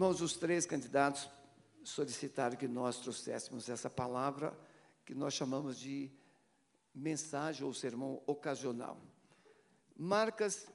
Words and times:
Irmãos, 0.00 0.22
os 0.22 0.32
três 0.32 0.64
candidatos 0.64 1.28
solicitaram 1.84 2.56
que 2.56 2.66
nós 2.66 2.96
trouxéssemos 2.96 3.68
essa 3.68 3.90
palavra 3.90 4.58
que 5.04 5.14
nós 5.14 5.34
chamamos 5.34 5.78
de 5.78 6.10
mensagem 6.94 7.66
ou 7.66 7.74
sermão 7.74 8.22
ocasional. 8.26 8.98
Marcas 9.94 10.66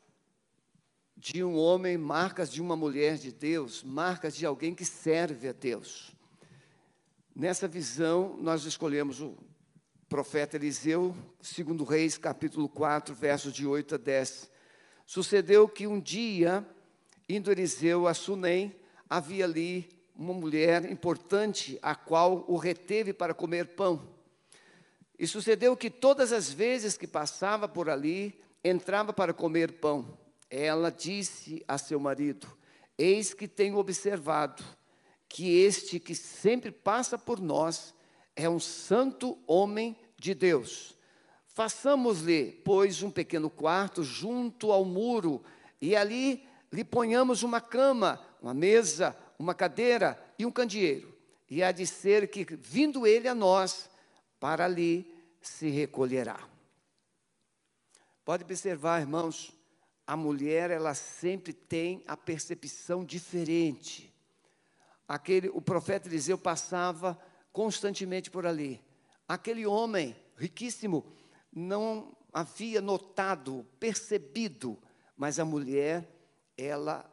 de 1.18 1.44
um 1.44 1.58
homem, 1.58 1.98
marcas 1.98 2.52
de 2.52 2.62
uma 2.62 2.76
mulher 2.76 3.18
de 3.18 3.32
Deus, 3.32 3.84
marcas 3.84 4.36
de 4.36 4.46
alguém 4.46 4.76
que 4.76 4.86
serve 4.86 5.50
a 5.50 5.54
Deus. 5.54 6.16
Nessa 7.36 7.68
visão, 7.68 8.38
nós 8.38 8.64
escolhemos 8.66 9.22
o 9.22 9.36
profeta 10.08 10.56
Eliseu, 10.56 11.18
segundo 11.42 11.84
Reis, 11.84 12.16
capítulo 12.16 12.70
4, 12.70 13.16
versos 13.16 13.52
de 13.52 13.66
8 13.66 13.96
a 13.96 13.98
10. 13.98 14.52
Sucedeu 15.04 15.68
que 15.68 15.88
um 15.88 16.00
dia, 16.00 16.64
indo 17.28 17.52
Eliseu 17.52 18.08
a 18.08 18.14
Sunem, 18.14 18.85
havia 19.10 19.46
ali 19.46 19.90
uma 20.16 20.34
mulher 20.34 20.90
importante, 20.90 21.78
a 21.82 21.94
qual 21.94 22.46
o 22.48 22.58
reteve 22.58 23.14
para 23.14 23.34
comer 23.34 23.76
pão. 23.76 24.08
E 25.18 25.28
sucedeu 25.28 25.76
que 25.76 25.90
todas 25.90 26.32
as 26.32 26.52
vezes 26.52 26.98
que 26.98 27.08
passava 27.08 27.68
por 27.68 27.90
ali, 27.90 28.40
entrava 28.64 29.14
para 29.14 29.34
comer 29.34 29.74
pão. 29.74 30.18
Ela 30.50 30.92
disse 30.92 31.64
a 31.68 31.78
seu 31.78 32.00
marido: 32.00 32.48
Eis 32.98 33.34
que 33.34 33.48
tenho 33.48 33.78
observado 33.78 34.64
que 35.28 35.60
este 35.60 36.00
que 36.00 36.16
sempre 36.16 36.72
passa 36.72 37.18
por 37.18 37.40
nós 37.40 37.94
é 38.36 38.50
um 38.50 38.60
santo 38.60 39.38
homem 39.48 39.98
de 40.18 40.34
Deus. 40.34 40.96
Façamos-lhe, 41.48 42.52
pois, 42.66 43.02
um 43.02 43.10
pequeno 43.10 43.50
quarto 43.50 44.04
junto 44.04 44.72
ao 44.72 44.84
muro, 44.84 45.42
e 45.80 45.96
ali 45.96 46.46
lhe 46.72 46.84
ponhamos 46.84 47.44
uma 47.44 47.62
cama, 47.62 48.20
uma 48.46 48.54
mesa, 48.54 49.18
uma 49.40 49.56
cadeira 49.56 50.24
e 50.38 50.46
um 50.46 50.52
candeeiro. 50.52 51.12
E 51.50 51.64
há 51.64 51.72
de 51.72 51.88
ser 51.88 52.28
que, 52.28 52.46
vindo 52.56 53.08
ele 53.08 53.28
a 53.28 53.34
nós, 53.34 53.90
para 54.40 54.66
ali 54.66 55.12
se 55.42 55.68
recolherá. 55.70 56.48
Pode 58.24 58.44
observar, 58.44 59.02
irmãos, 59.02 59.52
a 60.06 60.16
mulher 60.16 60.70
ela 60.70 60.94
sempre 60.94 61.54
tem 61.54 62.04
a 62.08 62.16
percepção 62.16 63.04
diferente. 63.04 64.14
Aquele, 65.08 65.50
o 65.50 65.60
profeta 65.60 66.08
Eliseu 66.08 66.38
passava 66.38 67.20
constantemente 67.52 68.30
por 68.30 68.46
ali. 68.46 68.80
Aquele 69.28 69.66
homem 69.66 70.16
riquíssimo 70.38 71.04
não 71.52 72.16
havia 72.32 72.80
notado, 72.80 73.66
percebido, 73.80 74.78
mas 75.18 75.40
a 75.40 75.46
mulher, 75.46 76.08
ela 76.56 77.12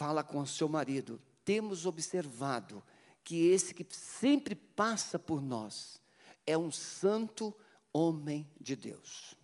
fala 0.00 0.24
com 0.24 0.40
o 0.40 0.46
seu 0.46 0.66
marido: 0.66 1.20
temos 1.44 1.84
observado 1.84 2.82
que 3.22 3.48
esse 3.48 3.74
que 3.74 3.86
sempre 3.90 4.54
passa 4.54 5.18
por 5.18 5.42
nós 5.42 6.00
é 6.46 6.56
um 6.56 6.72
santo 6.72 7.54
homem 7.92 8.50
de 8.58 8.74
Deus. 8.74 9.34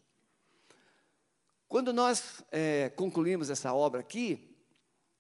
Quando 1.69 1.93
nós 1.93 2.43
é, 2.51 2.89
concluímos 2.89 3.51
essa 3.51 3.75
obra 3.75 4.01
aqui, 4.01 4.57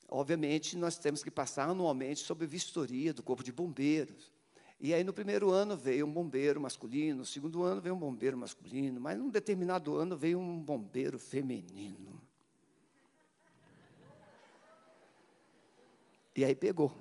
obviamente 0.08 0.74
nós 0.74 0.96
temos 0.96 1.22
que 1.22 1.30
passar 1.30 1.68
anualmente 1.68 2.20
sobre 2.20 2.46
vistoria 2.46 3.12
do 3.12 3.22
Corpo 3.22 3.44
de 3.44 3.52
Bombeiros. 3.52 4.32
E 4.80 4.94
aí 4.94 5.04
no 5.04 5.12
primeiro 5.12 5.50
ano 5.50 5.76
veio 5.76 6.06
um 6.06 6.12
bombeiro 6.12 6.58
masculino, 6.58 7.18
no 7.18 7.26
segundo 7.26 7.62
ano 7.62 7.82
veio 7.82 7.94
um 7.94 7.98
bombeiro 7.98 8.38
masculino, 8.38 8.98
mas 9.02 9.18
num 9.18 9.28
determinado 9.28 9.96
ano 9.96 10.16
veio 10.16 10.38
um 10.38 10.62
bombeiro 10.62 11.18
feminino. 11.18 12.25
E 16.36 16.44
aí 16.44 16.54
pegou. 16.54 16.92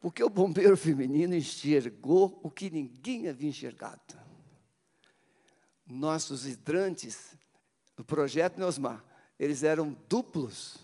Porque 0.00 0.22
o 0.22 0.30
bombeiro 0.30 0.76
feminino 0.78 1.34
enxergou 1.34 2.40
o 2.42 2.50
que 2.50 2.70
ninguém 2.70 3.28
havia 3.28 3.48
enxergado. 3.48 4.18
Nossos 5.86 6.46
hidrantes, 6.46 7.34
no 7.98 8.04
projeto 8.04 8.58
Neosmar, 8.58 9.04
eles 9.38 9.62
eram 9.62 9.96
duplos. 10.08 10.78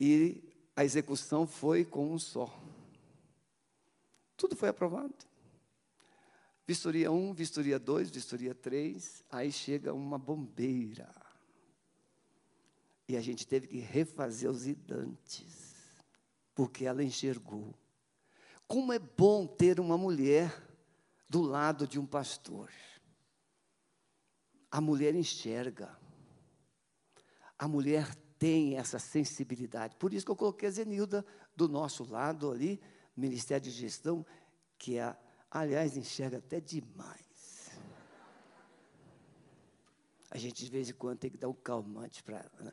E 0.00 0.42
a 0.74 0.84
execução 0.84 1.46
foi 1.46 1.84
com 1.84 2.12
um 2.12 2.18
só. 2.18 2.52
Tudo 4.36 4.56
foi 4.56 4.70
aprovado. 4.70 5.14
Vistoria 6.66 7.12
1, 7.12 7.32
vistoria 7.34 7.78
2, 7.78 8.10
vistoria 8.10 8.54
3, 8.54 9.22
aí 9.30 9.52
chega 9.52 9.92
uma 9.92 10.18
bombeira. 10.18 11.08
E 13.08 13.16
a 13.16 13.20
gente 13.20 13.46
teve 13.46 13.66
que 13.66 13.78
refazer 13.78 14.50
os 14.50 14.66
hidrantes, 14.66 15.61
porque 16.54 16.84
ela 16.84 17.02
enxergou 17.02 17.74
como 18.72 18.90
é 18.90 18.98
bom 18.98 19.46
ter 19.46 19.78
uma 19.78 19.98
mulher 19.98 20.50
do 21.28 21.42
lado 21.42 21.86
de 21.86 22.00
um 22.00 22.06
pastor. 22.06 22.70
A 24.70 24.80
mulher 24.80 25.14
enxerga. 25.14 25.94
A 27.58 27.68
mulher 27.68 28.14
tem 28.38 28.78
essa 28.78 28.98
sensibilidade. 28.98 29.96
Por 29.96 30.14
isso 30.14 30.24
que 30.24 30.32
eu 30.32 30.36
coloquei 30.36 30.68
a 30.68 30.72
Zenilda 30.72 31.22
do 31.54 31.68
nosso 31.68 32.02
lado 32.02 32.50
ali, 32.50 32.80
Ministério 33.14 33.62
de 33.62 33.70
Gestão, 33.70 34.24
que 34.78 34.96
é, 34.96 35.14
aliás, 35.50 35.94
enxerga 35.94 36.38
até 36.38 36.58
demais. 36.58 37.70
A 40.30 40.38
gente 40.38 40.64
de 40.64 40.70
vez 40.70 40.88
em 40.88 40.94
quando 40.94 41.18
tem 41.18 41.30
que 41.30 41.36
dar 41.36 41.50
um 41.50 41.54
calmante 41.54 42.22
para. 42.22 42.50
Né? 42.58 42.72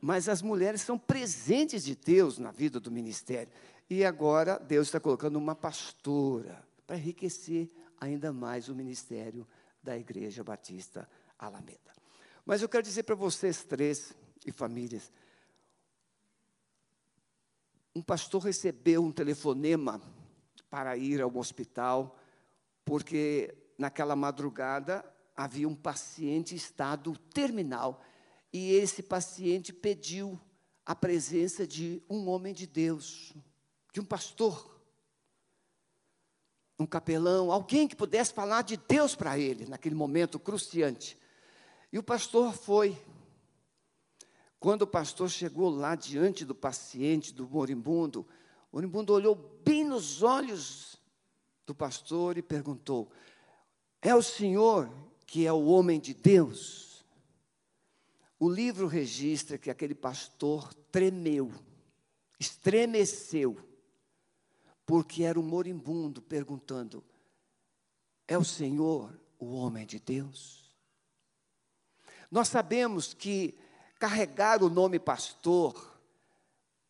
Mas 0.00 0.28
as 0.28 0.40
mulheres 0.40 0.80
são 0.80 0.98
presentes 0.98 1.84
de 1.84 1.94
Deus 1.94 2.38
na 2.38 2.50
vida 2.50 2.80
do 2.80 2.90
ministério. 2.90 3.52
E 3.88 4.04
agora 4.04 4.58
Deus 4.58 4.88
está 4.88 4.98
colocando 4.98 5.36
uma 5.36 5.54
pastora 5.54 6.64
para 6.86 6.96
enriquecer 6.96 7.70
ainda 8.00 8.32
mais 8.32 8.68
o 8.68 8.74
ministério 8.74 9.46
da 9.82 9.98
Igreja 9.98 10.42
Batista 10.42 11.08
Alameda. 11.38 11.92
Mas 12.46 12.62
eu 12.62 12.68
quero 12.68 12.82
dizer 12.82 13.02
para 13.02 13.14
vocês 13.14 13.62
três 13.64 14.14
e 14.46 14.50
famílias, 14.50 15.12
um 17.94 18.02
pastor 18.02 18.42
recebeu 18.42 19.02
um 19.02 19.12
telefonema 19.12 20.00
para 20.70 20.96
ir 20.96 21.20
ao 21.20 21.36
hospital, 21.36 22.16
porque 22.84 23.54
naquela 23.76 24.14
madrugada 24.14 25.04
havia 25.36 25.68
um 25.68 25.74
paciente 25.74 26.54
em 26.54 26.56
estado 26.56 27.16
terminal 27.34 28.02
e 28.52 28.72
esse 28.72 29.02
paciente 29.02 29.72
pediu 29.72 30.40
a 30.84 30.94
presença 30.94 31.66
de 31.66 32.02
um 32.08 32.28
homem 32.28 32.52
de 32.52 32.66
Deus, 32.66 33.32
de 33.92 34.00
um 34.00 34.04
pastor, 34.04 34.80
um 36.78 36.86
capelão, 36.86 37.52
alguém 37.52 37.86
que 37.86 37.94
pudesse 37.94 38.32
falar 38.32 38.62
de 38.62 38.76
Deus 38.76 39.14
para 39.14 39.38
ele 39.38 39.66
naquele 39.66 39.94
momento 39.94 40.38
cruciante. 40.38 41.16
E 41.92 41.98
o 41.98 42.02
pastor 42.02 42.54
foi. 42.54 43.00
Quando 44.58 44.82
o 44.82 44.86
pastor 44.86 45.30
chegou 45.30 45.70
lá 45.70 45.94
diante 45.94 46.44
do 46.44 46.54
paciente, 46.54 47.32
do 47.32 47.48
moribundo, 47.48 48.26
o 48.72 48.76
moribundo 48.76 49.12
olhou 49.12 49.34
bem 49.64 49.84
nos 49.84 50.22
olhos 50.22 50.96
do 51.66 51.74
pastor 51.74 52.36
e 52.36 52.42
perguntou: 52.42 53.10
É 54.02 54.14
o 54.14 54.22
senhor 54.22 54.90
que 55.26 55.46
é 55.46 55.52
o 55.52 55.66
homem 55.66 56.00
de 56.00 56.14
Deus? 56.14 56.89
O 58.42 58.48
livro 58.48 58.86
registra 58.86 59.58
que 59.58 59.68
aquele 59.68 59.94
pastor 59.94 60.72
tremeu, 60.90 61.52
estremeceu 62.38 63.54
porque 64.86 65.24
era 65.24 65.38
um 65.38 65.42
moribundo 65.42 66.22
perguntando: 66.22 67.04
É 68.26 68.38
o 68.38 68.44
Senhor 68.44 69.14
o 69.38 69.54
homem 69.54 69.84
de 69.84 70.00
Deus? 70.00 70.74
Nós 72.30 72.48
sabemos 72.48 73.12
que 73.12 73.58
carregar 73.98 74.62
o 74.62 74.70
nome 74.70 74.98
pastor 74.98 76.00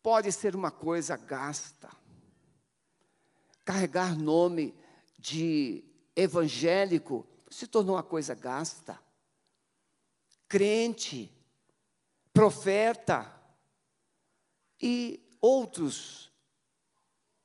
pode 0.01 0.31
ser 0.31 0.55
uma 0.55 0.71
coisa 0.71 1.17
gasta. 1.17 1.91
Carregar 3.65 4.17
nome 4.17 4.73
de 5.19 5.83
evangélico 6.15 7.27
se 7.49 7.67
tornou 7.67 7.95
uma 7.97 8.03
coisa 8.03 8.33
gasta. 8.33 8.97
Crente, 10.47 11.29
profeta 12.33 13.31
e 14.81 15.21
outros 15.39 16.31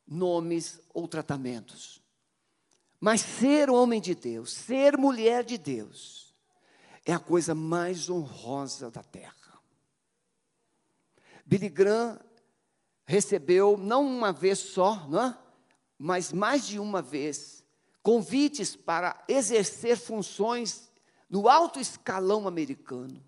nomes 0.06 0.80
ou 0.94 1.08
tratamentos. 1.08 2.02
Mas 3.00 3.20
ser 3.20 3.68
homem 3.68 4.00
de 4.00 4.14
Deus, 4.14 4.52
ser 4.52 4.96
mulher 4.96 5.44
de 5.44 5.58
Deus, 5.58 6.34
é 7.04 7.12
a 7.12 7.18
coisa 7.18 7.54
mais 7.54 8.08
honrosa 8.08 8.90
da 8.90 9.02
terra. 9.02 9.34
Billy 11.44 11.68
Graham 11.68 12.18
recebeu, 13.04 13.76
não 13.76 14.04
uma 14.04 14.32
vez 14.32 14.58
só, 14.58 15.06
não 15.08 15.22
é? 15.22 15.38
mas 15.98 16.32
mais 16.32 16.66
de 16.66 16.78
uma 16.78 17.00
vez, 17.00 17.64
convites 18.02 18.76
para 18.76 19.24
exercer 19.28 19.96
funções 19.96 20.90
no 21.28 21.48
alto 21.48 21.80
escalão 21.80 22.46
americano. 22.46 23.25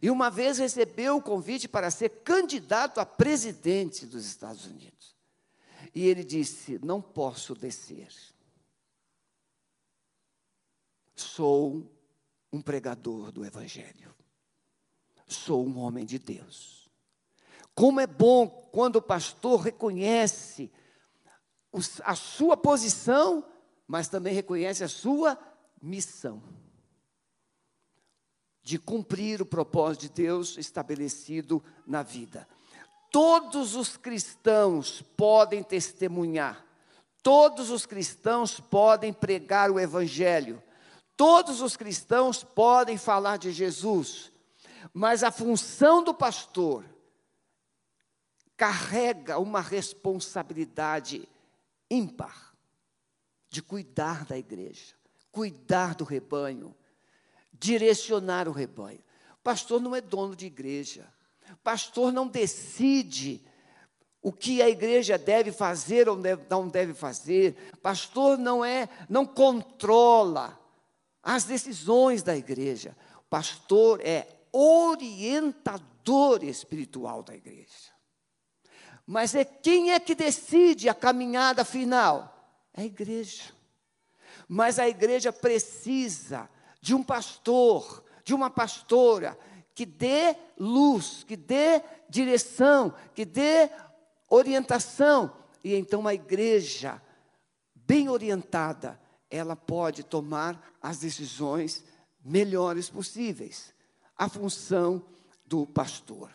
E 0.00 0.10
uma 0.10 0.30
vez 0.30 0.58
recebeu 0.58 1.16
o 1.16 1.22
convite 1.22 1.68
para 1.68 1.90
ser 1.90 2.08
candidato 2.22 2.98
a 2.98 3.06
presidente 3.06 4.06
dos 4.06 4.24
Estados 4.26 4.66
Unidos. 4.66 5.14
E 5.94 6.06
ele 6.06 6.24
disse: 6.24 6.78
Não 6.82 7.00
posso 7.00 7.54
descer. 7.54 8.08
Sou 11.14 11.90
um 12.52 12.60
pregador 12.60 13.30
do 13.30 13.44
Evangelho. 13.44 14.14
Sou 15.26 15.66
um 15.66 15.78
homem 15.78 16.04
de 16.04 16.18
Deus. 16.18 16.90
Como 17.74 18.00
é 18.00 18.06
bom 18.06 18.48
quando 18.72 18.96
o 18.96 19.02
pastor 19.02 19.60
reconhece 19.60 20.70
a 22.04 22.14
sua 22.14 22.56
posição, 22.56 23.44
mas 23.86 24.08
também 24.08 24.32
reconhece 24.32 24.84
a 24.84 24.88
sua 24.88 25.38
missão 25.82 26.63
de 28.64 28.78
cumprir 28.78 29.42
o 29.42 29.46
propósito 29.46 30.00
de 30.00 30.08
Deus 30.08 30.56
estabelecido 30.56 31.62
na 31.86 32.02
vida. 32.02 32.48
Todos 33.12 33.76
os 33.76 33.98
cristãos 33.98 35.02
podem 35.16 35.62
testemunhar, 35.62 36.64
todos 37.22 37.70
os 37.70 37.84
cristãos 37.84 38.58
podem 38.58 39.12
pregar 39.12 39.70
o 39.70 39.78
Evangelho, 39.78 40.62
todos 41.14 41.60
os 41.60 41.76
cristãos 41.76 42.42
podem 42.42 42.96
falar 42.96 43.36
de 43.36 43.52
Jesus, 43.52 44.32
mas 44.94 45.22
a 45.22 45.30
função 45.30 46.02
do 46.02 46.14
pastor 46.14 46.84
carrega 48.56 49.38
uma 49.38 49.60
responsabilidade 49.60 51.28
ímpar 51.90 52.54
de 53.50 53.62
cuidar 53.62 54.24
da 54.24 54.38
igreja, 54.38 54.94
cuidar 55.30 55.94
do 55.94 56.02
rebanho, 56.02 56.74
direcionar 57.64 58.46
o 58.46 58.52
rebanho. 58.52 59.02
Pastor 59.42 59.80
não 59.80 59.96
é 59.96 60.00
dono 60.00 60.36
de 60.36 60.46
igreja. 60.46 61.08
Pastor 61.62 62.12
não 62.12 62.26
decide 62.26 63.40
o 64.20 64.30
que 64.30 64.60
a 64.60 64.68
igreja 64.68 65.16
deve 65.16 65.50
fazer 65.50 66.08
ou 66.08 66.18
não 66.50 66.68
deve 66.68 66.92
fazer. 66.92 67.54
Pastor 67.82 68.36
não 68.36 68.62
é, 68.62 68.88
não 69.08 69.24
controla 69.24 70.58
as 71.22 71.44
decisões 71.44 72.22
da 72.22 72.36
igreja. 72.36 72.94
Pastor 73.30 74.00
é 74.02 74.28
orientador 74.52 76.44
espiritual 76.44 77.22
da 77.22 77.34
igreja. 77.34 77.94
Mas 79.06 79.34
é 79.34 79.44
quem 79.44 79.92
é 79.92 80.00
que 80.00 80.14
decide 80.14 80.88
a 80.88 80.94
caminhada 80.94 81.64
final? 81.64 82.30
É 82.74 82.82
a 82.82 82.84
igreja. 82.84 83.44
Mas 84.46 84.78
a 84.78 84.86
igreja 84.86 85.32
precisa 85.32 86.48
de 86.84 86.94
um 86.94 87.02
pastor, 87.02 88.04
de 88.22 88.34
uma 88.34 88.50
pastora, 88.50 89.38
que 89.74 89.86
dê 89.86 90.36
luz, 90.58 91.24
que 91.24 91.34
dê 91.34 91.82
direção, 92.10 92.94
que 93.14 93.24
dê 93.24 93.70
orientação. 94.28 95.34
E 95.64 95.74
então 95.74 96.06
a 96.06 96.12
igreja, 96.12 97.00
bem 97.74 98.10
orientada, 98.10 99.00
ela 99.30 99.56
pode 99.56 100.04
tomar 100.04 100.76
as 100.78 100.98
decisões 100.98 101.82
melhores 102.22 102.90
possíveis. 102.90 103.72
A 104.14 104.28
função 104.28 105.02
do 105.46 105.66
pastor. 105.66 106.30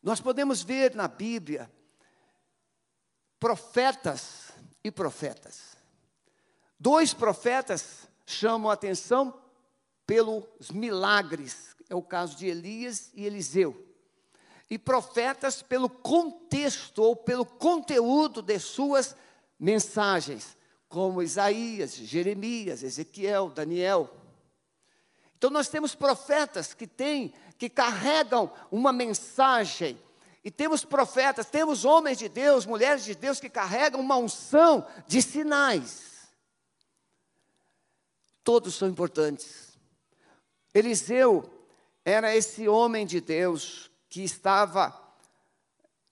Nós 0.00 0.20
podemos 0.20 0.62
ver 0.62 0.94
na 0.94 1.08
Bíblia 1.08 1.68
profetas 3.40 4.52
e 4.84 4.90
profetas. 4.92 5.76
Dois 6.78 7.12
profetas 7.12 7.99
chamam 8.30 8.70
a 8.70 8.74
atenção 8.74 9.34
pelos 10.06 10.70
milagres, 10.72 11.76
é 11.88 11.94
o 11.94 12.02
caso 12.02 12.36
de 12.36 12.46
Elias 12.46 13.10
e 13.14 13.24
Eliseu. 13.24 13.86
E 14.68 14.78
profetas 14.78 15.62
pelo 15.62 15.88
contexto 15.88 17.02
ou 17.02 17.14
pelo 17.14 17.44
conteúdo 17.44 18.40
de 18.42 18.58
suas 18.58 19.14
mensagens, 19.58 20.56
como 20.88 21.22
Isaías, 21.22 21.94
Jeremias, 21.94 22.82
Ezequiel, 22.82 23.50
Daniel. 23.50 24.10
Então 25.36 25.50
nós 25.50 25.68
temos 25.68 25.94
profetas 25.94 26.74
que 26.74 26.86
têm, 26.86 27.32
que 27.58 27.68
carregam 27.68 28.52
uma 28.70 28.92
mensagem, 28.92 29.98
e 30.42 30.50
temos 30.50 30.84
profetas, 30.84 31.46
temos 31.46 31.84
homens 31.84 32.18
de 32.18 32.28
Deus, 32.28 32.66
mulheres 32.66 33.04
de 33.04 33.14
Deus 33.14 33.38
que 33.38 33.50
carregam 33.50 34.00
uma 34.00 34.16
unção 34.16 34.86
de 35.06 35.20
sinais 35.20 36.09
todos 38.42 38.74
são 38.74 38.88
importantes. 38.88 39.78
Eliseu 40.74 41.48
era 42.04 42.34
esse 42.34 42.68
homem 42.68 43.06
de 43.06 43.20
Deus 43.20 43.90
que 44.08 44.22
estava 44.22 44.98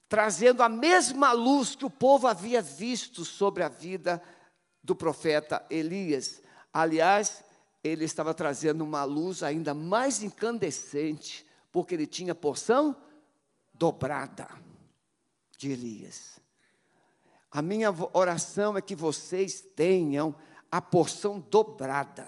trazendo 0.08 0.62
a 0.62 0.68
mesma 0.68 1.32
luz 1.32 1.74
que 1.74 1.84
o 1.84 1.90
povo 1.90 2.26
havia 2.26 2.62
visto 2.62 3.24
sobre 3.24 3.62
a 3.62 3.68
vida 3.68 4.22
do 4.82 4.96
profeta 4.96 5.64
Elias. 5.68 6.40
Aliás, 6.72 7.44
ele 7.84 8.04
estava 8.04 8.32
trazendo 8.32 8.82
uma 8.82 9.04
luz 9.04 9.42
ainda 9.42 9.74
mais 9.74 10.22
incandescente, 10.22 11.46
porque 11.70 11.94
ele 11.94 12.06
tinha 12.06 12.34
porção 12.34 12.96
dobrada 13.74 14.48
de 15.56 15.70
Elias. 15.70 16.40
A 17.50 17.62
minha 17.62 17.94
oração 18.12 18.76
é 18.76 18.82
que 18.82 18.94
vocês 18.94 19.60
tenham 19.60 20.34
a 20.70 20.80
porção 20.80 21.40
dobrada, 21.40 22.26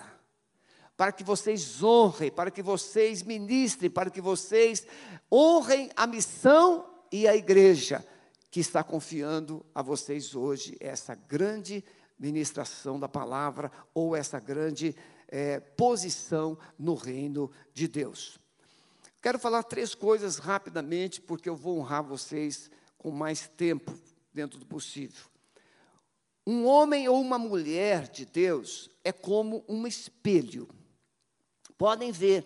para 0.96 1.12
que 1.12 1.24
vocês 1.24 1.82
honrem, 1.82 2.30
para 2.30 2.50
que 2.50 2.62
vocês 2.62 3.22
ministrem, 3.22 3.90
para 3.90 4.10
que 4.10 4.20
vocês 4.20 4.86
honrem 5.32 5.90
a 5.96 6.06
missão 6.06 6.86
e 7.10 7.26
a 7.26 7.34
igreja 7.34 8.06
que 8.50 8.60
está 8.60 8.82
confiando 8.82 9.64
a 9.74 9.82
vocês 9.82 10.34
hoje 10.34 10.76
essa 10.80 11.14
grande 11.14 11.84
ministração 12.18 12.98
da 13.00 13.08
palavra 13.08 13.70
ou 13.94 14.14
essa 14.14 14.38
grande 14.38 14.94
é, 15.28 15.60
posição 15.60 16.58
no 16.78 16.94
reino 16.94 17.50
de 17.72 17.88
Deus. 17.88 18.38
Quero 19.22 19.38
falar 19.38 19.62
três 19.62 19.94
coisas 19.94 20.38
rapidamente, 20.38 21.20
porque 21.20 21.48
eu 21.48 21.56
vou 21.56 21.78
honrar 21.78 22.02
vocês 22.02 22.70
com 22.98 23.10
mais 23.10 23.48
tempo 23.48 23.94
dentro 24.32 24.58
do 24.58 24.66
possível. 24.66 25.29
Um 26.50 26.66
homem 26.66 27.08
ou 27.08 27.20
uma 27.20 27.38
mulher 27.38 28.08
de 28.08 28.26
Deus 28.26 28.90
é 29.04 29.12
como 29.12 29.64
um 29.68 29.86
espelho. 29.86 30.68
Podem 31.78 32.10
ver, 32.10 32.44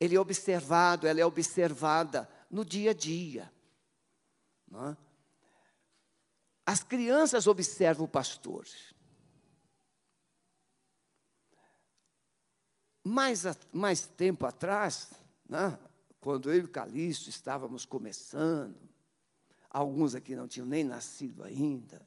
ele 0.00 0.16
é 0.16 0.20
observado, 0.20 1.06
ela 1.06 1.20
é 1.20 1.24
observada 1.24 2.28
no 2.50 2.64
dia 2.64 2.90
a 2.90 2.92
dia. 2.92 3.52
É? 4.72 4.96
As 6.66 6.82
crianças 6.82 7.46
observam 7.46 8.06
o 8.06 8.08
pastor. 8.08 8.66
Mais, 13.04 13.44
mais 13.72 14.04
tempo 14.04 14.46
atrás, 14.46 15.12
né, 15.48 15.78
quando 16.18 16.52
eu 16.52 16.64
e 16.64 16.66
Calixto 16.66 17.30
estávamos 17.30 17.84
começando, 17.84 18.76
alguns 19.70 20.16
aqui 20.16 20.34
não 20.34 20.48
tinham 20.48 20.66
nem 20.66 20.82
nascido 20.82 21.44
ainda, 21.44 22.04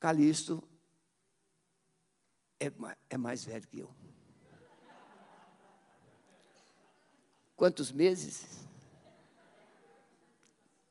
Calixto 0.00 0.66
é, 2.58 2.72
é 3.10 3.16
mais 3.18 3.44
velho 3.44 3.68
que 3.68 3.78
eu. 3.80 3.94
Quantos 7.54 7.92
meses? 7.92 8.66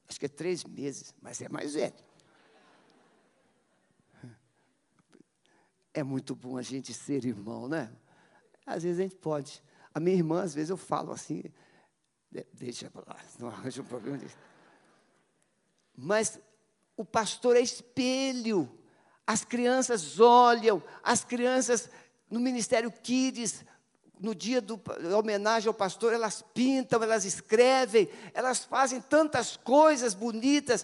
Acho 0.07 0.19
que 0.19 0.27
é 0.27 0.29
três 0.29 0.63
meses, 0.63 1.13
mas 1.19 1.41
é 1.41 1.49
mais 1.49 1.73
velho. 1.73 1.95
É 5.91 6.03
muito 6.03 6.35
bom 6.35 6.57
a 6.57 6.61
gente 6.61 6.93
ser 6.93 7.25
irmão, 7.25 7.67
né? 7.67 7.91
Às 8.65 8.83
vezes 8.83 8.99
a 8.99 9.03
gente 9.03 9.15
pode. 9.15 9.63
A 9.91 9.99
minha 9.99 10.15
irmã, 10.15 10.43
às 10.43 10.53
vezes 10.53 10.69
eu 10.69 10.77
falo 10.77 11.11
assim, 11.11 11.43
deixa 12.53 12.91
para 12.91 13.03
lá, 13.07 13.19
não 13.39 13.47
arranja 13.47 13.81
um 13.81 13.85
problema 13.85 14.19
disso. 14.19 14.37
Mas 15.95 16.39
o 16.95 17.03
pastor 17.03 17.55
é 17.55 17.61
espelho. 17.61 18.78
As 19.29 19.45
crianças 19.45 20.19
olham, 20.19 20.81
as 21.03 21.23
crianças 21.23 21.87
no 22.31 22.39
Ministério 22.39 22.91
Kids, 22.91 23.63
no 24.19 24.33
dia 24.33 24.59
do, 24.59 24.81
homenagem 25.15 25.67
ao 25.67 25.73
pastor, 25.75 26.11
elas 26.13 26.43
pintam, 26.51 27.03
elas 27.03 27.25
escrevem, 27.25 28.09
elas 28.33 28.63
fazem 28.63 28.99
tantas 28.99 29.55
coisas 29.55 30.15
bonitas, 30.15 30.83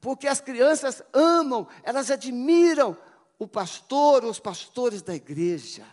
porque 0.00 0.26
as 0.26 0.40
crianças 0.40 1.04
amam, 1.12 1.68
elas 1.84 2.10
admiram 2.10 2.96
o 3.38 3.46
pastor, 3.46 4.24
os 4.24 4.40
pastores 4.40 5.00
da 5.00 5.14
igreja. 5.14 5.86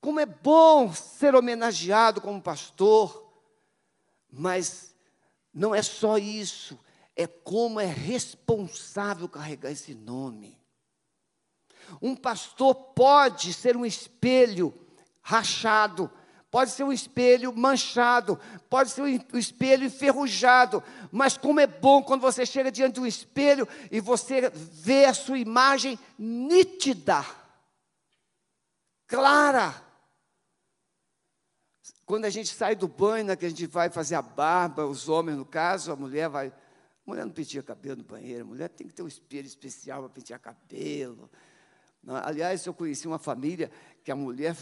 Como 0.00 0.20
é 0.20 0.26
bom 0.26 0.94
ser 0.94 1.34
homenageado 1.34 2.20
como 2.20 2.40
pastor, 2.40 3.28
mas 4.30 4.94
não 5.52 5.74
é 5.74 5.82
só 5.82 6.16
isso, 6.16 6.78
é 7.16 7.26
como 7.26 7.80
é 7.80 7.86
responsável 7.86 9.28
carregar 9.28 9.70
esse 9.70 9.94
nome. 9.94 10.58
Um 12.00 12.16
pastor 12.16 12.74
pode 12.74 13.52
ser 13.52 13.76
um 13.76 13.84
espelho 13.84 14.74
rachado, 15.22 16.10
pode 16.50 16.70
ser 16.70 16.84
um 16.84 16.92
espelho 16.92 17.52
manchado, 17.52 18.38
pode 18.70 18.90
ser 18.90 19.02
um 19.02 19.38
espelho 19.38 19.84
enferrujado, 19.84 20.82
mas 21.10 21.36
como 21.36 21.60
é 21.60 21.66
bom 21.66 22.02
quando 22.02 22.20
você 22.20 22.46
chega 22.46 22.70
diante 22.70 22.94
de 22.94 23.00
um 23.00 23.06
espelho 23.06 23.68
e 23.90 24.00
você 24.00 24.50
vê 24.50 25.04
a 25.04 25.14
sua 25.14 25.38
imagem 25.38 25.98
nítida, 26.18 27.24
clara. 29.06 29.82
Quando 32.06 32.26
a 32.26 32.30
gente 32.30 32.54
sai 32.54 32.76
do 32.76 32.86
banho, 32.86 33.24
né, 33.24 33.36
que 33.36 33.46
a 33.46 33.48
gente 33.48 33.66
vai 33.66 33.88
fazer 33.88 34.14
a 34.14 34.22
barba, 34.22 34.86
os 34.86 35.08
homens 35.08 35.38
no 35.38 35.44
caso, 35.44 35.90
a 35.90 35.96
mulher 35.96 36.28
vai. 36.28 36.52
Mulher 37.06 37.26
não 37.26 37.32
penteia 37.32 37.62
cabelo 37.62 37.96
no 37.96 38.04
banheiro, 38.04 38.46
mulher 38.46 38.68
tem 38.70 38.86
que 38.86 38.94
ter 38.94 39.02
um 39.02 39.08
espelho 39.08 39.46
especial 39.46 40.00
para 40.02 40.08
pentear 40.08 40.40
cabelo. 40.40 41.30
Aliás, 42.06 42.64
eu 42.64 42.72
conheci 42.72 43.06
uma 43.06 43.18
família 43.18 43.70
que 44.02 44.10
a 44.10 44.16
mulher 44.16 44.56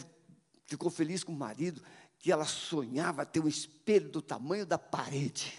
ficou 0.65 0.91
feliz 0.91 1.23
com 1.23 1.33
o 1.33 1.37
marido, 1.37 1.83
que 2.19 2.31
ela 2.33 2.45
sonhava 2.45 3.27
ter 3.27 3.41
um 3.41 3.49
espelho 3.49 4.09
do 4.09 4.23
tamanho 4.23 4.65
da 4.67 4.79
parede. 4.79 5.59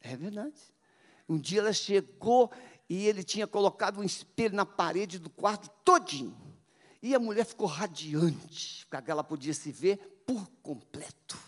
É 0.00 0.16
verdade. 0.16 0.60
Um 1.28 1.38
dia 1.38 1.60
ela 1.60 1.72
chegou 1.72 2.50
e 2.88 3.06
ele 3.06 3.22
tinha 3.22 3.46
colocado 3.46 4.00
um 4.00 4.04
espelho 4.04 4.54
na 4.54 4.64
parede 4.64 5.18
do 5.18 5.28
quarto 5.28 5.68
todinho. 5.84 6.36
E 7.02 7.14
a 7.14 7.18
mulher 7.18 7.44
ficou 7.44 7.66
radiante, 7.66 8.86
porque 8.86 9.10
ela 9.10 9.22
podia 9.22 9.54
se 9.54 9.70
ver 9.70 9.98
por 10.26 10.46
completo. 10.62 11.38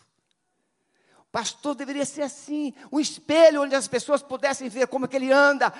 Pastor 1.32 1.74
deveria 1.74 2.04
ser 2.04 2.22
assim, 2.22 2.74
um 2.90 2.98
espelho 2.98 3.62
onde 3.62 3.74
as 3.74 3.86
pessoas 3.86 4.22
pudessem 4.22 4.68
ver 4.68 4.88
como 4.88 5.04
é 5.04 5.08
que 5.08 5.16
ele 5.16 5.30
anda, 5.30 5.72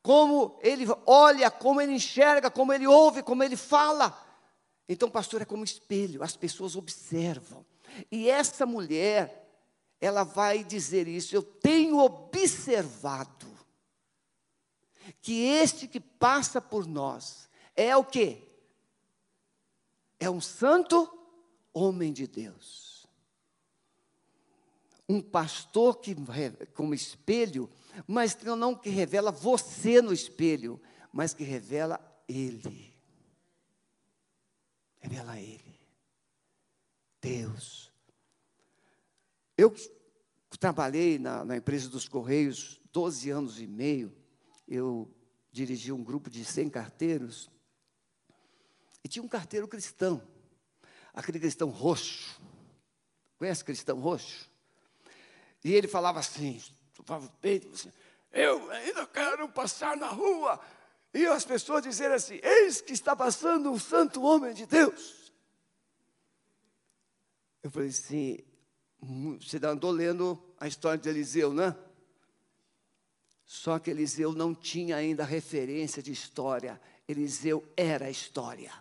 como 0.00 0.56
ele 0.62 0.86
olha, 1.04 1.50
como 1.50 1.80
ele 1.80 1.92
enxerga, 1.92 2.48
como 2.50 2.72
ele 2.72 2.86
ouve, 2.86 3.22
como 3.22 3.42
ele 3.42 3.56
fala. 3.56 4.16
Então, 4.88 5.10
pastor 5.10 5.42
é 5.42 5.44
como 5.44 5.64
espelho, 5.64 6.22
as 6.22 6.36
pessoas 6.36 6.76
observam. 6.76 7.66
E 8.12 8.28
essa 8.28 8.64
mulher, 8.64 9.50
ela 10.00 10.22
vai 10.22 10.62
dizer 10.62 11.08
isso, 11.08 11.34
eu 11.34 11.42
tenho 11.42 11.98
observado 11.98 13.46
que 15.20 15.42
este 15.42 15.88
que 15.88 15.98
passa 15.98 16.60
por 16.60 16.86
nós 16.86 17.48
é 17.74 17.96
o 17.96 18.04
quê? 18.04 18.42
É 20.20 20.30
um 20.30 20.40
santo 20.40 21.12
homem 21.72 22.12
de 22.12 22.26
Deus. 22.26 22.95
Um 25.08 25.20
pastor 25.20 26.00
que 26.00 26.16
como 26.74 26.92
espelho 26.92 27.70
mas 28.06 28.36
não 28.42 28.74
que 28.74 28.90
revela 28.90 29.30
você 29.30 30.02
no 30.02 30.12
espelho, 30.12 30.80
mas 31.12 31.32
que 31.32 31.44
revela 31.44 32.00
Ele. 32.28 32.92
Revela 34.98 35.38
Ele. 35.38 35.80
Deus. 37.20 37.92
Eu 39.56 39.74
trabalhei 40.58 41.18
na, 41.18 41.44
na 41.44 41.56
empresa 41.56 41.88
dos 41.88 42.08
Correios 42.08 42.80
12 42.92 43.30
anos 43.30 43.60
e 43.60 43.66
meio. 43.66 44.14
Eu 44.68 45.10
dirigi 45.50 45.92
um 45.92 46.02
grupo 46.02 46.28
de 46.28 46.44
100 46.44 46.68
carteiros. 46.68 47.50
E 49.02 49.08
tinha 49.08 49.22
um 49.22 49.28
carteiro 49.28 49.68
cristão. 49.68 50.20
Aquele 51.14 51.40
cristão 51.40 51.70
roxo. 51.70 52.40
Conhece 53.38 53.64
cristão 53.64 54.00
roxo? 54.00 54.50
E 55.66 55.74
ele 55.74 55.88
falava 55.88 56.20
assim: 56.20 56.62
estufava 56.92 57.26
o 57.26 57.30
peito, 57.40 57.68
assim, 57.74 57.92
eu 58.32 58.70
ainda 58.70 59.04
quero 59.04 59.48
passar 59.48 59.96
na 59.96 60.06
rua. 60.06 60.60
E 61.12 61.26
as 61.26 61.44
pessoas 61.44 61.82
dizerem 61.82 62.14
assim: 62.14 62.38
Eis 62.40 62.80
que 62.80 62.92
está 62.92 63.16
passando 63.16 63.68
um 63.72 63.76
santo 63.76 64.22
homem 64.22 64.54
de 64.54 64.64
Deus. 64.64 65.32
Eu 67.64 67.70
falei 67.72 67.88
assim: 67.88 68.38
você 69.40 69.56
andou 69.66 69.90
lendo 69.90 70.40
a 70.56 70.68
história 70.68 70.98
de 70.98 71.08
Eliseu, 71.08 71.52
né? 71.52 71.76
Só 73.44 73.80
que 73.80 73.90
Eliseu 73.90 74.30
não 74.30 74.54
tinha 74.54 74.94
ainda 74.94 75.24
referência 75.24 76.00
de 76.00 76.12
história. 76.12 76.80
Eliseu 77.08 77.64
era 77.76 78.06
a 78.06 78.10
história. 78.10 78.72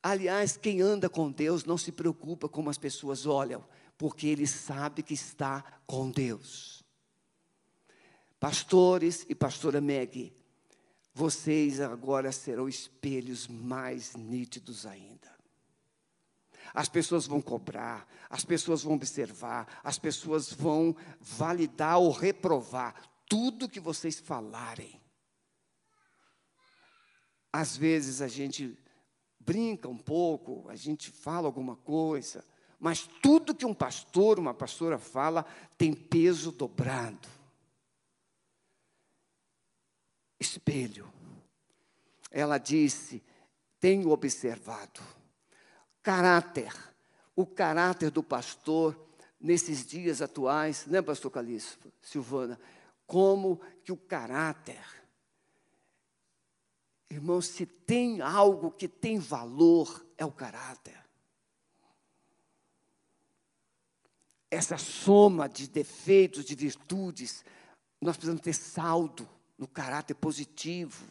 Aliás, 0.00 0.56
quem 0.56 0.80
anda 0.80 1.08
com 1.08 1.32
Deus 1.32 1.64
não 1.64 1.76
se 1.76 1.90
preocupa 1.90 2.48
como 2.48 2.70
as 2.70 2.78
pessoas 2.78 3.26
olham 3.26 3.64
porque 4.00 4.28
ele 4.28 4.46
sabe 4.46 5.02
que 5.02 5.12
está 5.12 5.62
com 5.86 6.10
Deus. 6.10 6.82
Pastores 8.40 9.26
e 9.28 9.34
pastora 9.34 9.78
Meg, 9.78 10.34
vocês 11.12 11.82
agora 11.82 12.32
serão 12.32 12.66
espelhos 12.66 13.46
mais 13.46 14.16
nítidos 14.16 14.86
ainda. 14.86 15.30
As 16.72 16.88
pessoas 16.88 17.26
vão 17.26 17.42
cobrar, 17.42 18.08
as 18.30 18.42
pessoas 18.42 18.82
vão 18.82 18.94
observar, 18.94 19.68
as 19.84 19.98
pessoas 19.98 20.50
vão 20.50 20.96
validar 21.20 21.98
ou 21.98 22.10
reprovar 22.10 22.94
tudo 23.28 23.68
que 23.68 23.80
vocês 23.80 24.18
falarem. 24.18 24.98
Às 27.52 27.76
vezes 27.76 28.22
a 28.22 28.28
gente 28.28 28.78
brinca 29.38 29.88
um 29.88 29.98
pouco, 29.98 30.66
a 30.70 30.76
gente 30.76 31.10
fala 31.10 31.46
alguma 31.46 31.76
coisa, 31.76 32.42
mas 32.80 33.06
tudo 33.22 33.54
que 33.54 33.66
um 33.66 33.74
pastor, 33.74 34.38
uma 34.38 34.54
pastora 34.54 34.98
fala, 34.98 35.44
tem 35.76 35.92
peso 35.92 36.50
dobrado. 36.50 37.28
Espelho. 40.40 41.12
Ela 42.30 42.56
disse: 42.56 43.22
tenho 43.78 44.08
observado. 44.10 45.02
Caráter. 46.02 46.72
O 47.36 47.46
caráter 47.46 48.10
do 48.10 48.22
pastor 48.22 48.98
nesses 49.38 49.86
dias 49.86 50.22
atuais, 50.22 50.86
né, 50.86 51.02
pastor 51.02 51.30
Calixto, 51.30 51.92
Silvana? 52.00 52.58
Como 53.06 53.60
que 53.84 53.92
o 53.92 53.96
caráter. 53.96 54.82
Irmão, 57.10 57.42
se 57.42 57.66
tem 57.66 58.22
algo 58.22 58.70
que 58.70 58.88
tem 58.88 59.18
valor, 59.18 60.06
é 60.16 60.24
o 60.24 60.32
caráter. 60.32 60.98
Essa 64.50 64.76
soma 64.76 65.48
de 65.48 65.68
defeitos, 65.68 66.44
de 66.44 66.54
virtudes, 66.54 67.44
nós 68.00 68.16
precisamos 68.16 68.42
ter 68.42 68.54
saldo 68.54 69.28
no 69.56 69.68
caráter 69.68 70.14
positivo. 70.14 71.06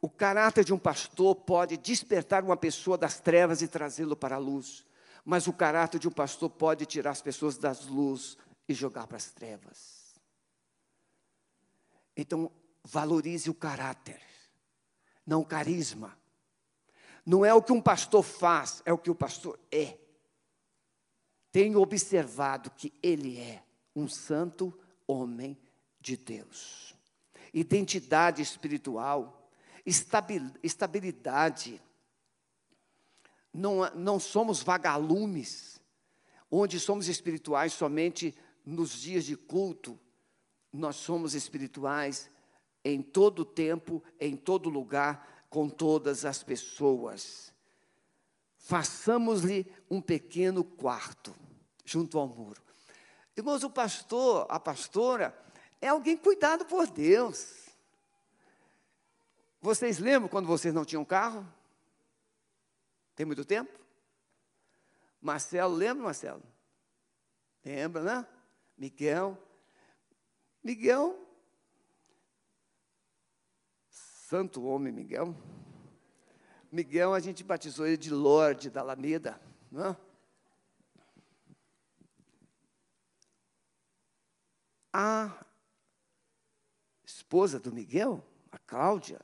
O 0.00 0.08
caráter 0.08 0.64
de 0.64 0.74
um 0.74 0.78
pastor 0.78 1.36
pode 1.36 1.76
despertar 1.76 2.42
uma 2.42 2.56
pessoa 2.56 2.98
das 2.98 3.20
trevas 3.20 3.62
e 3.62 3.68
trazê-lo 3.68 4.16
para 4.16 4.36
a 4.36 4.38
luz, 4.38 4.84
mas 5.24 5.46
o 5.46 5.52
caráter 5.52 5.98
de 5.98 6.08
um 6.08 6.10
pastor 6.10 6.50
pode 6.50 6.84
tirar 6.84 7.12
as 7.12 7.22
pessoas 7.22 7.56
das 7.56 7.86
luzes 7.86 8.36
e 8.68 8.74
jogar 8.74 9.06
para 9.06 9.16
as 9.16 9.30
trevas. 9.30 10.14
Então, 12.16 12.50
valorize 12.82 13.48
o 13.48 13.54
caráter, 13.54 14.20
não 15.26 15.40
o 15.40 15.46
carisma. 15.46 16.18
Não 17.24 17.44
é 17.44 17.54
o 17.54 17.62
que 17.62 17.72
um 17.72 17.80
pastor 17.80 18.22
faz, 18.22 18.82
é 18.84 18.92
o 18.92 18.98
que 18.98 19.10
o 19.10 19.14
pastor 19.14 19.58
é 19.70 20.03
tenho 21.54 21.80
observado 21.80 22.68
que 22.68 22.92
ele 23.00 23.38
é 23.38 23.62
um 23.94 24.08
santo 24.08 24.76
homem 25.06 25.56
de 26.00 26.16
Deus. 26.16 26.96
Identidade 27.52 28.42
espiritual, 28.42 29.48
estabilidade. 29.86 31.80
Não, 33.52 33.88
não 33.94 34.18
somos 34.18 34.64
vagalumes, 34.64 35.80
onde 36.50 36.80
somos 36.80 37.06
espirituais 37.06 37.72
somente 37.72 38.36
nos 38.66 39.00
dias 39.00 39.24
de 39.24 39.36
culto. 39.36 39.96
Nós 40.72 40.96
somos 40.96 41.34
espirituais 41.34 42.28
em 42.84 43.00
todo 43.00 43.44
tempo, 43.44 44.02
em 44.18 44.36
todo 44.36 44.68
lugar, 44.68 45.46
com 45.48 45.68
todas 45.68 46.24
as 46.24 46.42
pessoas. 46.42 47.54
Façamos-lhe 48.58 49.72
um 49.88 50.00
pequeno 50.00 50.64
quarto 50.64 51.43
junto 51.84 52.18
ao 52.18 52.26
muro. 52.26 52.62
Irmãos, 53.36 53.62
o 53.62 53.70
pastor, 53.70 54.46
a 54.48 54.58
pastora, 54.58 55.36
é 55.80 55.88
alguém 55.88 56.16
cuidado 56.16 56.64
por 56.64 56.86
Deus. 56.86 57.64
Vocês 59.60 59.98
lembram 59.98 60.28
quando 60.28 60.46
vocês 60.46 60.72
não 60.72 60.84
tinham 60.84 61.04
carro? 61.04 61.46
Tem 63.14 63.26
muito 63.26 63.44
tempo? 63.44 63.72
Marcelo, 65.20 65.74
lembra, 65.74 66.04
Marcelo? 66.04 66.42
Lembra, 67.64 68.02
né? 68.02 68.26
Miguel. 68.76 69.38
Miguel. 70.62 71.18
Santo 73.88 74.64
homem, 74.64 74.92
Miguel. 74.92 75.34
Miguel, 76.70 77.14
a 77.14 77.20
gente 77.20 77.44
batizou 77.44 77.86
ele 77.86 77.96
de 77.96 78.10
Lorde 78.10 78.68
da 78.68 78.80
Alameda. 78.80 79.40
Não? 79.70 79.96
A 84.96 85.28
esposa 87.04 87.58
do 87.58 87.72
Miguel, 87.72 88.24
a 88.52 88.58
Cláudia, 88.58 89.20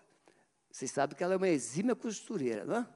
Vocês 0.69 0.91
sabem 0.91 1.17
que 1.17 1.23
ela 1.23 1.35
é 1.35 1.37
uma 1.37 1.49
exímia 1.49 1.95
costureira, 1.95 2.65
não 2.65 2.77
é? 2.77 2.87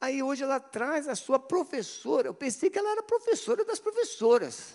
Aí 0.00 0.22
hoje 0.22 0.44
ela 0.44 0.60
traz 0.60 1.08
a 1.08 1.16
sua 1.16 1.40
professora. 1.40 2.28
Eu 2.28 2.34
pensei 2.34 2.70
que 2.70 2.78
ela 2.78 2.90
era 2.90 3.02
professora 3.02 3.64
das 3.64 3.80
professoras. 3.80 4.74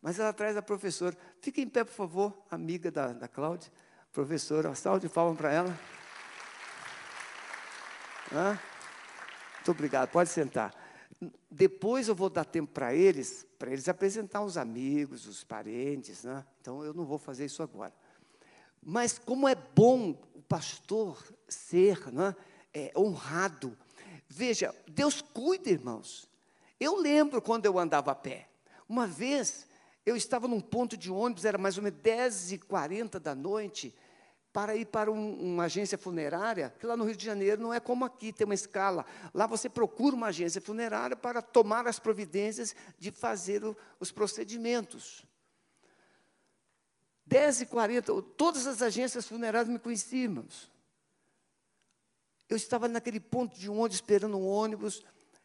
Mas 0.00 0.20
ela 0.20 0.32
traz 0.32 0.56
a 0.56 0.62
professora. 0.62 1.16
Fique 1.40 1.60
em 1.60 1.68
pé, 1.68 1.82
por 1.82 1.94
favor, 1.94 2.44
amiga 2.50 2.90
da, 2.90 3.12
da 3.12 3.26
Cláudia. 3.26 3.72
Professora, 4.12 4.74
salve 4.76 5.08
de 5.08 5.12
palmas 5.12 5.36
para 5.36 5.52
ela. 5.52 5.78
Muito 9.56 9.70
obrigado, 9.70 10.10
pode 10.10 10.30
sentar. 10.30 10.72
Depois 11.50 12.08
eu 12.08 12.14
vou 12.14 12.28
dar 12.28 12.44
tempo 12.44 12.72
para 12.72 12.94
eles, 12.94 13.46
para 13.58 13.72
eles 13.72 13.88
apresentar 13.88 14.42
os 14.42 14.56
amigos, 14.56 15.26
os 15.26 15.42
parentes, 15.42 16.24
né? 16.24 16.44
então 16.60 16.84
eu 16.84 16.92
não 16.92 17.04
vou 17.04 17.18
fazer 17.18 17.46
isso 17.46 17.62
agora. 17.62 17.92
Mas 18.82 19.18
como 19.18 19.48
é 19.48 19.54
bom 19.54 20.10
o 20.34 20.42
pastor 20.42 21.22
ser 21.48 22.12
né, 22.12 22.34
é, 22.72 22.92
honrado. 22.96 23.76
Veja, 24.28 24.74
Deus 24.86 25.20
cuida, 25.20 25.70
irmãos. 25.70 26.28
Eu 26.78 26.96
lembro 26.96 27.40
quando 27.40 27.64
eu 27.64 27.78
andava 27.78 28.12
a 28.12 28.14
pé. 28.14 28.48
Uma 28.88 29.06
vez, 29.06 29.66
eu 30.04 30.14
estava 30.14 30.46
num 30.46 30.60
ponto 30.60 30.96
de 30.96 31.10
ônibus, 31.10 31.44
era 31.44 31.58
mais 31.58 31.76
ou 31.78 31.82
menos 31.82 31.98
10h40 32.00 33.18
da 33.18 33.34
noite, 33.34 33.94
para 34.56 34.74
ir 34.74 34.86
para 34.86 35.12
um, 35.12 35.52
uma 35.52 35.64
agência 35.64 35.98
funerária, 35.98 36.74
que 36.80 36.86
lá 36.86 36.96
no 36.96 37.04
Rio 37.04 37.14
de 37.14 37.22
Janeiro 37.22 37.60
não 37.60 37.74
é 37.74 37.78
como 37.78 38.06
aqui, 38.06 38.32
tem 38.32 38.46
uma 38.46 38.54
escala. 38.54 39.04
Lá 39.34 39.46
você 39.46 39.68
procura 39.68 40.16
uma 40.16 40.28
agência 40.28 40.62
funerária 40.62 41.14
para 41.14 41.42
tomar 41.42 41.86
as 41.86 41.98
providências 41.98 42.74
de 42.98 43.10
fazer 43.10 43.62
o, 43.62 43.76
os 44.00 44.10
procedimentos. 44.10 45.26
10 47.26 47.60
e 47.60 47.66
40, 47.66 48.22
todas 48.34 48.66
as 48.66 48.80
agências 48.80 49.26
funerárias 49.28 49.68
me 49.68 49.78
conheciam. 49.78 50.46
Eu 52.48 52.56
estava 52.56 52.88
naquele 52.88 53.20
ponto 53.20 53.58
de 53.58 53.68
ônibus, 53.68 53.96
esperando 53.96 54.38
um 54.38 54.46
ônibus, 54.46 55.04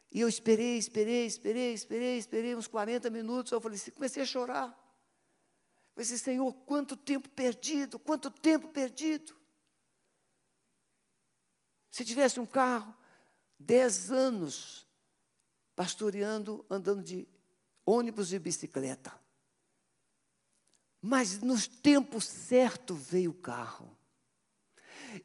e 0.10 0.22
eu 0.22 0.30
esperei, 0.30 0.78
esperei, 0.78 1.26
esperei, 1.26 1.74
esperei, 1.74 2.18
esperei 2.18 2.56
uns 2.56 2.68
40 2.68 3.10
minutos. 3.10 3.52
Eu 3.52 3.60
falei 3.60 3.76
assim, 3.76 3.92
comecei 3.92 4.24
a 4.24 4.26
chorar. 4.26 4.81
Assim, 5.96 6.18
Senhor, 6.18 6.54
quanto 6.66 6.96
tempo 6.96 7.30
perdido, 7.30 8.00
quanto 8.00 8.32
tempo 8.32 8.68
perdido. 8.70 9.36
Se 11.92 12.06
tivesse 12.06 12.40
um 12.40 12.46
carro, 12.46 12.96
dez 13.60 14.12
anos 14.12 14.88
pastoreando, 15.76 16.66
andando 16.70 17.04
de 17.04 17.28
ônibus 17.86 18.32
e 18.34 18.40
bicicleta. 18.40 19.14
Mas 21.02 21.40
no 21.40 21.60
tempo 21.68 22.22
certo 22.22 22.94
veio 22.94 23.32
o 23.32 23.42
carro. 23.42 23.98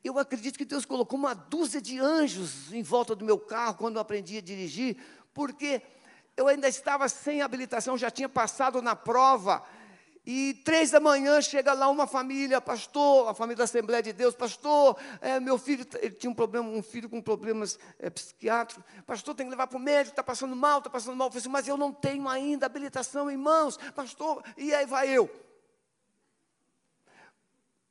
Eu 0.02 0.18
acredito 0.18 0.58
que 0.58 0.64
Deus 0.64 0.84
colocou 0.84 1.18
uma 1.18 1.34
dúzia 1.34 1.80
de 1.80 1.98
anjos 1.98 2.72
em 2.72 2.82
volta 2.82 3.14
do 3.14 3.24
meu 3.24 3.38
carro 3.38 3.76
quando 3.76 3.96
eu 3.96 4.00
aprendi 4.00 4.38
a 4.38 4.42
dirigir, 4.42 4.96
porque 5.32 5.82
eu 6.36 6.48
ainda 6.48 6.68
estava 6.68 7.08
sem 7.08 7.40
habilitação, 7.40 7.96
já 7.96 8.10
tinha 8.10 8.28
passado 8.28 8.82
na 8.82 8.96
prova, 8.96 9.64
e 10.26 10.54
três 10.64 10.90
da 10.90 10.98
manhã 10.98 11.40
chega 11.40 11.72
lá 11.72 11.88
uma 11.88 12.04
família, 12.04 12.60
pastor, 12.60 13.28
a 13.28 13.34
família 13.34 13.58
da 13.58 13.64
Assembleia 13.64 14.02
de 14.02 14.12
Deus, 14.12 14.34
pastor, 14.34 14.98
é, 15.20 15.38
meu 15.38 15.56
filho, 15.56 15.86
ele 16.00 16.16
tinha 16.16 16.28
um 16.28 16.34
problema, 16.34 16.68
um 16.68 16.82
filho 16.82 17.08
com 17.08 17.22
problemas 17.22 17.78
é, 17.96 18.10
psiquiátricos, 18.10 18.82
pastor, 19.06 19.36
tem 19.36 19.46
que 19.46 19.50
levar 19.50 19.68
para 19.68 19.78
o 19.78 19.80
médico, 19.80 20.14
está 20.14 20.24
passando 20.24 20.56
mal, 20.56 20.78
está 20.78 20.90
passando 20.90 21.14
mal. 21.14 21.28
Eu 21.28 21.30
falei 21.30 21.42
assim, 21.42 21.48
mas 21.48 21.68
eu 21.68 21.76
não 21.76 21.92
tenho 21.92 22.28
ainda 22.28 22.66
habilitação 22.66 23.30
em 23.30 23.36
mãos, 23.36 23.76
pastor, 23.94 24.42
e 24.56 24.74
aí 24.74 24.84
vai 24.84 25.08
eu. 25.08 25.30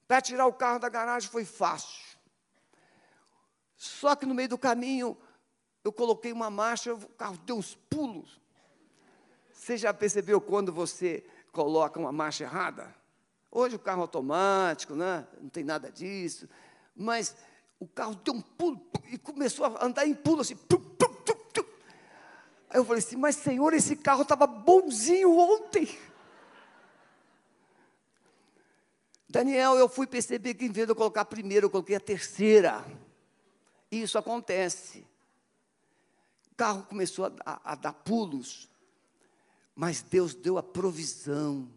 Para 0.05 0.19
tirar 0.19 0.45
o 0.45 0.53
carro 0.53 0.79
da 0.79 0.89
garagem 0.89 1.29
foi 1.29 1.45
fácil. 1.45 2.03
Só 3.77 4.13
que 4.13 4.25
no 4.25 4.35
meio 4.35 4.49
do 4.49 4.57
caminho, 4.57 5.17
eu 5.85 5.91
coloquei 5.93 6.33
uma 6.33 6.49
marcha, 6.49 6.93
o 6.93 7.07
carro 7.13 7.37
deu 7.45 7.55
uns 7.55 7.75
pulos. 7.89 8.41
Você 9.53 9.77
já 9.77 9.93
percebeu 9.93 10.41
quando 10.41 10.73
você 10.73 11.25
coloca 11.55 11.97
uma 11.97 12.11
marcha 12.11 12.43
errada. 12.43 12.93
Hoje 13.49 13.77
o 13.77 13.79
carro 13.79 14.01
automático, 14.01 14.93
né? 14.93 15.25
não 15.41 15.47
tem 15.47 15.63
nada 15.63 15.89
disso. 15.89 16.49
Mas 16.93 17.33
o 17.79 17.87
carro 17.87 18.13
deu 18.15 18.33
um 18.33 18.41
pulo 18.41 18.85
e 19.09 19.17
começou 19.17 19.65
a 19.65 19.85
andar 19.85 20.05
em 20.05 20.13
pulo 20.13 20.41
assim. 20.41 20.57
Aí 22.69 22.77
eu 22.77 22.83
falei 22.83 22.99
assim, 22.99 23.15
mas 23.15 23.37
Senhor, 23.37 23.73
esse 23.73 23.95
carro 23.95 24.23
estava 24.23 24.45
bonzinho 24.45 25.37
ontem. 25.37 25.97
Daniel, 29.29 29.75
eu 29.75 29.87
fui 29.87 30.05
perceber 30.05 30.55
que 30.55 30.65
em 30.65 30.71
vez 30.71 30.85
de 30.85 30.91
eu 30.91 30.95
colocar 30.95 31.21
a 31.21 31.25
primeira, 31.25 31.65
eu 31.65 31.69
coloquei 31.69 31.95
a 31.95 32.01
terceira. 32.01 32.85
E 33.89 34.01
isso 34.01 34.17
acontece. 34.17 35.07
O 36.51 36.55
carro 36.55 36.83
começou 36.83 37.25
a, 37.25 37.31
a, 37.45 37.71
a 37.71 37.75
dar 37.75 37.93
pulos. 37.93 38.69
Mas 39.75 40.01
Deus 40.01 40.33
deu 40.33 40.57
a 40.57 40.63
provisão. 40.63 41.69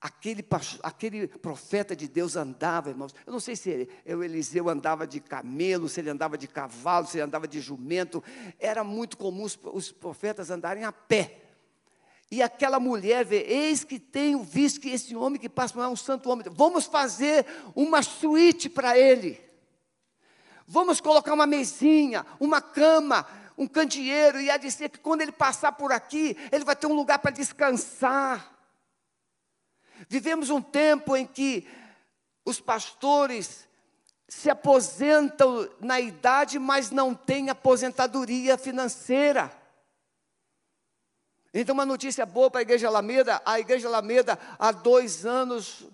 Aquele, 0.00 0.46
aquele 0.82 1.28
profeta 1.28 1.94
de 1.94 2.08
Deus 2.08 2.36
andava, 2.36 2.88
irmãos. 2.88 3.14
Eu 3.26 3.32
não 3.32 3.40
sei 3.40 3.54
se 3.54 3.70
ele, 3.70 3.90
o 4.14 4.22
Eliseu 4.22 4.68
andava 4.68 5.06
de 5.06 5.20
camelo, 5.20 5.88
se 5.88 6.00
ele 6.00 6.10
andava 6.10 6.38
de 6.38 6.46
cavalo, 6.46 7.06
se 7.06 7.18
ele 7.18 7.24
andava 7.24 7.48
de 7.48 7.60
jumento. 7.60 8.22
Era 8.58 8.82
muito 8.84 9.16
comum 9.16 9.44
os, 9.44 9.58
os 9.62 9.90
profetas 9.92 10.50
andarem 10.50 10.84
a 10.84 10.92
pé. 10.92 11.42
E 12.30 12.42
aquela 12.42 12.78
mulher 12.78 13.24
vê, 13.24 13.42
eis 13.42 13.82
que 13.82 13.98
tenho 13.98 14.42
visto 14.42 14.80
que 14.80 14.90
esse 14.90 15.16
homem 15.16 15.40
que 15.40 15.48
passa 15.48 15.78
lá 15.78 15.86
é 15.86 15.88
um 15.88 15.96
santo 15.96 16.30
homem. 16.30 16.46
Vamos 16.50 16.86
fazer 16.86 17.44
uma 17.74 18.02
suíte 18.02 18.68
para 18.70 18.96
ele. 18.96 19.40
Vamos 20.66 21.00
colocar 21.00 21.34
uma 21.34 21.46
mesinha, 21.46 22.24
uma 22.38 22.60
cama, 22.62 23.26
um 23.60 23.66
candeeiro, 23.66 24.40
e 24.40 24.50
a 24.50 24.56
dizer 24.56 24.88
que 24.88 24.98
quando 24.98 25.20
ele 25.20 25.32
passar 25.32 25.72
por 25.72 25.92
aqui, 25.92 26.34
ele 26.50 26.64
vai 26.64 26.74
ter 26.74 26.86
um 26.86 26.94
lugar 26.94 27.18
para 27.18 27.30
descansar. 27.30 28.50
Vivemos 30.08 30.48
um 30.48 30.62
tempo 30.62 31.14
em 31.14 31.26
que 31.26 31.68
os 32.42 32.58
pastores 32.58 33.68
se 34.26 34.48
aposentam 34.48 35.68
na 35.78 36.00
idade, 36.00 36.58
mas 36.58 36.90
não 36.90 37.14
têm 37.14 37.50
aposentadoria 37.50 38.56
financeira. 38.56 39.52
Então, 41.52 41.74
uma 41.74 41.84
notícia 41.84 42.24
boa 42.24 42.50
para 42.50 42.60
a 42.60 42.62
Igreja 42.62 42.88
Alameda: 42.88 43.42
a 43.44 43.60
Igreja 43.60 43.88
Alameda, 43.88 44.38
há 44.58 44.72
dois 44.72 45.26
anos, 45.26 45.86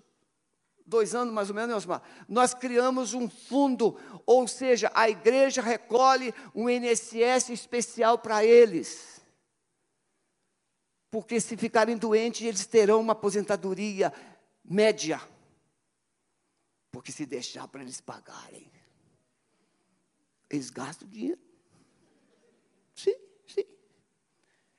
dois 0.87 1.13
anos 1.13 1.33
mais 1.33 1.49
ou 1.49 1.55
menos, 1.55 1.75
Osmar, 1.75 2.01
nós 2.27 2.53
criamos 2.53 3.13
um 3.13 3.29
fundo, 3.29 3.99
ou 4.25 4.47
seja, 4.47 4.89
a 4.95 5.09
igreja 5.09 5.61
recolhe 5.61 6.33
um 6.55 6.69
INSS 6.69 7.49
especial 7.49 8.17
para 8.17 8.43
eles. 8.43 9.21
Porque 11.11 11.39
se 11.39 11.57
ficarem 11.57 11.97
doentes, 11.97 12.41
eles 12.41 12.65
terão 12.65 13.01
uma 13.01 13.13
aposentadoria 13.13 14.13
média. 14.63 15.21
Porque 16.91 17.11
se 17.11 17.25
deixar 17.25 17.67
para 17.67 17.81
eles 17.81 18.01
pagarem, 18.01 18.71
eles 20.49 20.69
gastam 20.69 21.07
dinheiro. 21.07 21.39
Sim, 22.95 23.15
sim. 23.45 23.65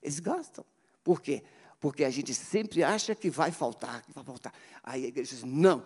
Eles 0.02 0.18
gastam. 0.18 0.64
Por 1.04 1.20
quê? 1.20 1.44
Porque 1.80 2.04
a 2.04 2.10
gente 2.10 2.34
sempre 2.34 2.82
acha 2.82 3.14
que 3.14 3.30
vai 3.30 3.52
faltar, 3.52 4.02
que 4.02 4.12
vai 4.12 4.24
faltar. 4.24 4.52
Aí 4.82 5.04
a 5.04 5.08
igreja 5.08 5.34
diz: 5.34 5.44
não, 5.44 5.84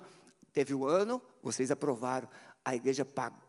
teve 0.52 0.74
um 0.74 0.84
ano, 0.84 1.20
vocês 1.42 1.70
aprovaram, 1.70 2.28
a 2.64 2.74
igreja 2.74 3.04
pagou, 3.04 3.40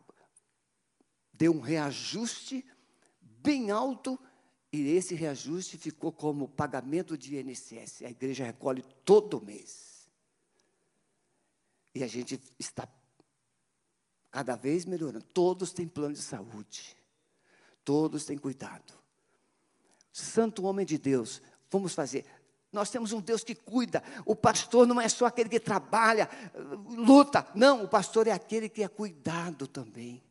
deu 1.32 1.53
um 1.53 1.62
reajuste 1.62 2.65
bem 3.21 3.71
alto, 3.71 4.19
e 4.71 4.89
esse 4.89 5.13
reajuste 5.13 5.77
ficou 5.77 6.12
como 6.12 6.47
pagamento 6.47 7.17
de 7.17 7.38
INSS. 7.38 8.03
A 8.03 8.10
igreja 8.10 8.43
recolhe 8.43 8.84
todo 9.06 9.39
mês. 9.39 10.10
E 11.93 12.03
a 12.03 12.08
gente 12.08 12.41
está 12.58 12.88
cada 14.32 14.56
vez 14.56 14.84
melhorando. 14.84 15.23
Todos 15.25 15.71
têm 15.71 15.88
plano 15.88 16.15
de 16.15 16.21
saúde. 16.23 16.97
Todos 17.86 18.25
têm 18.25 18.36
cuidado. 18.36 18.93
Santo 20.12 20.63
homem 20.63 20.86
de 20.86 20.97
Deus, 20.97 21.39
Vamos 21.73 21.95
fazer. 21.95 22.23
Nós 22.71 22.91
temos 22.91 23.12
um 23.13 23.19
Deus 23.19 23.43
que 23.43 23.55
cuida. 23.55 24.03
O 24.27 24.36
pastor 24.36 24.86
não 24.86 25.01
é 25.01 25.09
só 25.09 25.25
aquele 25.25 25.49
que 25.49 25.59
trabalha, 25.59 26.29
luta. 26.88 27.47
Não, 27.55 27.83
o 27.83 27.88
pastor 27.88 28.27
é 28.27 28.31
aquele 28.31 28.69
que 28.69 28.83
é 28.83 28.88
cuidado 28.88 29.65
também. 29.65 30.21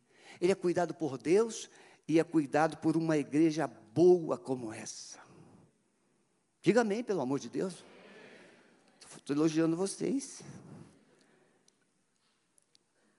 Ele 0.41 0.53
é 0.53 0.55
cuidado 0.55 0.95
por 0.95 1.19
Deus 1.19 1.69
e 2.07 2.21
é 2.21 2.25
cuidado 2.25 2.77
por 2.77 2.97
uma 2.97 3.19
igreja 3.19 3.67
boa 3.67 4.39
como 4.39 4.73
essa. 4.73 5.19
Diga 6.63 6.83
amém, 6.83 7.03
pelo 7.03 7.21
amor 7.21 7.41
de 7.41 7.49
Deus. 7.49 7.85
Estou 9.17 9.35
elogiando 9.35 9.77
vocês. 9.77 10.43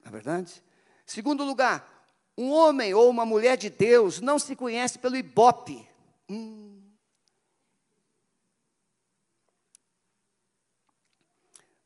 Não 0.02 0.08
é 0.08 0.10
verdade? 0.10 0.62
Segundo 1.04 1.44
lugar, 1.44 2.08
um 2.38 2.50
homem 2.50 2.94
ou 2.94 3.10
uma 3.10 3.26
mulher 3.26 3.58
de 3.58 3.68
Deus 3.68 4.22
não 4.22 4.38
se 4.38 4.56
conhece 4.56 4.98
pelo 4.98 5.14
ibope. 5.14 5.86
Hum. 6.26 6.73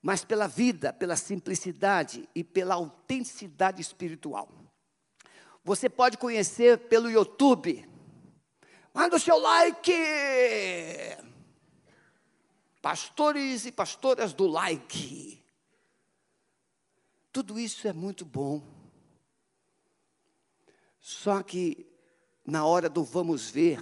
Mas 0.02 0.24
pela 0.24 0.46
vida, 0.46 0.92
pela 0.92 1.16
simplicidade 1.16 2.28
e 2.34 2.44
pela 2.44 2.74
autenticidade 2.74 3.80
espiritual. 3.80 4.48
Você 5.64 5.88
pode 5.88 6.16
conhecer 6.16 6.78
pelo 6.88 7.10
YouTube. 7.10 7.88
Manda 8.94 9.16
o 9.16 9.20
seu 9.20 9.38
like. 9.38 9.92
Pastores 12.80 13.66
e 13.66 13.72
pastoras 13.72 14.32
do 14.32 14.46
like. 14.46 15.44
Tudo 17.32 17.58
isso 17.58 17.86
é 17.86 17.92
muito 17.92 18.24
bom. 18.24 18.62
Só 21.00 21.42
que, 21.42 21.86
na 22.44 22.64
hora 22.64 22.88
do 22.88 23.04
vamos 23.04 23.50
ver, 23.50 23.78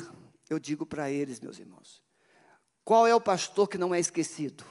eu 0.49 0.59
digo 0.59 0.85
para 0.85 1.11
eles, 1.11 1.41
meus 1.41 1.59
irmãos, 1.59 2.03
qual 2.85 3.07
é 3.07 3.15
o 3.15 3.21
pastor 3.21 3.69
que 3.69 3.79
não 3.79 3.95
é 3.95 4.01
esquecido? 4.01 4.65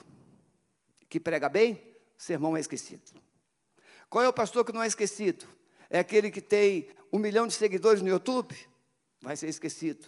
Que 1.15 1.19
prega 1.21 1.47
bem? 1.47 1.81
O 2.19 2.21
sermão 2.21 2.57
é 2.57 2.59
esquecido. 2.59 3.01
Qual 4.09 4.21
é 4.21 4.27
o 4.27 4.33
pastor 4.33 4.65
que 4.65 4.73
não 4.73 4.83
é 4.83 4.87
esquecido? 4.87 5.45
É 5.89 5.97
aquele 5.97 6.29
que 6.29 6.41
tem 6.41 6.89
um 7.09 7.17
milhão 7.17 7.47
de 7.47 7.53
seguidores 7.53 8.01
no 8.01 8.09
YouTube? 8.09 8.53
Vai 9.21 9.37
ser 9.37 9.47
esquecido. 9.47 10.05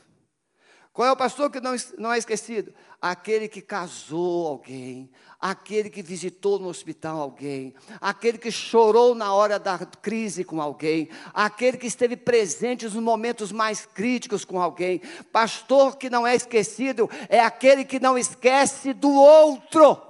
Qual 0.91 1.07
é 1.07 1.11
o 1.13 1.15
pastor 1.15 1.49
que 1.49 1.61
não, 1.61 1.73
não 1.97 2.11
é 2.11 2.17
esquecido? 2.17 2.73
Aquele 3.01 3.47
que 3.47 3.61
casou 3.61 4.47
alguém, 4.47 5.09
aquele 5.39 5.89
que 5.89 6.01
visitou 6.01 6.59
no 6.59 6.67
hospital 6.67 7.21
alguém, 7.21 7.73
aquele 8.01 8.37
que 8.37 8.51
chorou 8.51 9.15
na 9.15 9.33
hora 9.33 9.57
da 9.57 9.77
crise 9.77 10.43
com 10.43 10.61
alguém, 10.61 11.07
aquele 11.33 11.77
que 11.77 11.87
esteve 11.87 12.17
presente 12.17 12.83
nos 12.83 12.95
momentos 12.95 13.53
mais 13.53 13.85
críticos 13.85 14.43
com 14.43 14.61
alguém. 14.61 15.01
Pastor 15.31 15.95
que 15.95 16.09
não 16.09 16.27
é 16.27 16.35
esquecido 16.35 17.09
é 17.29 17.39
aquele 17.39 17.85
que 17.85 17.97
não 17.97 18.17
esquece 18.17 18.91
do 18.91 19.09
outro. 19.09 20.06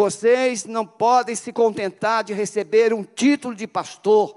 Vocês 0.00 0.64
não 0.64 0.86
podem 0.86 1.36
se 1.36 1.52
contentar 1.52 2.24
de 2.24 2.32
receber 2.32 2.94
um 2.94 3.04
título 3.04 3.54
de 3.54 3.66
pastor. 3.66 4.34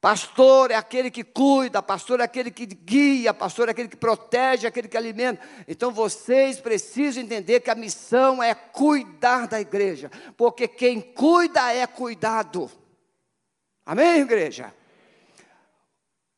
Pastor 0.00 0.72
é 0.72 0.74
aquele 0.74 1.12
que 1.12 1.22
cuida, 1.22 1.80
pastor 1.80 2.18
é 2.18 2.24
aquele 2.24 2.50
que 2.50 2.66
guia, 2.66 3.32
pastor 3.32 3.68
é 3.68 3.70
aquele 3.70 3.86
que 3.86 3.96
protege, 3.96 4.66
aquele 4.66 4.88
que 4.88 4.96
alimenta. 4.96 5.40
Então 5.68 5.92
vocês 5.92 6.58
precisam 6.58 7.22
entender 7.22 7.60
que 7.60 7.70
a 7.70 7.76
missão 7.76 8.42
é 8.42 8.52
cuidar 8.52 9.46
da 9.46 9.60
igreja, 9.60 10.10
porque 10.36 10.66
quem 10.66 11.00
cuida 11.00 11.72
é 11.72 11.86
cuidado. 11.86 12.68
Amém, 13.86 14.22
igreja? 14.22 14.74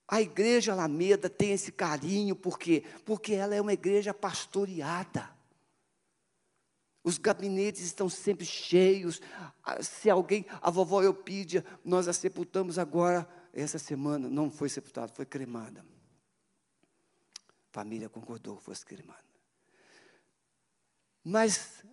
A 0.07 0.21
igreja 0.21 0.73
Alameda 0.73 1.31
tem 1.31 1.53
esse 1.53 1.73
carinho, 1.73 2.37
por 2.37 2.59
quê? 2.59 2.85
Porque 3.07 3.33
ela 3.33 3.55
é 3.55 3.63
uma 3.63 3.73
igreja 3.73 4.13
pastoreada. 4.13 5.34
Os 7.05 7.19
gabinetes 7.19 7.83
estão 7.83 8.09
sempre 8.09 8.47
cheios. 8.47 9.21
Ah, 9.63 9.83
se 9.83 10.09
alguém, 10.09 10.47
a 10.63 10.71
vovó 10.71 11.03
Eupídia, 11.03 11.63
nós 11.85 12.09
a 12.09 12.15
sepultamos 12.15 12.79
agora 12.79 13.29
essa 13.53 13.79
semana 13.79 14.29
não 14.29 14.51
foi 14.51 14.71
sepultada, 14.71 15.13
foi 15.13 15.27
cremada. 15.27 15.85
A 17.47 17.73
família 17.73 18.09
concordou 18.09 18.57
que 18.57 18.65
fosse 18.65 18.85
cremada. 18.85 19.23
Mas, 21.23 21.85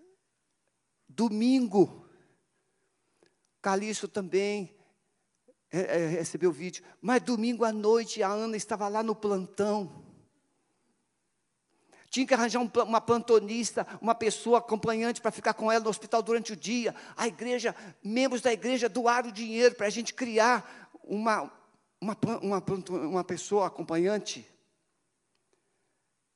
domingo, 1.08 2.08
Calixto 3.62 4.08
também 4.08 4.76
é, 5.70 5.80
é, 5.80 6.08
recebeu 6.08 6.50
o 6.50 6.54
vídeo. 6.54 6.84
Mas 7.02 7.22
domingo 7.22 7.64
à 7.64 7.72
noite, 7.72 8.24
a 8.24 8.30
Ana 8.30 8.58
estava 8.58 8.88
lá 8.88 9.04
no 9.04 9.16
plantão. 9.16 10.01
Tinha 12.12 12.28
que 12.28 12.34
arranjar 12.34 12.60
um, 12.60 12.70
uma 12.84 13.00
plantonista, 13.00 13.88
uma 14.02 14.14
pessoa 14.14 14.58
acompanhante 14.58 15.22
para 15.22 15.32
ficar 15.32 15.54
com 15.54 15.72
ela 15.72 15.82
no 15.82 15.90
hospital 15.90 16.22
durante 16.22 16.52
o 16.52 16.58
dia. 16.58 16.94
A 17.16 17.26
igreja, 17.26 17.74
membros 18.04 18.42
da 18.42 18.52
igreja 18.52 18.90
doaram 18.90 19.32
dinheiro 19.32 19.76
para 19.76 19.88
a 19.88 19.90
gente 19.90 20.14
criar 20.14 20.90
uma, 21.06 21.50
uma, 22.02 22.18
uma, 22.42 22.64
uma 22.90 23.24
pessoa 23.24 23.68
acompanhante. 23.68 24.46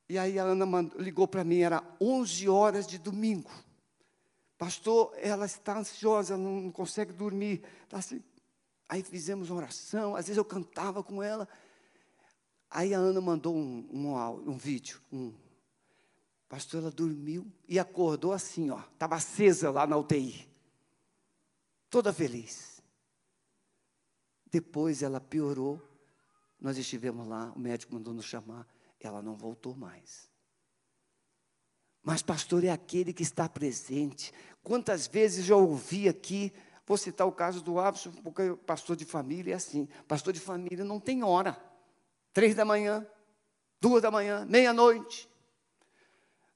E 0.08 0.18
aí 0.18 0.40
a 0.40 0.44
Ana 0.44 0.66
mandou, 0.66 0.98
ligou 0.98 1.28
para 1.28 1.44
mim, 1.44 1.60
era 1.60 1.84
11 2.00 2.48
horas 2.48 2.88
de 2.88 2.98
domingo. 2.98 3.52
Pastor, 4.58 5.12
ela 5.18 5.46
está 5.46 5.78
ansiosa, 5.78 6.38
não, 6.38 6.62
não 6.62 6.72
consegue 6.72 7.12
dormir. 7.12 7.62
Tá 7.90 7.98
assim. 7.98 8.24
Aí 8.88 9.04
fizemos 9.04 9.50
uma 9.50 9.58
oração, 9.58 10.16
às 10.16 10.28
vezes 10.28 10.38
eu 10.38 10.46
cantava 10.46 11.04
com 11.04 11.22
ela. 11.22 11.50
Aí 12.70 12.94
a 12.94 12.98
Ana 12.98 13.20
mandou 13.20 13.54
um, 13.54 13.86
um, 13.92 14.52
um 14.52 14.58
vídeo. 14.58 15.02
Um. 15.12 15.34
Pastor, 16.48 16.82
ela 16.82 16.92
dormiu 16.92 17.52
e 17.68 17.80
acordou 17.80 18.32
assim, 18.32 18.70
ó. 18.70 18.80
Estava 18.80 19.16
acesa 19.16 19.72
lá 19.72 19.88
na 19.88 19.98
UTI. 19.98 20.48
Toda 21.90 22.14
feliz. 22.14 22.82
Depois 24.52 25.02
ela 25.02 25.20
piorou. 25.20 25.82
Nós 26.60 26.78
estivemos 26.78 27.28
lá, 27.28 27.52
o 27.56 27.60
médico 27.60 27.94
mandou 27.94 28.14
nos 28.14 28.26
chamar. 28.26 28.68
Ela 29.00 29.22
não 29.22 29.36
voltou 29.36 29.76
mais. 29.76 30.32
Mas 32.02 32.22
pastor 32.24 32.64
é 32.64 32.70
aquele 32.70 33.14
que 33.14 33.24
está 33.24 33.48
presente. 33.48 34.34
Quantas 34.64 35.08
vezes 35.08 35.46
já 35.46 35.56
ouvi 35.56 36.10
aqui, 36.10 36.52
vou 36.86 36.98
citar 36.98 37.28
o 37.28 37.32
caso 37.32 37.62
do 37.62 37.80
Abson, 37.80 38.12
porque 38.24 38.56
pastor 38.66 38.96
de 38.96 39.06
família 39.06 39.54
é 39.54 39.56
assim. 39.56 39.88
Pastor 40.08 40.34
de 40.34 40.40
família 40.40 40.84
não 40.84 41.00
tem 41.00 41.24
hora. 41.24 41.56
Três 42.34 42.56
da 42.56 42.66
manhã, 42.66 43.06
duas 43.80 44.02
da 44.02 44.10
manhã, 44.10 44.46
meia-noite. 44.46 45.30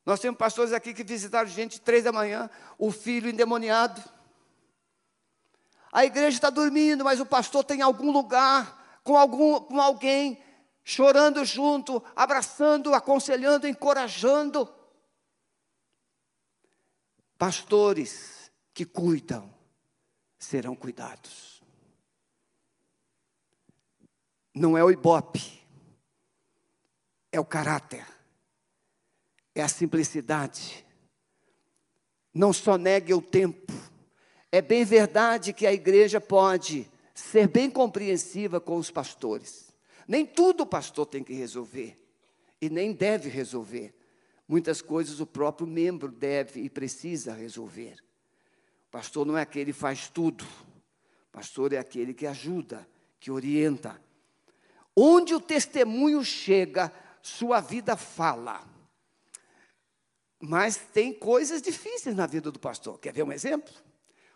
Nós 0.06 0.20
temos 0.20 0.38
pastores 0.38 0.74
aqui 0.74 0.94
que 0.94 1.04
visitaram 1.04 1.50
gente 1.50 1.80
três 1.80 2.04
da 2.04 2.12
manhã, 2.12 2.50
o 2.78 2.92
filho 2.92 3.30
endemoniado. 3.30 4.02
A 5.92 6.06
igreja 6.06 6.38
está 6.38 6.50
dormindo, 6.50 7.04
mas 7.04 7.20
o 7.20 7.26
pastor 7.26 7.64
tem 7.64 7.82
algum 7.82 8.12
lugar 8.12 9.02
com, 9.04 9.18
algum, 9.18 9.60
com 9.62 9.80
alguém 9.80 10.42
chorando 10.84 11.44
junto, 11.46 12.04
abraçando, 12.16 12.94
aconselhando, 12.94 13.68
encorajando. 13.68 14.72
Pastores 17.38 18.52
que 18.74 18.86
cuidam 18.86 19.54
serão 20.38 20.76
cuidados. 20.76 21.62
Não 24.54 24.78
é 24.78 24.84
o 24.84 24.92
ibope, 24.92 25.64
é 27.32 27.40
o 27.40 27.46
caráter, 27.46 28.06
é 29.60 29.63
a 29.63 29.67
simplicidade. 29.67 30.86
Não 32.34 32.54
só 32.54 32.78
negue 32.78 33.13
o 33.13 33.22
tempo, 33.22 33.74
é 34.52 34.62
bem 34.62 34.86
verdade 34.86 35.54
que 35.54 35.67
a 35.67 35.74
igreja 35.74 36.22
pode 36.22 36.89
ser 37.13 37.48
bem 37.48 37.69
compreensiva 37.69 38.60
com 38.60 38.78
os 38.78 38.89
pastores. 38.89 39.74
Nem 40.08 40.26
tudo 40.26 40.63
o 40.63 40.67
pastor 40.67 41.06
tem 41.06 41.24
que 41.24 41.34
resolver, 41.34 41.95
e 42.62 42.69
nem 42.69 42.93
deve 42.93 43.30
resolver. 43.30 43.93
Muitas 44.48 44.82
coisas 44.82 45.19
o 45.19 45.26
próprio 45.26 45.67
membro 45.67 46.12
deve 46.12 46.62
e 46.62 46.69
precisa 46.69 47.34
resolver. 47.34 47.98
O 48.88 48.91
pastor 48.91 49.26
não 49.26 49.38
é 49.38 49.41
aquele 49.41 49.72
que 49.72 49.80
faz 49.80 50.10
tudo, 50.10 50.43
o 50.43 51.32
pastor 51.32 51.74
é 51.74 51.78
aquele 51.78 52.13
que 52.13 52.26
ajuda, 52.26 52.88
que 53.19 53.30
orienta. 53.30 54.02
Onde 54.95 55.36
o 55.36 55.39
testemunho 55.39 56.24
chega, 56.24 56.91
sua 57.22 57.60
vida 57.60 57.95
fala. 57.95 58.69
Mas 60.39 60.78
tem 60.78 61.13
coisas 61.13 61.62
difíceis 61.62 62.15
na 62.15 62.25
vida 62.25 62.49
do 62.49 62.60
pastor. 62.60 62.97
Quer 62.97 63.12
ver 63.12 63.23
um 63.23 63.32
exemplo? 63.32 63.73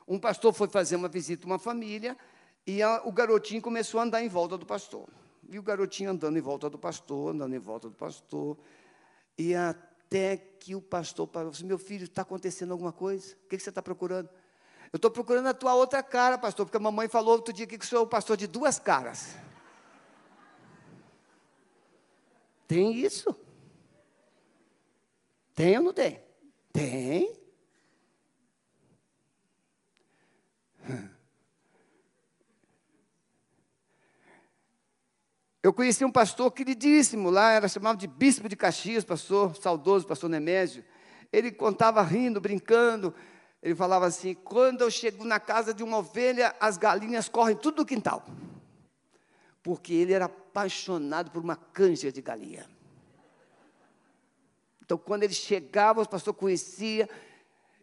Um 0.07 0.19
pastor 0.19 0.53
foi 0.53 0.67
fazer 0.67 0.97
uma 0.97 1.07
visita 1.07 1.45
a 1.45 1.47
uma 1.47 1.59
família 1.59 2.17
e 2.67 2.81
a, 2.81 3.01
o 3.05 3.11
garotinho 3.11 3.61
começou 3.61 3.99
a 3.99 4.03
andar 4.03 4.21
em 4.21 4.27
volta 4.27 4.57
do 4.57 4.65
pastor. 4.65 5.07
E 5.49 5.57
o 5.57 5.63
garotinho 5.63 6.11
andando 6.11 6.37
em 6.37 6.41
volta 6.41 6.69
do 6.69 6.77
pastor, 6.77 7.33
andando 7.33 7.55
em 7.55 7.59
volta 7.59 7.89
do 7.89 7.95
pastor. 7.95 8.57
E 9.37 9.55
até 9.55 10.37
que 10.37 10.75
o 10.75 10.81
pastor 10.81 11.27
parou 11.27 11.51
assim, 11.51 11.65
meu 11.65 11.77
filho, 11.77 12.03
está 12.03 12.21
acontecendo 12.21 12.71
alguma 12.71 12.91
coisa? 12.91 13.33
O 13.45 13.49
que, 13.49 13.57
que 13.57 13.63
você 13.63 13.69
está 13.69 13.81
procurando? 13.81 14.29
Eu 14.91 14.97
estou 14.97 15.09
procurando 15.09 15.47
a 15.47 15.53
tua 15.53 15.73
outra 15.73 16.03
cara, 16.03 16.37
pastor, 16.37 16.65
porque 16.65 16.77
a 16.77 16.79
mamãe 16.79 17.07
falou 17.07 17.33
outro 17.33 17.53
dia 17.53 17.65
que 17.65 17.75
o 17.75 17.83
senhor 17.83 18.01
é 18.01 18.03
o 18.03 18.07
pastor 18.07 18.35
de 18.37 18.45
duas 18.45 18.77
caras. 18.77 19.35
Tem 22.67 22.93
isso? 22.93 23.35
Tem 25.55 25.77
ou 25.77 25.83
não 25.83 25.93
tem? 25.93 26.19
Tem. 26.71 27.43
Eu 35.61 35.71
conheci 35.71 36.03
um 36.03 36.11
pastor 36.11 36.51
queridíssimo 36.51 37.29
lá, 37.29 37.51
era 37.51 37.69
chamado 37.69 37.97
de 37.97 38.05
Bispo 38.05 38.49
de 38.49 38.55
Caxias, 38.55 39.05
pastor 39.05 39.55
saudoso, 39.55 40.05
pastor 40.05 40.29
Nemésio. 40.29 40.83
Ele 41.31 41.53
contava 41.53 42.01
rindo, 42.01 42.41
brincando. 42.41 43.15
Ele 43.61 43.73
falava 43.73 44.05
assim: 44.05 44.33
quando 44.33 44.81
eu 44.81 44.91
chego 44.91 45.23
na 45.23 45.39
casa 45.39 45.73
de 45.73 45.81
uma 45.81 45.99
ovelha, 45.99 46.53
as 46.59 46.77
galinhas 46.77 47.29
correm 47.29 47.55
tudo 47.55 47.77
do 47.77 47.85
quintal. 47.85 48.25
Porque 49.63 49.93
ele 49.93 50.11
era 50.11 50.25
apaixonado 50.25 51.31
por 51.31 51.41
uma 51.41 51.55
canja 51.55 52.11
de 52.11 52.21
galinha. 52.21 52.72
Então, 54.93 55.03
quando 55.03 55.23
ele 55.23 55.33
chegava, 55.33 56.03
o 56.03 56.07
pastor 56.07 56.35
conhecia. 56.35 57.09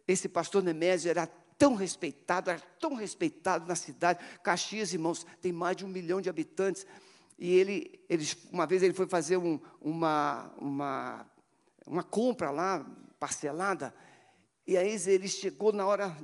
Esse 0.07 0.29
pastor 0.29 0.63
Nemésio 0.63 1.09
era 1.09 1.27
tão 1.57 1.75
respeitado, 1.75 2.49
era 2.49 2.61
tão 2.79 2.95
respeitado 2.95 3.67
na 3.67 3.75
cidade. 3.75 4.23
Caxias, 4.41 4.93
irmãos, 4.93 5.25
tem 5.41 5.51
mais 5.51 5.75
de 5.75 5.83
um 5.83 5.89
milhão 5.89 6.21
de 6.21 6.29
habitantes. 6.29 6.87
E 7.37 7.53
ele, 7.53 7.99
eles, 8.07 8.37
uma 8.49 8.65
vez 8.65 8.81
ele 8.81 8.93
foi 8.93 9.07
fazer 9.07 9.35
um, 9.35 9.59
uma, 9.81 10.53
uma, 10.57 11.25
uma 11.85 12.01
compra 12.01 12.49
lá, 12.49 12.85
parcelada, 13.19 13.93
e 14.65 14.77
aí 14.77 14.95
ele 15.07 15.27
chegou 15.27 15.73
na 15.73 15.85
hora 15.85 16.15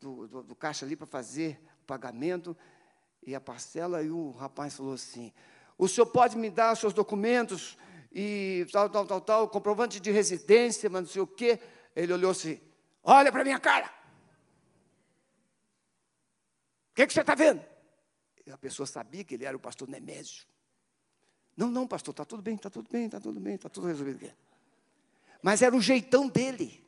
do, 0.00 0.26
do, 0.26 0.42
do 0.44 0.54
caixa 0.54 0.86
ali 0.86 0.96
para 0.96 1.06
fazer 1.06 1.60
o 1.82 1.84
pagamento 1.84 2.56
e 3.26 3.34
a 3.34 3.40
parcela, 3.40 4.02
e 4.02 4.10
o 4.10 4.30
rapaz 4.30 4.76
falou 4.76 4.94
assim: 4.94 5.30
O 5.76 5.86
senhor 5.86 6.06
pode 6.06 6.38
me 6.38 6.48
dar 6.48 6.72
os 6.72 6.78
seus 6.78 6.94
documentos 6.94 7.76
e 8.14 8.66
tal, 8.70 8.90
tal, 8.90 9.06
tal, 9.06 9.20
tal, 9.20 9.48
comprovante 9.48 9.98
de 9.98 10.10
residência, 10.10 10.90
mas 10.90 11.02
não 11.02 11.08
sei 11.08 11.22
o 11.22 11.26
quê. 11.26 11.58
Ele 11.96 12.12
olhou 12.12 12.30
assim: 12.30 12.60
Olha 13.02 13.32
para 13.32 13.44
minha 13.44 13.58
cara. 13.58 13.92
O 16.90 16.94
que, 16.94 17.06
que 17.06 17.12
você 17.12 17.22
está 17.22 17.34
vendo? 17.34 17.64
E 18.46 18.50
a 18.50 18.58
pessoa 18.58 18.86
sabia 18.86 19.24
que 19.24 19.34
ele 19.34 19.44
era 19.44 19.56
o 19.56 19.60
pastor 19.60 19.88
Nemésio. 19.88 20.46
Não, 21.56 21.68
não, 21.68 21.86
pastor, 21.86 22.12
está 22.12 22.24
tudo 22.24 22.42
bem, 22.42 22.54
está 22.54 22.68
tudo 22.68 22.88
bem, 22.90 23.06
está 23.06 23.20
tudo 23.20 23.40
bem, 23.40 23.54
está 23.54 23.68
tudo 23.68 23.86
resolvido. 23.86 24.30
Mas 25.42 25.62
era 25.62 25.74
o 25.74 25.80
jeitão 25.80 26.28
dele. 26.28 26.82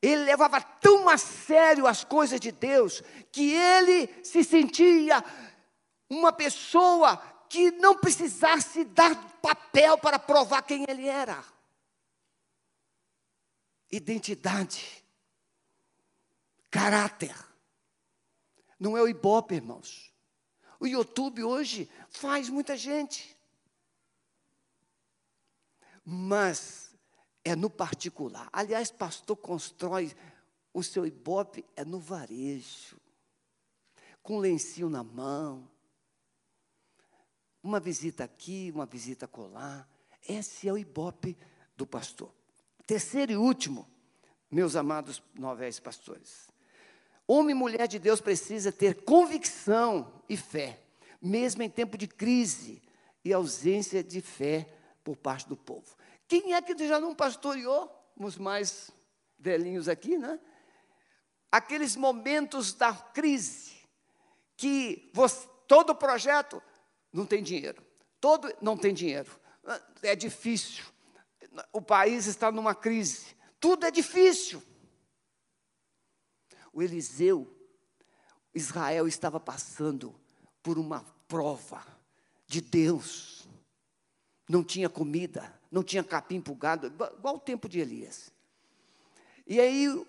Ele 0.00 0.24
levava 0.24 0.60
tão 0.60 1.08
a 1.08 1.16
sério 1.16 1.86
as 1.86 2.04
coisas 2.04 2.38
de 2.38 2.52
Deus 2.52 3.02
que 3.32 3.52
ele 3.52 4.08
se 4.22 4.44
sentia 4.44 5.24
uma 6.08 6.32
pessoa 6.32 7.20
que 7.54 7.70
não 7.70 7.96
precisasse 7.96 8.84
dar 8.84 9.14
papel 9.40 9.96
para 9.96 10.18
provar 10.18 10.60
quem 10.62 10.84
ele 10.88 11.06
era. 11.06 11.44
Identidade, 13.92 15.04
caráter. 16.68 17.32
Não 18.76 18.96
é 18.98 19.02
o 19.02 19.06
Ibope, 19.06 19.54
irmãos. 19.54 20.12
O 20.80 20.86
YouTube 20.88 21.44
hoje 21.44 21.88
faz 22.10 22.48
muita 22.48 22.76
gente. 22.76 23.38
Mas 26.04 26.92
é 27.44 27.54
no 27.54 27.70
particular. 27.70 28.48
Aliás, 28.52 28.90
pastor 28.90 29.36
constrói 29.36 30.12
o 30.72 30.82
seu 30.82 31.06
ibope 31.06 31.64
é 31.76 31.84
no 31.84 32.00
varejo, 32.00 33.00
com 34.24 34.40
lencinho 34.40 34.90
na 34.90 35.04
mão, 35.04 35.70
uma 37.64 37.80
visita 37.80 38.22
aqui, 38.24 38.70
uma 38.74 38.84
visita 38.84 39.26
colar. 39.26 39.88
Esse 40.28 40.68
é 40.68 40.72
o 40.72 40.76
ibope 40.76 41.36
do 41.74 41.86
pastor. 41.86 42.30
Terceiro 42.86 43.32
e 43.32 43.36
último, 43.36 43.88
meus 44.50 44.76
amados 44.76 45.22
novéis 45.34 45.80
pastores. 45.80 46.46
Homem 47.26 47.56
e 47.56 47.58
mulher 47.58 47.88
de 47.88 47.98
Deus 47.98 48.20
precisa 48.20 48.70
ter 48.70 49.02
convicção 49.04 50.22
e 50.28 50.36
fé, 50.36 50.78
mesmo 51.20 51.62
em 51.62 51.70
tempo 51.70 51.96
de 51.96 52.06
crise 52.06 52.82
e 53.24 53.32
ausência 53.32 54.04
de 54.04 54.20
fé 54.20 54.68
por 55.02 55.16
parte 55.16 55.48
do 55.48 55.56
povo. 55.56 55.96
Quem 56.28 56.52
é 56.52 56.60
que 56.60 56.76
já 56.86 57.00
não 57.00 57.14
pastoreou? 57.14 57.90
Os 58.14 58.36
mais 58.36 58.90
velhinhos 59.38 59.88
aqui, 59.88 60.18
né? 60.18 60.38
Aqueles 61.50 61.96
momentos 61.96 62.74
da 62.74 62.92
crise, 62.92 63.74
que 64.54 65.10
você, 65.14 65.48
todo 65.66 65.94
projeto 65.94 66.62
não 67.14 67.24
tem 67.24 67.42
dinheiro, 67.42 67.80
todo 68.20 68.52
não 68.60 68.76
tem 68.76 68.92
dinheiro, 68.92 69.30
é 70.02 70.16
difícil, 70.16 70.84
o 71.72 71.80
país 71.80 72.26
está 72.26 72.50
numa 72.50 72.74
crise, 72.74 73.36
tudo 73.60 73.86
é 73.86 73.90
difícil. 73.90 74.60
O 76.72 76.82
Eliseu, 76.82 77.48
Israel 78.52 79.06
estava 79.06 79.38
passando 79.38 80.12
por 80.60 80.76
uma 80.76 81.04
prova 81.28 81.86
de 82.48 82.60
Deus, 82.60 83.48
não 84.48 84.64
tinha 84.64 84.88
comida, 84.88 85.54
não 85.70 85.84
tinha 85.84 86.02
capim 86.02 86.40
para 86.40 86.52
o 86.52 86.56
gado, 86.56 86.88
igual 86.88 87.36
o 87.36 87.40
tempo 87.40 87.68
de 87.68 87.78
Elias. 87.78 88.32
E 89.46 89.60
aí 89.60 89.88
o, 89.88 90.04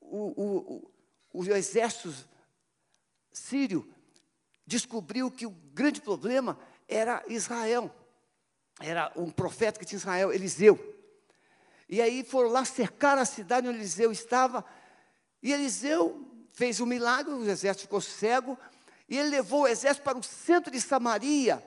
o, 0.00 0.90
o, 1.32 1.40
o 1.40 1.44
exército 1.54 2.12
sírio 3.32 3.88
descobriu 4.66 5.30
que 5.30 5.46
o 5.46 5.50
grande 5.50 6.00
problema 6.00 6.58
era 6.88 7.22
Israel. 7.28 7.94
Era 8.80 9.12
um 9.16 9.30
profeta 9.30 9.78
que 9.78 9.84
tinha 9.84 9.98
Israel, 9.98 10.32
Eliseu. 10.32 10.78
E 11.88 12.00
aí 12.00 12.24
foram 12.24 12.50
lá 12.50 12.64
cercar 12.64 13.18
a 13.18 13.24
cidade 13.24 13.68
onde 13.68 13.78
Eliseu 13.78 14.10
estava. 14.10 14.64
E 15.42 15.52
Eliseu 15.52 16.26
fez 16.52 16.80
um 16.80 16.86
milagre, 16.86 17.32
o 17.32 17.48
exército 17.48 17.82
ficou 17.82 18.00
cego. 18.00 18.58
E 19.08 19.18
ele 19.18 19.30
levou 19.30 19.62
o 19.62 19.68
exército 19.68 20.04
para 20.04 20.16
o 20.16 20.22
centro 20.22 20.70
de 20.70 20.80
Samaria 20.80 21.62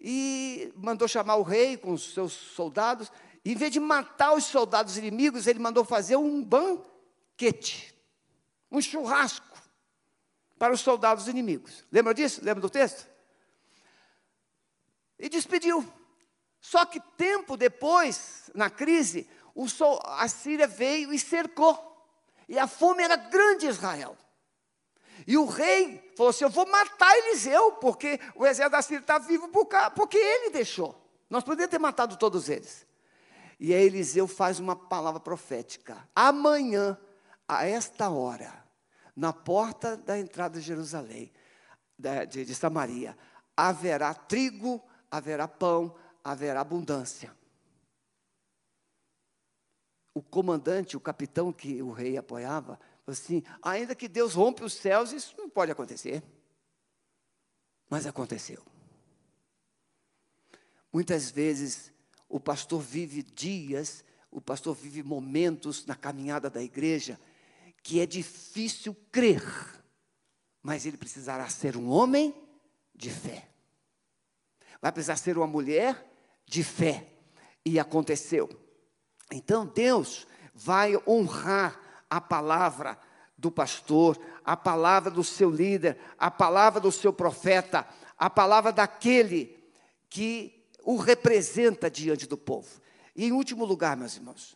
e 0.00 0.72
mandou 0.76 1.08
chamar 1.08 1.36
o 1.36 1.42
rei 1.42 1.76
com 1.76 1.92
os 1.92 2.14
seus 2.14 2.32
soldados. 2.32 3.10
E, 3.44 3.52
em 3.52 3.54
vez 3.54 3.70
de 3.72 3.80
matar 3.80 4.34
os 4.34 4.44
soldados 4.44 4.96
inimigos, 4.96 5.46
ele 5.46 5.58
mandou 5.58 5.84
fazer 5.84 6.16
um 6.16 6.42
banquete, 6.42 7.94
um 8.70 8.80
churrasco 8.80 9.56
para 10.58 10.72
os 10.72 10.80
soldados 10.80 11.28
inimigos. 11.28 11.84
Lembra 11.90 12.14
disso? 12.14 12.40
Lembra 12.42 12.60
do 12.60 12.70
texto? 12.70 13.06
E 15.18 15.28
despediu. 15.28 15.86
Só 16.60 16.84
que 16.84 17.00
tempo 17.16 17.56
depois, 17.56 18.50
na 18.54 18.68
crise, 18.68 19.28
sol, 19.68 20.00
a 20.04 20.26
Síria 20.28 20.66
veio 20.66 21.12
e 21.12 21.18
cercou. 21.18 21.94
E 22.48 22.58
a 22.58 22.66
fome 22.66 23.02
era 23.02 23.16
grande 23.16 23.66
em 23.66 23.70
Israel. 23.70 24.16
E 25.26 25.38
o 25.38 25.46
rei 25.46 26.12
falou 26.16 26.30
assim: 26.30 26.44
Eu 26.44 26.50
vou 26.50 26.66
matar 26.66 27.16
Eliseu, 27.18 27.72
porque 27.72 28.20
o 28.34 28.46
exército 28.46 28.70
da 28.70 28.82
Síria 28.82 29.00
está 29.00 29.18
vivo 29.18 29.48
porque 29.94 30.16
ele 30.16 30.50
deixou. 30.50 31.00
Nós 31.30 31.42
poderíamos 31.42 31.70
ter 31.70 31.78
matado 31.78 32.16
todos 32.16 32.48
eles. 32.48 32.86
E 33.58 33.72
aí 33.72 33.86
Eliseu 33.86 34.28
faz 34.28 34.58
uma 34.60 34.76
palavra 34.76 35.20
profética: 35.20 35.96
Amanhã, 36.14 36.98
a 37.48 37.66
esta 37.66 38.10
hora, 38.10 38.65
na 39.16 39.32
porta 39.32 39.96
da 39.96 40.18
entrada 40.18 40.60
de 40.60 40.66
Jerusalém, 40.66 41.32
de, 41.98 42.44
de 42.44 42.54
Samaria, 42.54 43.16
haverá 43.56 44.12
trigo, 44.12 44.84
haverá 45.10 45.48
pão, 45.48 45.96
haverá 46.22 46.60
abundância. 46.60 47.34
O 50.12 50.22
comandante, 50.22 50.96
o 50.96 51.00
capitão 51.00 51.50
que 51.50 51.80
o 51.82 51.92
rei 51.92 52.18
apoiava, 52.18 52.78
assim, 53.06 53.42
ainda 53.62 53.94
que 53.94 54.08
Deus 54.08 54.34
rompe 54.34 54.62
os 54.62 54.74
céus, 54.74 55.12
isso 55.12 55.34
não 55.38 55.48
pode 55.48 55.72
acontecer. 55.72 56.22
Mas 57.88 58.06
aconteceu. 58.06 58.62
Muitas 60.92 61.30
vezes 61.30 61.92
o 62.28 62.40
pastor 62.40 62.80
vive 62.80 63.22
dias, 63.22 64.04
o 64.30 64.40
pastor 64.40 64.74
vive 64.74 65.02
momentos 65.02 65.86
na 65.86 65.94
caminhada 65.94 66.50
da 66.50 66.62
igreja 66.62 67.18
que 67.86 68.00
é 68.00 68.04
difícil 68.04 68.96
crer, 69.12 69.44
mas 70.60 70.84
ele 70.84 70.96
precisará 70.96 71.48
ser 71.48 71.76
um 71.76 71.88
homem 71.88 72.34
de 72.92 73.08
fé. 73.08 73.48
Vai 74.82 74.90
precisar 74.90 75.14
ser 75.14 75.38
uma 75.38 75.46
mulher 75.46 76.04
de 76.44 76.64
fé. 76.64 77.06
E 77.64 77.78
aconteceu. 77.78 78.48
Então 79.30 79.64
Deus 79.64 80.26
vai 80.52 81.00
honrar 81.06 81.80
a 82.10 82.20
palavra 82.20 82.98
do 83.38 83.52
pastor, 83.52 84.20
a 84.44 84.56
palavra 84.56 85.08
do 85.08 85.22
seu 85.22 85.48
líder, 85.48 85.96
a 86.18 86.28
palavra 86.28 86.80
do 86.80 86.90
seu 86.90 87.12
profeta, 87.12 87.86
a 88.18 88.28
palavra 88.28 88.72
daquele 88.72 89.56
que 90.08 90.68
o 90.82 90.96
representa 90.96 91.88
diante 91.88 92.26
do 92.26 92.36
povo. 92.36 92.80
E 93.14 93.26
em 93.26 93.32
último 93.32 93.64
lugar, 93.64 93.96
meus 93.96 94.16
irmãos, 94.16 94.55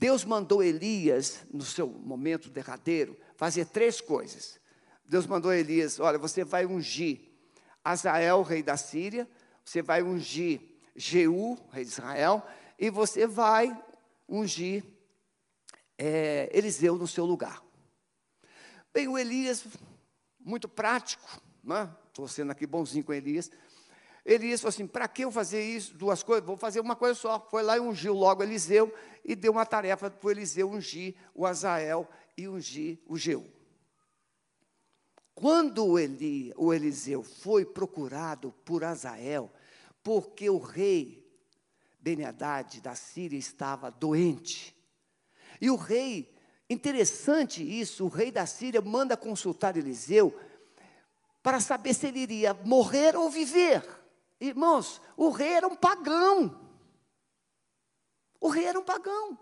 Deus 0.00 0.24
mandou 0.24 0.62
Elias, 0.62 1.44
no 1.52 1.62
seu 1.62 1.86
momento 1.86 2.48
derradeiro, 2.48 3.14
fazer 3.36 3.66
três 3.66 4.00
coisas. 4.00 4.58
Deus 5.04 5.26
mandou 5.26 5.52
Elias: 5.52 6.00
olha, 6.00 6.16
você 6.16 6.42
vai 6.42 6.64
ungir 6.64 7.20
Azael, 7.84 8.40
rei 8.40 8.62
da 8.62 8.78
Síria, 8.78 9.28
você 9.62 9.82
vai 9.82 10.02
ungir 10.02 10.62
Jeú, 10.96 11.58
rei 11.70 11.84
de 11.84 11.90
Israel, 11.90 12.42
e 12.78 12.88
você 12.88 13.26
vai 13.26 13.78
ungir 14.26 14.82
é, 15.98 16.48
Eliseu 16.50 16.96
no 16.96 17.06
seu 17.06 17.26
lugar. 17.26 17.62
Bem, 18.94 19.06
o 19.06 19.18
Elias, 19.18 19.66
muito 20.38 20.66
prático, 20.66 21.28
estou 22.08 22.24
né? 22.24 22.30
sendo 22.30 22.52
aqui 22.52 22.66
bonzinho 22.66 23.04
com 23.04 23.12
Elias. 23.12 23.50
Elias 24.24 24.60
falou 24.60 24.70
assim: 24.70 24.86
para 24.86 25.08
que 25.08 25.24
eu 25.24 25.32
fazer 25.32 25.62
isso, 25.62 25.94
duas 25.94 26.22
coisas? 26.22 26.46
Vou 26.46 26.56
fazer 26.56 26.80
uma 26.80 26.96
coisa 26.96 27.14
só. 27.14 27.40
Foi 27.50 27.62
lá 27.62 27.76
e 27.76 27.80
ungiu 27.80 28.14
logo 28.14 28.42
Eliseu 28.42 28.92
e 29.24 29.34
deu 29.34 29.52
uma 29.52 29.66
tarefa 29.66 30.10
para 30.10 30.26
o 30.26 30.30
Eliseu 30.30 30.70
ungir 30.70 31.14
o 31.34 31.46
Azael 31.46 32.08
e 32.36 32.48
ungir 32.48 32.98
o 33.06 33.16
Jeú. 33.16 33.46
Quando 35.34 35.86
o, 35.86 35.98
Eli, 35.98 36.52
o 36.56 36.72
Eliseu 36.72 37.22
foi 37.22 37.64
procurado 37.64 38.52
por 38.64 38.84
Azael, 38.84 39.50
porque 40.02 40.50
o 40.50 40.58
rei 40.58 41.26
Ben-Hadad 41.98 42.80
da 42.80 42.94
Síria 42.94 43.38
estava 43.38 43.90
doente. 43.90 44.76
E 45.60 45.70
o 45.70 45.76
rei, 45.76 46.34
interessante 46.68 47.62
isso, 47.62 48.04
o 48.04 48.08
rei 48.08 48.30
da 48.30 48.44
Síria 48.44 48.80
manda 48.80 49.16
consultar 49.16 49.76
Eliseu 49.76 50.38
para 51.42 51.60
saber 51.60 51.94
se 51.94 52.06
ele 52.06 52.20
iria 52.20 52.52
morrer 52.52 53.16
ou 53.16 53.30
viver. 53.30 53.99
Irmãos, 54.40 55.02
o 55.16 55.28
rei 55.28 55.52
era 55.52 55.68
um 55.68 55.76
pagão. 55.76 56.58
O 58.40 58.48
rei 58.48 58.64
era 58.64 58.78
um 58.78 58.84
pagão. 58.84 59.38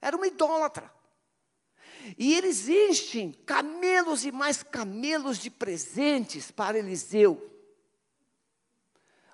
Era 0.00 0.16
uma 0.16 0.26
idólatra. 0.26 0.90
E 2.16 2.32
eles 2.32 2.66
enchem 2.66 3.32
camelos 3.32 4.24
e 4.24 4.32
mais 4.32 4.62
camelos 4.62 5.38
de 5.38 5.50
presentes 5.50 6.50
para 6.50 6.78
Eliseu. 6.78 7.46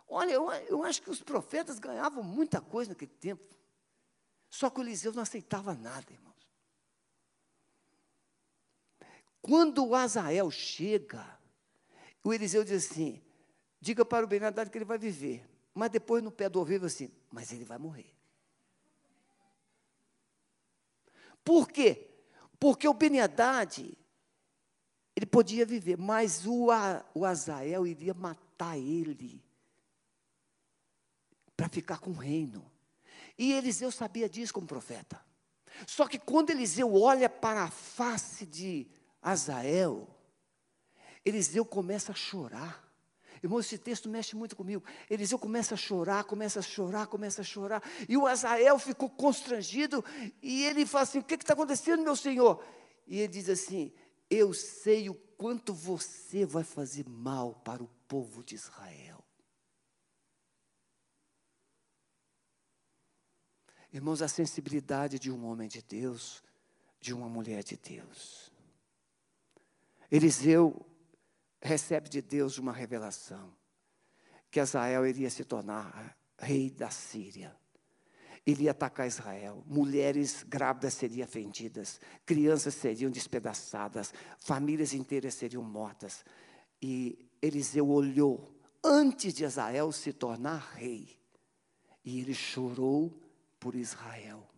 Olha, 0.09 0.33
eu, 0.33 0.51
eu 0.51 0.83
acho 0.83 1.01
que 1.01 1.11
os 1.11 1.23
profetas 1.23 1.79
ganhavam 1.79 2.23
muita 2.23 2.61
coisa 2.61 2.91
naquele 2.91 3.13
tempo. 3.13 3.45
Só 4.51 4.69
que 4.69 4.81
o 4.81 4.83
Eliseu 4.83 5.13
não 5.13 5.23
aceitava 5.23 5.75
nada, 5.75 6.13
irmãos. 6.13 6.27
Quando 9.41 9.85
o 9.87 9.95
Azael 9.95 10.51
chega, 10.51 11.39
o 12.25 12.33
Eliseu 12.33 12.65
diz 12.65 12.91
assim: 12.91 13.23
diga 13.81 14.05
para 14.05 14.25
o 14.25 14.29
Bernardo 14.29 14.71
que 14.71 14.79
ele 14.79 14.85
vai 14.85 14.99
viver. 14.99 15.49
Mas 15.75 15.91
depois 15.91 16.23
no 16.23 16.31
pé 16.31 16.49
do 16.49 16.59
ouvido 16.59 16.87
assim, 16.87 17.11
mas 17.31 17.53
ele 17.53 17.65
vai 17.65 17.79
morrer. 17.79 18.11
Por 21.45 21.69
quê? 21.69 22.09
Porque 22.59 22.89
o 22.89 22.95
Beniadade, 22.95 23.97
ele 25.15 25.27
podia 25.27 25.67
viver, 25.67 25.97
mas 25.97 26.47
o, 26.47 26.69
o 27.15 27.25
Azael 27.25 27.87
iria 27.87 28.15
matar 28.15 28.77
ele 28.79 29.43
para 31.57 31.69
ficar 31.69 31.99
com 31.99 32.11
o 32.11 32.15
reino. 32.15 32.71
E 33.39 33.53
Eliseu 33.53 33.91
sabia 33.93 34.29
disso 34.29 34.53
como 34.53 34.67
profeta. 34.67 35.25
Só 35.87 36.07
que 36.07 36.19
quando 36.19 36.51
Eliseu 36.51 36.95
olha 36.95 37.29
para 37.29 37.65
a 37.65 37.71
face 37.71 38.47
de 38.47 38.87
Azael, 39.21 40.09
Eliseu 41.25 41.65
começa 41.65 42.13
a 42.13 42.15
chorar. 42.15 42.86
Irmão, 43.43 43.61
esse 43.61 43.79
texto 43.79 44.09
mexe 44.09 44.35
muito 44.35 44.57
comigo. 44.57 44.83
Eliseu 45.11 45.39
começa 45.39 45.75
a 45.75 45.77
chorar, 45.77 46.25
começa 46.25 46.61
a 46.61 46.63
chorar, 46.63 47.07
começa 47.07 47.41
a 47.43 47.45
chorar. 47.45 47.83
E 48.09 48.17
o 48.17 48.27
Azael 48.27 48.79
ficou 48.79 49.11
constrangido. 49.11 50.05
E 50.43 50.65
ele 50.65 50.87
fala 50.87 51.03
assim: 51.03 51.19
O 51.19 51.25
que 51.25 51.35
está 51.35 51.53
acontecendo, 51.53 52.03
meu 52.03 52.17
senhor? 52.17 52.65
E 53.07 53.19
ele 53.19 53.29
diz 53.29 53.49
assim: 53.49 53.93
Eu 54.31 54.53
sei 54.53 55.09
o 55.09 55.15
quanto 55.15 55.75
você 55.75 56.45
vai 56.45 56.65
fazer 56.65 57.09
mal 57.09 57.55
para 57.55 57.83
o 57.83 57.91
povo 58.09 58.43
de 58.43 58.55
Israel. 58.55 59.23
Irmãos, 63.93 64.21
a 64.21 64.29
sensibilidade 64.29 65.19
de 65.19 65.31
um 65.31 65.47
homem 65.47 65.69
de 65.69 65.81
Deus, 65.83 66.43
de 67.01 67.15
uma 67.15 67.29
mulher 67.29 67.63
de 67.63 67.77
Deus. 67.77 68.53
Eliseu 70.11 70.85
recebe 71.67 72.09
de 72.09 72.23
Deus 72.23 72.57
uma 72.59 72.73
revelação: 72.73 73.53
que 74.51 74.61
Israel 74.61 75.07
iria 75.07 75.29
se 75.29 75.45
tornar 75.45 76.17
rei 76.39 76.71
da 76.71 76.91
Síria. 76.91 77.55
Ele 78.47 78.65
ia 78.65 78.71
atacar 78.71 79.09
Israel, 79.09 79.65
mulheres 79.67 80.45
grávidas 80.45 80.95
seriam 80.95 81.27
vendidas, 81.27 82.01
crianças 82.25 82.75
seriam 82.75 83.11
despedaçadas, 83.11 84.15
famílias 84.39 84.95
inteiras 84.95 85.35
seriam 85.35 85.65
mortas. 85.65 86.25
E 86.81 87.29
Eliseu 87.43 87.89
olhou 87.89 88.57
antes 88.85 89.35
de 89.35 89.45
Israel 89.45 89.91
se 89.91 90.13
tornar 90.13 90.75
rei, 90.75 91.19
e 92.05 92.21
ele 92.21 92.35
chorou 92.35 93.21
por 93.59 93.75
Israel. 93.75 94.49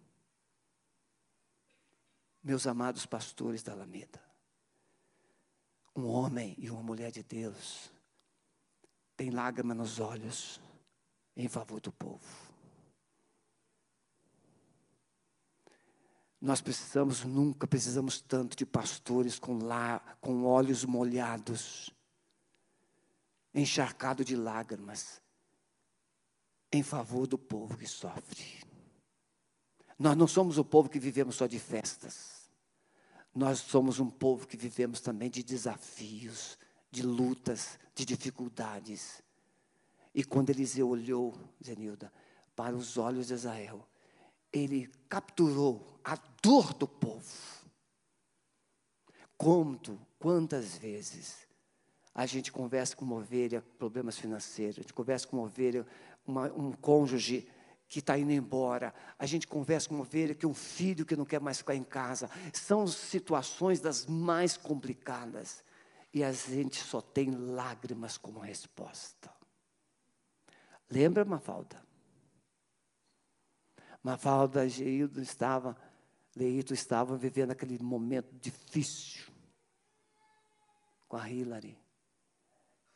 Meus 2.45 2.67
amados 2.67 3.07
pastores 3.07 3.63
da 3.63 3.73
Alameda, 3.73 4.21
um 5.99 6.07
homem 6.07 6.55
e 6.59 6.71
uma 6.71 6.83
mulher 6.83 7.11
de 7.11 7.23
Deus 7.25 7.91
tem 9.17 9.31
lágrima 9.31 9.75
nos 9.75 9.99
olhos 9.99 10.61
em 11.37 11.49
favor 11.49 11.81
do 11.81 11.91
povo. 11.91 12.49
Nós 16.41 16.61
precisamos, 16.61 17.25
nunca 17.25 17.67
precisamos 17.67 18.21
tanto 18.21 18.57
de 18.57 18.65
pastores 18.65 19.41
com, 19.41 19.59
lá, 19.59 19.99
com 20.21 20.45
olhos 20.45 20.85
molhados, 20.85 21.91
encharcado 23.53 24.25
de 24.25 24.37
lágrimas, 24.37 25.21
em 26.71 26.85
favor 26.85 27.27
do 27.27 27.37
povo 27.37 27.77
que 27.77 27.89
sofre. 27.89 28.63
Nós 29.99 30.17
não 30.17 30.29
somos 30.29 30.59
o 30.59 30.65
povo 30.65 30.89
que 30.89 31.01
vivemos 31.01 31.35
só 31.35 31.49
de 31.49 31.59
festas. 31.59 32.38
Nós 33.39 33.61
somos 33.61 34.01
um 34.01 34.11
povo 34.11 34.49
que 34.49 34.57
vivemos 34.57 35.01
também 35.01 35.31
de 35.31 35.45
desafios, 35.45 36.59
de 36.91 37.05
lutas, 37.05 37.79
de 37.95 38.05
dificuldades. 38.05 39.23
E 40.13 40.25
quando 40.25 40.51
Eliseu 40.51 40.89
olhou, 40.89 41.33
Zenilda, 41.65 42.13
para 42.57 42.75
os 42.75 42.97
olhos 42.99 43.29
de 43.29 43.35
Israel, 43.35 43.87
ele 44.53 44.91
capturou 45.09 46.01
a 46.03 46.19
dor 46.43 46.75
do 46.75 46.89
povo. 46.89 47.33
Quanto, 49.37 49.97
quantas 50.19 50.77
vezes 50.77 51.47
a 52.13 52.27
gente 52.27 52.51
conversa 52.51 52.97
com 52.97 53.05
uma 53.05 53.19
ovelha, 53.19 53.65
problemas 53.79 54.19
financeiros, 54.19 54.79
a 54.79 54.83
gente 54.83 54.93
conversa 54.93 55.29
com 55.29 55.37
uma 55.37 55.47
ovelha, 55.47 55.87
uma, 56.27 56.53
um 56.53 56.73
cônjuge 56.73 57.49
que 57.89 58.01
está 58.01 58.19
indo 58.19 58.31
embora, 58.31 58.95
a 59.19 59.25
gente 59.25 59.47
conversa 59.47 59.89
com 59.89 59.95
uma 59.95 60.03
ovelha 60.03 60.35
que 60.35 60.45
é 60.45 60.49
um 60.49 60.55
filho 60.55 61.07
que 61.07 61.17
não 61.17 61.25
quer 61.25 61.41
mais 61.41 61.59
ficar 61.59 61.75
em 61.75 61.83
casa. 61.83 62.29
São 62.53 62.87
situações 62.87 63.81
das 63.81 64.05
mais 64.05 64.59
complicadas. 64.59 65.65
E 66.13 66.23
a 66.23 66.31
gente 66.31 66.83
só 66.83 67.01
tem 67.01 67.31
lágrimas 67.31 68.19
como 68.19 68.41
resposta. 68.41 69.33
Lembra, 70.91 71.25
Mafalda? 71.25 71.83
Mafalda 74.03 74.67
e 74.67 74.69
Geildo 74.69 75.21
estavam, 75.21 75.75
Leito 76.37 76.75
estavam 76.75 77.17
vivendo 77.17 77.53
aquele 77.53 77.79
momento 77.79 78.35
difícil 78.35 79.27
com 81.09 81.17
a 81.17 81.29
Hillary. 81.29 81.79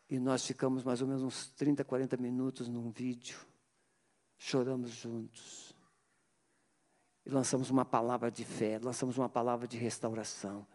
E 0.08 0.18
nós 0.18 0.46
ficamos 0.46 0.84
mais 0.84 1.00
ou 1.00 1.08
menos 1.08 1.22
uns 1.22 1.46
30, 1.52 1.82
40 1.82 2.16
minutos 2.18 2.68
num 2.68 2.90
vídeo 2.90 3.51
choramos 4.42 4.90
juntos. 4.90 5.72
E 7.24 7.30
lançamos 7.30 7.70
uma 7.70 7.84
palavra 7.84 8.30
de 8.30 8.44
fé, 8.44 8.78
lançamos 8.82 9.16
uma 9.16 9.28
palavra 9.28 9.68
de 9.68 9.76
restauração. 9.76 10.66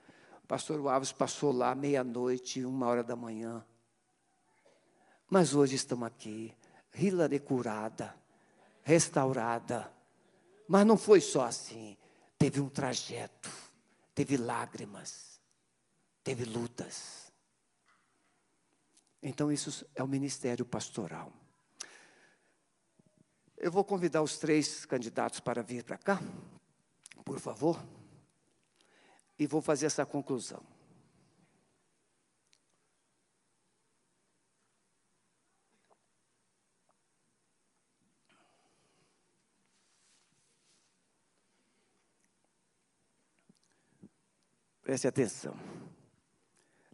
O 0.44 0.48
pastor 0.48 0.88
Alves 0.88 1.12
passou 1.12 1.52
lá 1.52 1.76
meia-noite, 1.76 2.64
uma 2.64 2.88
hora 2.88 3.04
da 3.04 3.16
manhã. 3.16 3.66
Mas 5.30 5.54
hoje 5.54 5.76
estamos 5.76 6.08
aqui, 6.08 6.56
Hillary 6.96 7.40
curada, 7.40 8.16
restaurada. 8.84 9.92
Mas 10.70 10.86
não 10.86 10.98
foi 10.98 11.20
só 11.20 11.44
assim. 11.44 11.98
Teve 12.38 12.62
um 12.62 12.70
trajeto, 12.70 13.52
teve 14.16 14.38
lágrimas, 14.38 15.42
teve 16.24 16.46
lutas. 16.46 17.34
Então, 19.22 19.52
isso 19.52 19.86
é 19.94 20.02
o 20.02 20.08
ministério 20.08 20.66
pastoral. 20.66 21.34
Eu 23.58 23.72
vou 23.72 23.84
convidar 23.84 24.22
os 24.22 24.38
três 24.38 24.86
candidatos 24.86 25.40
para 25.40 25.64
vir 25.64 25.84
para 25.84 25.98
cá, 25.98 26.22
por 27.26 27.40
favor, 27.40 27.84
e 29.38 29.48
vou 29.48 29.62
fazer 29.62 29.88
essa 29.88 30.06
conclusão. 30.06 30.62
Preste 44.88 45.08
atenção. 45.08 45.54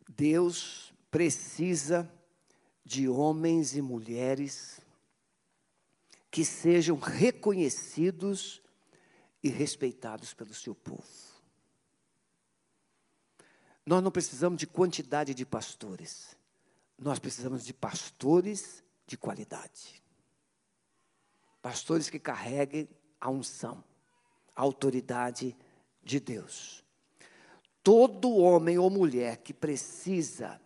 Deus 0.10 0.92
precisa 1.12 2.12
de 2.84 3.08
homens 3.08 3.76
e 3.76 3.82
mulheres 3.84 4.83
que 6.34 6.44
sejam 6.44 6.98
reconhecidos 6.98 8.60
e 9.44 9.50
respeitados 9.50 10.34
pelo 10.34 10.52
seu 10.52 10.74
povo. 10.74 11.06
Nós 13.86 14.02
não 14.02 14.10
precisamos 14.10 14.58
de 14.58 14.66
quantidade 14.66 15.36
de 15.36 15.46
pastores, 15.46 16.36
nós 16.98 17.20
precisamos 17.20 17.64
de 17.64 17.72
pastores 17.72 18.84
de 19.06 19.16
qualidade. 19.16 20.02
Pastores 21.62 22.10
que 22.10 22.18
carreguem 22.18 22.90
a 23.22 23.30
unção, 23.30 23.84
a 24.56 24.62
autoridade 24.64 25.56
de 26.02 26.20
Deus. 26.20 26.84
Todo 27.84 28.38
homem 28.38 28.80
ou 28.80 28.90
mulher 28.90 29.38
que 29.38 29.54
precisa 29.54 30.60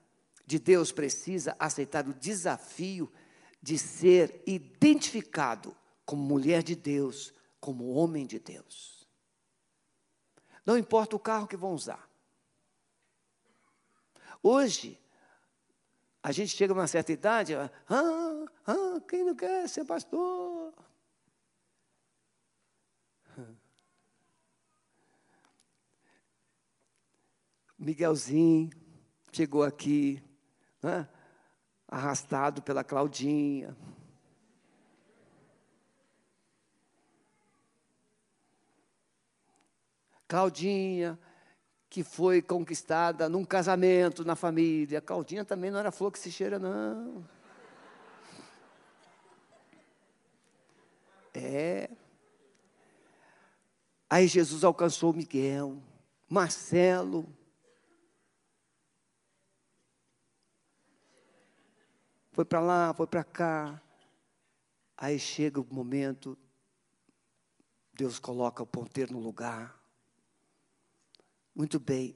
de 0.46 0.60
Deus 0.60 0.94
precisa 0.94 1.58
aceitar 1.60 2.08
o 2.08 2.14
desafio 2.14 3.12
de 3.12 3.27
ser 3.76 4.44
identificado 4.46 5.76
como 6.06 6.22
mulher 6.22 6.62
de 6.62 6.76
Deus, 6.76 7.34
como 7.60 7.90
homem 7.90 8.28
de 8.28 8.38
Deus. 8.40 9.08
Não 10.64 10.78
importa 10.78 11.16
o 11.16 11.20
carro 11.20 11.48
que 11.48 11.58
vão 11.58 11.74
usar. 11.74 12.08
Hoje, 14.44 15.00
a 16.22 16.32
gente 16.32 16.56
chega 16.56 16.72
a 16.72 16.76
uma 16.76 16.86
certa 16.88 17.12
idade, 17.12 17.56
ah, 17.56 17.72
ah, 17.90 19.02
quem 19.08 19.24
não 19.24 19.34
quer 19.36 19.68
ser 19.68 19.86
pastor? 19.86 20.74
Miguelzinho 27.80 28.70
chegou 29.32 29.64
aqui, 29.64 30.22
né, 30.82 31.10
arrastado 31.88 32.62
pela 32.62 32.84
Claudinha. 32.84 33.76
Claudinha, 40.28 41.18
que 41.90 42.04
foi 42.04 42.42
conquistada 42.42 43.30
num 43.30 43.46
casamento 43.46 44.26
na 44.26 44.36
família. 44.36 45.00
Claudinha 45.00 45.46
também 45.46 45.72
não 45.72 45.80
era 45.80 45.92
flor 45.92 46.12
que 46.12 46.20
se 46.20 46.32
cheira, 46.32 46.60
não. 46.60 47.26
É. 51.34 51.90
Aí 54.10 54.28
Jesus 54.28 54.64
alcançou 54.64 55.14
Miguel, 55.14 55.78
Marcelo. 56.28 57.37
Foi 62.38 62.46
para 62.46 62.60
lá, 62.60 62.94
foi 62.94 63.08
para 63.08 63.24
cá. 63.24 63.82
Aí 64.96 65.18
chega 65.18 65.60
o 65.60 65.66
momento, 65.74 66.38
Deus 67.92 68.20
coloca 68.20 68.62
o 68.62 68.68
ponteiro 68.68 69.14
no 69.14 69.20
lugar. 69.20 69.76
Muito 71.56 71.80
bem, 71.80 72.16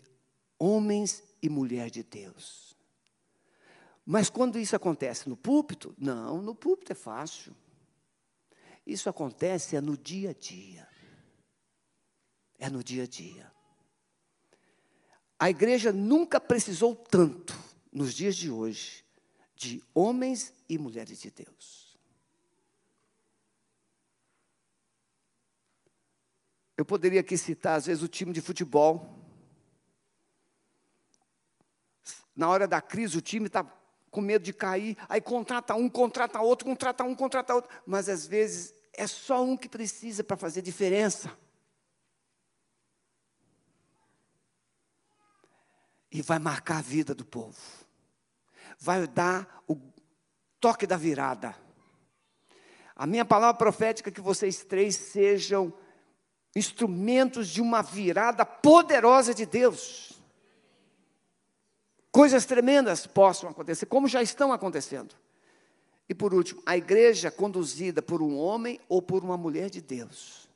homens 0.59 1.23
e 1.41 1.49
mulher 1.49 1.89
de 1.89 2.03
Deus. 2.03 2.77
Mas 4.05 4.29
quando 4.29 4.59
isso 4.59 4.75
acontece 4.75 5.27
no 5.27 5.35
púlpito, 5.35 5.95
não, 5.97 6.39
no 6.39 6.53
púlpito 6.53 6.91
é 6.91 6.95
fácil. 6.95 7.55
Isso 8.85 9.09
acontece 9.09 9.75
é 9.75 9.81
no 9.81 9.97
dia 9.97 10.29
a 10.29 10.33
dia. 10.33 10.87
É 12.59 12.69
no 12.69 12.83
dia 12.83 13.05
a 13.05 13.07
dia. 13.07 13.51
A 15.39 15.49
igreja 15.49 15.91
nunca 15.91 16.39
precisou 16.39 16.95
tanto, 16.95 17.57
nos 17.91 18.13
dias 18.13 18.35
de 18.35 18.51
hoje, 18.51 19.03
de 19.61 19.83
homens 19.93 20.53
e 20.67 20.77
mulheres 20.77 21.21
de 21.21 21.29
Deus. 21.29 21.97
Eu 26.75 26.83
poderia 26.83 27.21
aqui 27.21 27.37
citar, 27.37 27.77
às 27.77 27.85
vezes, 27.85 28.01
o 28.01 28.07
time 28.07 28.33
de 28.33 28.41
futebol 28.41 29.21
Na 32.35 32.49
hora 32.49 32.67
da 32.67 32.81
crise, 32.81 33.17
o 33.17 33.21
time 33.21 33.47
está 33.47 33.63
com 34.09 34.21
medo 34.21 34.43
de 34.43 34.53
cair, 34.53 34.97
aí 35.07 35.21
contrata 35.21 35.75
um, 35.75 35.89
contrata 35.89 36.41
outro, 36.41 36.65
contrata 36.65 37.03
um, 37.03 37.13
contrata 37.13 37.53
outro. 37.53 37.69
Mas 37.85 38.09
às 38.09 38.25
vezes 38.25 38.73
é 38.93 39.05
só 39.05 39.43
um 39.43 39.55
que 39.55 39.69
precisa 39.69 40.23
para 40.23 40.37
fazer 40.37 40.61
diferença. 40.61 41.31
E 46.11 46.21
vai 46.21 46.39
marcar 46.39 46.79
a 46.79 46.81
vida 46.81 47.13
do 47.13 47.23
povo. 47.23 47.80
Vai 48.81 49.07
dar 49.07 49.63
o 49.65 49.77
toque 50.59 50.85
da 50.85 50.97
virada. 50.97 51.55
A 52.93 53.07
minha 53.07 53.23
palavra 53.23 53.57
profética 53.57 54.09
é 54.09 54.11
que 54.11 54.19
vocês 54.19 54.65
três 54.65 54.95
sejam 54.95 55.73
instrumentos 56.53 57.47
de 57.47 57.61
uma 57.61 57.81
virada 57.81 58.45
poderosa 58.45 59.33
de 59.33 59.45
Deus 59.45 60.11
coisas 62.11 62.45
tremendas 62.45 63.07
possam 63.07 63.49
acontecer, 63.49 63.85
como 63.85 64.07
já 64.07 64.21
estão 64.21 64.51
acontecendo. 64.51 65.15
E 66.09 66.13
por 66.13 66.33
último, 66.33 66.61
a 66.65 66.75
igreja 66.75 67.31
conduzida 67.31 68.01
por 68.01 68.21
um 68.21 68.37
homem 68.37 68.79
ou 68.89 69.01
por 69.01 69.23
uma 69.23 69.37
mulher 69.37 69.69
de 69.69 69.81
Deus, 69.81 70.49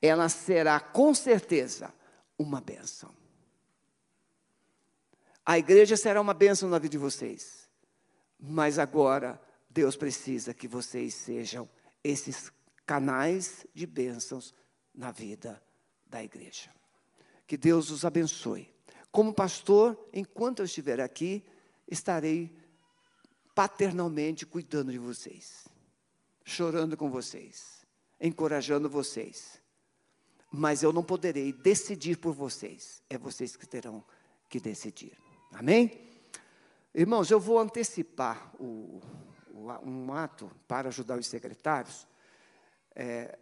ela 0.00 0.28
será 0.28 0.80
com 0.80 1.14
certeza 1.14 1.92
uma 2.38 2.60
bênção. 2.60 3.10
A 5.50 5.58
igreja 5.58 5.96
será 5.96 6.20
uma 6.20 6.32
bênção 6.32 6.68
na 6.68 6.78
vida 6.78 6.92
de 6.92 6.98
vocês, 6.98 7.68
mas 8.38 8.78
agora 8.78 9.42
Deus 9.68 9.96
precisa 9.96 10.54
que 10.54 10.68
vocês 10.68 11.12
sejam 11.12 11.68
esses 12.04 12.52
canais 12.86 13.66
de 13.74 13.84
bênçãos 13.84 14.54
na 14.94 15.10
vida 15.10 15.60
da 16.06 16.22
igreja. 16.22 16.70
Que 17.48 17.56
Deus 17.56 17.90
os 17.90 18.04
abençoe. 18.04 18.72
Como 19.10 19.34
pastor, 19.34 19.98
enquanto 20.12 20.60
eu 20.60 20.66
estiver 20.66 21.00
aqui, 21.00 21.44
estarei 21.88 22.56
paternalmente 23.52 24.46
cuidando 24.46 24.92
de 24.92 24.98
vocês, 24.98 25.66
chorando 26.44 26.96
com 26.96 27.10
vocês, 27.10 27.84
encorajando 28.20 28.88
vocês. 28.88 29.60
Mas 30.48 30.84
eu 30.84 30.92
não 30.92 31.02
poderei 31.02 31.52
decidir 31.52 32.18
por 32.18 32.34
vocês, 32.34 33.02
é 33.10 33.18
vocês 33.18 33.56
que 33.56 33.66
terão 33.66 34.04
que 34.48 34.60
decidir. 34.60 35.18
Amém? 35.52 36.08
Irmãos, 36.94 37.30
eu 37.30 37.38
vou 37.38 37.58
antecipar 37.58 38.52
o, 38.58 39.00
o, 39.52 39.68
um 39.82 40.12
ato 40.12 40.50
para 40.66 40.88
ajudar 40.88 41.18
os 41.18 41.26
secretários. 41.26 42.06
É, 42.94 43.38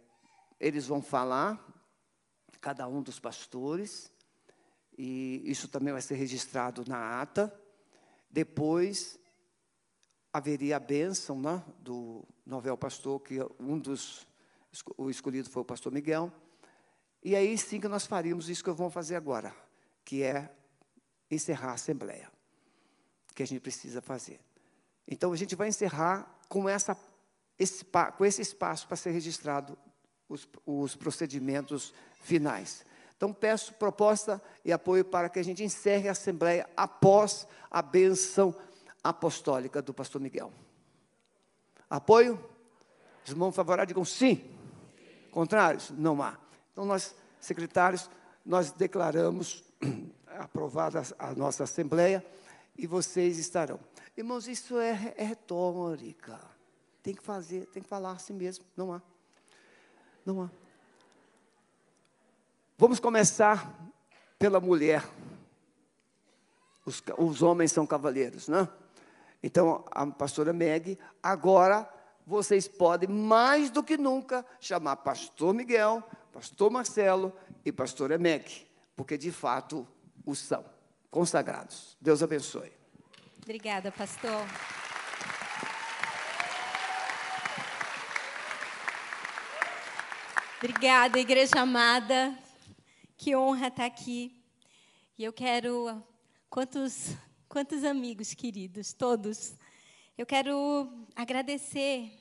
eles 0.59 0.87
vão 0.87 1.01
falar, 1.01 1.63
cada 2.59 2.87
um 2.87 3.01
dos 3.01 3.19
pastores, 3.19 4.11
e 4.97 5.41
isso 5.45 5.67
também 5.67 5.93
vai 5.93 6.01
ser 6.01 6.15
registrado 6.15 6.83
na 6.87 7.21
ata. 7.21 7.53
Depois 8.29 9.17
haveria 10.33 10.75
a 10.77 10.79
bênção 10.79 11.39
né, 11.39 11.63
do 11.79 12.27
novel 12.45 12.77
pastor, 12.77 13.19
que 13.21 13.39
um 13.59 13.79
dos, 13.79 14.27
o 14.97 15.09
escolhido 15.09 15.49
foi 15.49 15.61
o 15.61 15.65
pastor 15.65 15.91
Miguel. 15.91 16.31
E 17.23 17.35
aí 17.35 17.57
sim 17.57 17.79
que 17.79 17.87
nós 17.87 18.05
faríamos 18.05 18.49
isso 18.49 18.63
que 18.63 18.69
eu 18.69 18.75
vou 18.75 18.89
fazer 18.89 19.15
agora, 19.15 19.55
que 20.03 20.21
é 20.21 20.53
encerrar 21.29 21.71
a 21.71 21.73
assembleia, 21.73 22.31
que 23.35 23.43
a 23.43 23.47
gente 23.47 23.61
precisa 23.61 24.01
fazer. 24.01 24.39
Então 25.07 25.31
a 25.31 25.35
gente 25.35 25.55
vai 25.55 25.67
encerrar 25.67 26.39
com, 26.47 26.67
essa, 26.67 26.97
esse, 27.57 27.85
com 28.17 28.25
esse 28.25 28.41
espaço 28.41 28.87
para 28.87 28.97
ser 28.97 29.11
registrado 29.11 29.77
os, 30.27 30.47
os 30.65 30.95
procedimentos 30.95 31.93
finais. 32.21 32.85
Então, 33.17 33.33
peço 33.33 33.73
proposta 33.73 34.41
e 34.63 34.71
apoio 34.71 35.03
para 35.03 35.27
que 35.27 35.39
a 35.39 35.43
gente 35.43 35.61
encerre 35.61 36.07
a 36.07 36.13
Assembleia 36.13 36.69
após 36.77 37.45
a 37.69 37.81
benção 37.81 38.55
apostólica 39.03 39.81
do 39.81 39.93
pastor 39.93 40.21
Miguel. 40.21 40.53
Apoio? 41.89 42.41
Os 43.25 43.31
irmãos 43.31 43.53
favoráveis 43.53 43.89
digam 43.89 44.05
sim. 44.05 44.41
Contrários? 45.31 45.89
Não 45.89 46.21
há. 46.21 46.37
Então, 46.71 46.85
nós, 46.85 47.13
secretários, 47.41 48.09
nós 48.45 48.71
declaramos 48.71 49.65
aprovada 50.39 51.03
a 51.19 51.33
nossa 51.35 51.65
Assembleia 51.65 52.25
e 52.77 52.87
vocês 52.87 53.37
estarão. 53.37 53.79
Irmãos, 54.15 54.47
isso 54.47 54.79
é, 54.79 55.13
é 55.17 55.23
retórica. 55.23 56.39
Tem 57.03 57.13
que 57.13 57.21
fazer, 57.21 57.65
tem 57.67 57.83
que 57.83 57.89
falar 57.89 58.13
assim 58.13 58.33
mesmo. 58.33 58.65
Não 58.75 58.93
há. 58.93 59.01
Não 60.25 60.41
há. 60.41 60.49
Vamos 62.77 62.99
começar 62.99 63.77
pela 64.37 64.59
mulher. 64.59 65.05
Os, 66.85 67.03
os 67.17 67.41
homens 67.41 67.71
são 67.71 67.85
cavaleiros, 67.85 68.47
né? 68.47 68.67
Então, 69.43 69.83
a 69.91 70.07
pastora 70.07 70.53
Meg, 70.53 70.97
agora 71.21 71.87
vocês 72.25 72.67
podem, 72.67 73.09
mais 73.09 73.69
do 73.69 73.83
que 73.83 73.97
nunca, 73.97 74.45
chamar 74.59 74.97
pastor 74.97 75.53
Miguel, 75.53 76.03
pastor 76.31 76.69
Marcelo 76.69 77.33
e 77.65 77.71
pastora 77.71 78.17
Meg, 78.17 78.67
porque 78.95 79.17
de 79.17 79.31
fato 79.31 79.87
os 80.25 80.39
são 80.39 80.65
consagrados. 81.09 81.97
Deus 81.99 82.21
abençoe. 82.21 82.71
Obrigada, 83.41 83.91
pastor. 83.91 84.45
Obrigada, 90.57 91.19
igreja 91.19 91.61
amada. 91.61 92.37
Que 93.17 93.35
honra 93.35 93.67
estar 93.67 93.85
aqui. 93.85 94.43
E 95.17 95.23
eu 95.23 95.33
quero 95.33 96.03
quantos 96.49 97.15
quantos 97.49 97.83
amigos 97.83 98.35
queridos, 98.35 98.93
todos. 98.93 99.55
Eu 100.15 100.25
quero 100.25 100.87
agradecer 101.15 102.11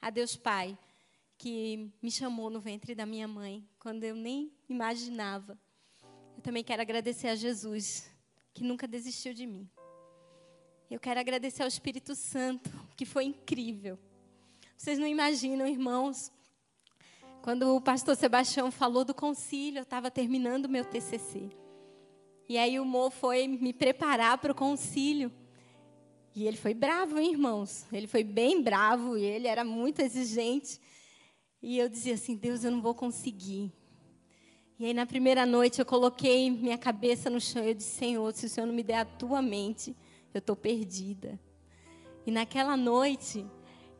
a 0.00 0.08
Deus 0.08 0.34
Pai 0.34 0.78
que 1.36 1.92
me 2.00 2.10
chamou 2.10 2.48
no 2.48 2.58
ventre 2.58 2.94
da 2.94 3.04
minha 3.04 3.28
mãe 3.28 3.68
quando 3.78 4.04
eu 4.04 4.16
nem 4.16 4.50
imaginava. 4.68 5.58
Eu 6.42 6.46
também 6.46 6.64
quero 6.64 6.82
agradecer 6.82 7.28
a 7.28 7.36
Jesus 7.36 8.10
que 8.52 8.64
nunca 8.64 8.88
desistiu 8.88 9.32
de 9.32 9.46
mim. 9.46 9.70
Eu 10.90 10.98
quero 10.98 11.20
agradecer 11.20 11.62
ao 11.62 11.68
Espírito 11.68 12.16
Santo, 12.16 12.68
que 12.96 13.06
foi 13.06 13.26
incrível. 13.26 13.96
Vocês 14.76 14.98
não 14.98 15.06
imaginam, 15.06 15.68
irmãos. 15.68 16.32
Quando 17.42 17.76
o 17.76 17.80
pastor 17.80 18.16
Sebastião 18.16 18.72
falou 18.72 19.04
do 19.04 19.14
concílio, 19.14 19.78
eu 19.78 19.82
estava 19.84 20.10
terminando 20.10 20.64
o 20.64 20.68
meu 20.68 20.84
TCC. 20.84 21.48
E 22.48 22.58
aí 22.58 22.80
o 22.80 22.84
Mo 22.84 23.08
foi 23.08 23.46
me 23.46 23.72
preparar 23.72 24.36
para 24.38 24.50
o 24.50 24.56
concílio. 24.56 25.30
E 26.34 26.44
ele 26.44 26.56
foi 26.56 26.74
bravo, 26.74 27.20
hein, 27.20 27.30
irmãos? 27.30 27.86
Ele 27.92 28.08
foi 28.08 28.24
bem 28.24 28.60
bravo 28.60 29.16
e 29.16 29.22
ele 29.22 29.46
era 29.46 29.62
muito 29.62 30.00
exigente. 30.00 30.80
E 31.62 31.78
eu 31.78 31.88
dizia 31.88 32.14
assim: 32.14 32.34
Deus, 32.34 32.64
eu 32.64 32.72
não 32.72 32.82
vou 32.82 32.96
conseguir. 32.96 33.72
E 34.82 34.86
aí, 34.86 34.92
na 34.92 35.06
primeira 35.06 35.46
noite, 35.46 35.78
eu 35.78 35.86
coloquei 35.86 36.50
minha 36.50 36.76
cabeça 36.76 37.30
no 37.30 37.40
chão 37.40 37.62
e 37.62 37.68
eu 37.68 37.74
disse: 37.74 37.98
Senhor, 37.98 38.34
se 38.34 38.46
o 38.46 38.48
Senhor 38.48 38.66
não 38.66 38.74
me 38.74 38.82
der 38.82 38.96
a 38.96 39.04
tua 39.04 39.40
mente, 39.40 39.96
eu 40.34 40.40
estou 40.40 40.56
perdida. 40.56 41.38
E 42.26 42.32
naquela 42.32 42.76
noite, 42.76 43.46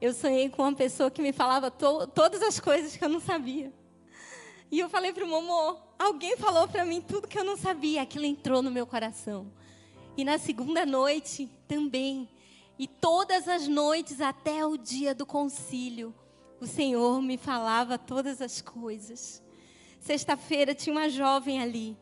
eu 0.01 0.13
sonhei 0.13 0.49
com 0.49 0.63
uma 0.63 0.75
pessoa 0.75 1.09
que 1.09 1.23
me 1.23 1.33
falava 1.33 1.71
to 1.71 2.09
todas 2.09 2.43
as 2.43 2.59
coisas 2.59 2.97
que 2.97 3.05
eu 3.05 3.09
não 3.09 3.21
sabia. 3.21 3.73
E 4.73 4.81
eu 4.81 4.89
falei 4.89 5.13
para 5.13 5.25
o 5.25 5.29
Momô: 5.29 5.79
alguém 5.97 6.37
falou 6.37 6.67
para 6.67 6.85
mim 6.85 7.01
tudo 7.01 7.29
que 7.29 7.39
eu 7.39 7.45
não 7.45 7.57
sabia. 7.57 8.03
Aquilo 8.03 8.25
entrou 8.25 8.61
no 8.61 8.69
meu 8.69 8.85
coração. 8.85 9.53
E 10.17 10.25
na 10.25 10.37
segunda 10.37 10.85
noite 10.85 11.49
também. 11.69 12.29
E 12.77 12.89
todas 12.89 13.47
as 13.47 13.69
noites 13.69 14.21
até 14.21 14.67
o 14.67 14.77
dia 14.77 15.15
do 15.15 15.25
concílio, 15.25 16.13
o 16.61 16.67
Senhor 16.67 17.23
me 17.23 17.39
falava 17.39 17.97
todas 17.97 18.43
as 18.43 18.61
coisas. 18.61 19.41
Sexta-feira 20.03 20.75
tinha 20.75 20.95
uma 20.95 21.09
jovem 21.09 21.63
ali. 21.63 21.97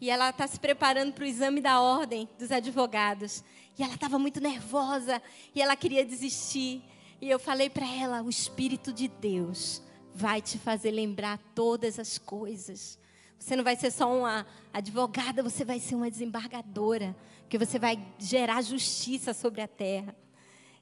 E 0.00 0.10
ela 0.10 0.30
está 0.30 0.46
se 0.48 0.58
preparando 0.58 1.12
para 1.12 1.22
o 1.22 1.26
exame 1.26 1.60
da 1.60 1.80
ordem 1.80 2.28
dos 2.38 2.50
advogados. 2.50 3.44
E 3.78 3.82
ela 3.84 3.94
estava 3.94 4.18
muito 4.18 4.40
nervosa. 4.40 5.22
E 5.54 5.62
ela 5.62 5.76
queria 5.76 6.04
desistir. 6.04 6.82
E 7.20 7.30
eu 7.30 7.38
falei 7.38 7.70
para 7.70 7.86
ela: 7.86 8.22
o 8.22 8.28
Espírito 8.28 8.92
de 8.92 9.06
Deus 9.06 9.80
vai 10.12 10.42
te 10.42 10.58
fazer 10.58 10.90
lembrar 10.90 11.38
todas 11.54 12.00
as 12.00 12.18
coisas. 12.18 12.98
Você 13.38 13.54
não 13.54 13.62
vai 13.62 13.76
ser 13.76 13.92
só 13.92 14.12
uma 14.12 14.46
advogada, 14.72 15.42
você 15.42 15.64
vai 15.64 15.78
ser 15.78 15.94
uma 15.94 16.10
desembargadora 16.10 17.14
porque 17.52 17.66
você 17.66 17.78
vai 17.78 18.02
gerar 18.18 18.62
justiça 18.62 19.34
sobre 19.34 19.60
a 19.60 19.68
terra. 19.68 20.16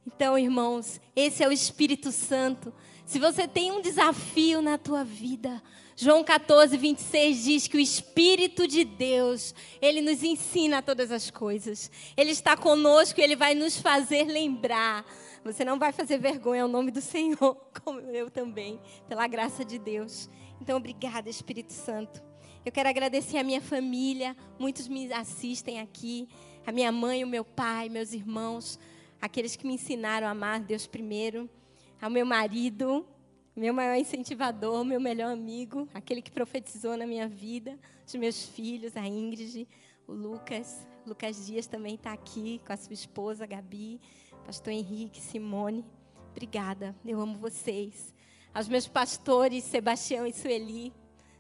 Então, 0.07 0.38
irmãos, 0.38 1.01
esse 1.14 1.42
é 1.42 1.48
o 1.48 1.53
Espírito 1.53 2.11
Santo. 2.11 2.72
Se 3.05 3.18
você 3.18 3.46
tem 3.46 3.72
um 3.72 3.80
desafio 3.80 4.62
na 4.62 4.78
tua 4.78 5.05
vida, 5.05 5.62
João 5.96 6.24
14, 6.24 6.76
26 6.76 7.44
diz 7.44 7.66
que 7.68 7.76
o 7.76 7.80
Espírito 7.80 8.66
de 8.66 8.84
Deus, 8.84 9.55
ele 9.82 10.01
nos 10.01 10.22
ensina 10.22 10.80
todas 10.80 11.11
as 11.11 11.30
coisas. 11.30 11.90
Ele 12.16 12.30
está 12.30 12.57
conosco 12.57 13.20
e 13.20 13.22
ele 13.22 13.36
vai 13.36 13.55
nos 13.55 13.78
fazer 13.78 14.24
lembrar. 14.24 15.05
Você 15.44 15.64
não 15.64 15.78
vai 15.78 15.92
fazer 15.92 16.18
vergonha 16.18 16.62
ao 16.62 16.68
nome 16.68 16.90
do 16.90 17.01
Senhor, 17.01 17.57
como 17.84 18.01
eu 18.01 18.30
também, 18.30 18.80
pela 19.09 19.26
graça 19.26 19.64
de 19.64 19.78
Deus. 19.78 20.30
Então, 20.61 20.78
obrigada, 20.78 21.28
Espírito 21.28 21.72
Santo. 21.72 22.22
Eu 22.64 22.72
quero 22.72 22.88
agradecer 22.88 23.38
a 23.38 23.44
minha 23.44 23.61
família, 23.61 24.36
muitos 24.59 24.86
me 24.86 25.12
assistem 25.12 25.80
aqui 25.80 26.28
a 26.66 26.72
minha 26.72 26.92
mãe, 26.92 27.24
o 27.24 27.26
meu 27.26 27.44
pai, 27.44 27.88
meus 27.88 28.12
irmãos, 28.12 28.78
aqueles 29.21 29.57
que 29.57 29.66
me 29.66 29.75
ensinaram 29.75 30.27
a 30.27 30.31
amar 30.31 30.61
Deus 30.61 30.87
primeiro, 30.87 31.49
ao 32.01 32.11
meu 32.11 32.25
marido, 32.25 33.07
meu 33.55 33.75
maior 33.75 33.97
incentivador, 33.97 34.85
meu 34.85 35.01
melhor 35.01 35.33
amigo, 35.33 35.89
aquele 35.93 36.23
que 36.23 36.31
profetizou 36.31 36.97
na 36.97 37.07
minha 37.07 37.29
vida, 37.29 37.79
os 38.07 38.14
meus 38.14 38.47
filhos, 38.47 38.97
a 38.97 39.07
Ingrid, 39.07 39.68
o 40.07 40.12
Lucas. 40.12 40.87
Lucas 41.07 41.47
Dias 41.47 41.66
também 41.66 41.95
está 41.95 42.12
aqui 42.12 42.61
com 42.66 42.73
a 42.73 42.77
sua 42.77 42.95
esposa, 42.95 43.45
a 43.45 43.47
Gabi, 43.47 44.01
pastor 44.45 44.73
Henrique, 44.73 45.21
Simone. 45.21 45.85
Obrigada, 46.31 46.95
eu 47.05 47.21
amo 47.21 47.37
vocês. 47.37 48.14
Aos 48.55 48.68
meus 48.68 48.89
pastores, 48.89 49.64
Sebastião 49.64 50.27
e 50.27 50.33
Sueli, 50.33 50.93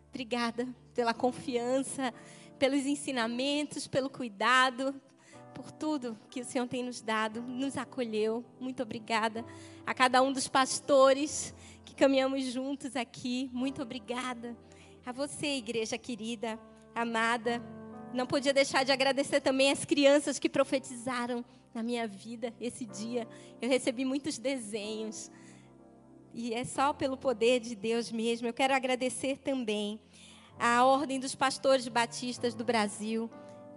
obrigada 0.08 0.68
pela 0.94 1.14
confiança, 1.14 2.12
pelos 2.58 2.86
ensinamentos, 2.86 3.86
pelo 3.86 4.10
cuidado, 4.10 4.94
por 5.50 5.70
tudo 5.70 6.18
que 6.30 6.40
o 6.40 6.44
Senhor 6.44 6.66
tem 6.66 6.82
nos 6.82 7.00
dado, 7.00 7.42
nos 7.42 7.76
acolheu. 7.76 8.44
Muito 8.58 8.82
obrigada. 8.82 9.44
A 9.86 9.92
cada 9.92 10.22
um 10.22 10.32
dos 10.32 10.48
pastores 10.48 11.54
que 11.84 11.94
caminhamos 11.94 12.44
juntos 12.44 12.96
aqui, 12.96 13.50
muito 13.52 13.82
obrigada. 13.82 14.56
A 15.04 15.12
você, 15.12 15.56
igreja 15.56 15.98
querida, 15.98 16.58
amada. 16.94 17.62
Não 18.12 18.26
podia 18.26 18.52
deixar 18.52 18.84
de 18.84 18.92
agradecer 18.92 19.40
também 19.40 19.70
as 19.70 19.84
crianças 19.84 20.38
que 20.38 20.48
profetizaram 20.48 21.44
na 21.72 21.82
minha 21.82 22.06
vida 22.06 22.52
esse 22.60 22.84
dia. 22.84 23.26
Eu 23.60 23.68
recebi 23.68 24.04
muitos 24.04 24.38
desenhos. 24.38 25.30
E 26.32 26.54
é 26.54 26.64
só 26.64 26.92
pelo 26.92 27.16
poder 27.16 27.60
de 27.60 27.74
Deus 27.74 28.10
mesmo. 28.10 28.46
Eu 28.46 28.52
quero 28.52 28.74
agradecer 28.74 29.38
também 29.38 30.00
a 30.58 30.84
Ordem 30.84 31.18
dos 31.18 31.34
Pastores 31.34 31.88
Batistas 31.88 32.54
do 32.54 32.64
Brasil 32.64 33.30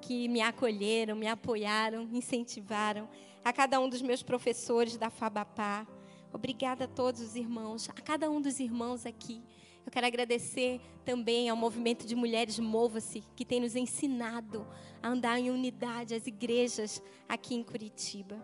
que 0.04 0.28
me 0.28 0.42
acolheram, 0.42 1.16
me 1.16 1.28
apoiaram, 1.28 2.06
me 2.06 2.18
incentivaram, 2.18 3.08
a 3.44 3.54
cada 3.54 3.80
um 3.80 3.88
dos 3.88 4.02
meus 4.02 4.22
professores 4.22 4.98
da 4.98 5.10
Fabapá. 5.10 5.88
Obrigada 6.34 6.84
a 6.84 6.88
todos 6.88 7.22
os 7.22 7.38
irmãos, 7.38 7.90
a 7.90 7.94
cada 7.94 8.30
um 8.30 8.42
dos 8.42 8.60
irmãos 8.60 9.06
aqui. 9.06 9.42
Eu 9.86 9.92
quero 9.92 10.06
agradecer 10.06 10.82
também 11.06 11.48
ao 11.48 11.56
movimento 11.56 12.06
de 12.06 12.16
Mulheres 12.16 12.60
Mova-se, 12.60 13.24
que 13.34 13.46
tem 13.46 13.62
nos 13.62 13.78
ensinado 13.78 14.68
a 15.02 15.08
andar 15.08 15.40
em 15.40 15.50
unidade, 15.50 16.14
as 16.14 16.28
igrejas 16.28 17.02
aqui 17.28 17.56
em 17.56 17.64
Curitiba. 17.64 18.44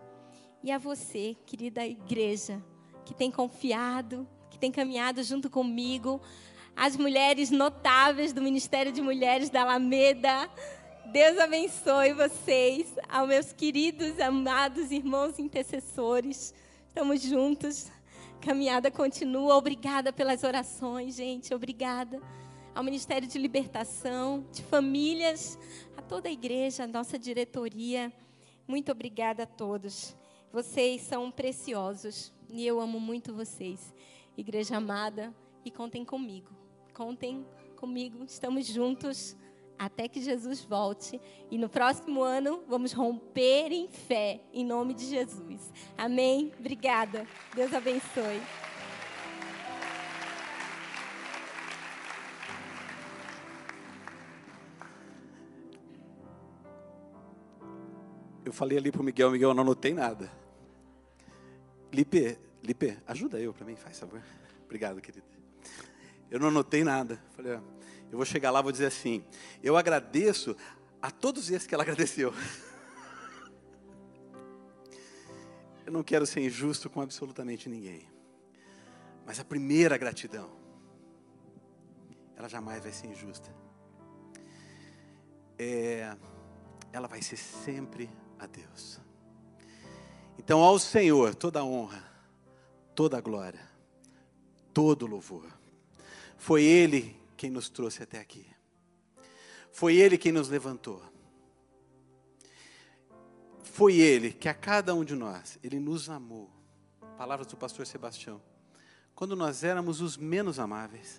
E 0.62 0.72
a 0.72 0.78
você, 0.78 1.36
querida 1.44 1.86
igreja, 1.86 2.64
que 3.04 3.12
tem 3.12 3.30
confiado, 3.30 4.26
que 4.50 4.58
tem 4.58 4.72
caminhado 4.72 5.22
junto 5.22 5.50
comigo, 5.50 6.22
as 6.74 6.96
mulheres 6.96 7.50
notáveis 7.50 8.32
do 8.32 8.40
Ministério 8.40 8.92
de 8.92 9.02
Mulheres 9.02 9.50
da 9.50 9.60
Alameda, 9.60 10.48
Deus 11.12 11.38
abençoe 11.38 12.12
vocês, 12.12 12.94
aos 13.08 13.26
meus 13.26 13.52
queridos, 13.52 14.20
amados 14.20 14.92
irmãos 14.92 15.40
intercessores. 15.40 16.54
Estamos 16.86 17.20
juntos. 17.20 17.90
Caminhada 18.40 18.92
continua. 18.92 19.56
Obrigada 19.56 20.12
pelas 20.12 20.44
orações, 20.44 21.16
gente. 21.16 21.52
Obrigada 21.52 22.22
ao 22.72 22.84
Ministério 22.84 23.26
de 23.26 23.38
Libertação, 23.38 24.46
de 24.52 24.62
famílias, 24.62 25.58
a 25.96 26.02
toda 26.02 26.28
a 26.28 26.32
igreja, 26.32 26.84
a 26.84 26.86
nossa 26.86 27.18
diretoria. 27.18 28.12
Muito 28.68 28.92
obrigada 28.92 29.42
a 29.42 29.46
todos. 29.46 30.16
Vocês 30.52 31.02
são 31.02 31.28
preciosos 31.28 32.32
e 32.48 32.64
eu 32.64 32.80
amo 32.80 33.00
muito 33.00 33.34
vocês. 33.34 33.92
Igreja 34.36 34.76
amada, 34.76 35.34
e 35.64 35.72
contem 35.72 36.04
comigo. 36.04 36.50
Contem 36.94 37.44
comigo. 37.74 38.22
Estamos 38.22 38.64
juntos 38.64 39.36
até 39.80 40.06
que 40.06 40.20
Jesus 40.20 40.62
volte. 40.62 41.18
E 41.50 41.56
no 41.56 41.66
próximo 41.66 42.22
ano 42.22 42.62
vamos 42.68 42.92
romper 42.92 43.72
em 43.72 43.88
fé, 43.88 44.42
em 44.52 44.62
nome 44.62 44.92
de 44.92 45.06
Jesus. 45.06 45.72
Amém? 45.96 46.52
Obrigada. 46.58 47.26
Deus 47.54 47.72
abençoe. 47.72 48.42
Eu 58.44 58.52
falei 58.52 58.76
ali 58.76 58.92
para 58.92 59.00
o 59.00 59.04
Miguel, 59.04 59.30
Miguel, 59.30 59.50
eu 59.50 59.54
não 59.54 59.62
anotei 59.62 59.94
nada. 59.94 60.30
Lipe, 61.90 62.36
Lipe, 62.62 62.98
ajuda 63.06 63.40
eu 63.40 63.54
para 63.54 63.64
mim, 63.64 63.76
faz 63.76 63.98
favor. 63.98 64.20
Obrigado, 64.64 65.00
querido. 65.00 65.26
Eu 66.30 66.38
não 66.38 66.48
anotei 66.48 66.84
nada. 66.84 67.18
Falei, 67.34 67.54
ó, 67.54 67.60
eu 68.10 68.16
vou 68.16 68.26
chegar 68.26 68.50
lá 68.50 68.60
e 68.60 68.62
vou 68.62 68.72
dizer 68.72 68.86
assim: 68.86 69.24
eu 69.62 69.76
agradeço 69.76 70.56
a 71.00 71.10
todos 71.10 71.50
esses 71.50 71.66
que 71.66 71.74
ela 71.74 71.82
agradeceu. 71.84 72.34
Eu 75.86 75.92
não 75.92 76.02
quero 76.02 76.26
ser 76.26 76.40
injusto 76.40 76.90
com 76.90 77.00
absolutamente 77.00 77.68
ninguém. 77.68 78.08
Mas 79.26 79.38
a 79.38 79.44
primeira 79.44 79.96
gratidão, 79.96 80.50
ela 82.36 82.48
jamais 82.48 82.82
vai 82.82 82.92
ser 82.92 83.06
injusta. 83.06 83.54
É, 85.58 86.16
ela 86.92 87.06
vai 87.06 87.22
ser 87.22 87.36
sempre 87.36 88.10
a 88.38 88.46
Deus. 88.46 89.00
Então, 90.38 90.60
ao 90.60 90.78
Senhor, 90.78 91.34
toda 91.34 91.60
a 91.60 91.64
honra, 91.64 92.02
toda 92.94 93.18
a 93.18 93.20
glória, 93.20 93.60
todo 94.72 95.02
o 95.02 95.06
louvor. 95.06 95.46
Foi 96.36 96.64
Ele 96.64 97.19
quem 97.40 97.48
nos 97.48 97.70
trouxe 97.70 98.02
até 98.02 98.20
aqui. 98.20 98.46
Foi 99.72 99.96
Ele 99.96 100.18
quem 100.18 100.30
nos 100.30 100.50
levantou. 100.50 101.02
Foi 103.62 103.94
Ele 103.94 104.30
que 104.30 104.46
a 104.46 104.52
cada 104.52 104.94
um 104.94 105.02
de 105.02 105.14
nós, 105.14 105.58
Ele 105.62 105.80
nos 105.80 106.10
amou. 106.10 106.50
Palavras 107.16 107.46
do 107.46 107.56
pastor 107.56 107.86
Sebastião. 107.86 108.42
Quando 109.14 109.34
nós 109.34 109.64
éramos 109.64 110.02
os 110.02 110.18
menos 110.18 110.58
amáveis. 110.58 111.18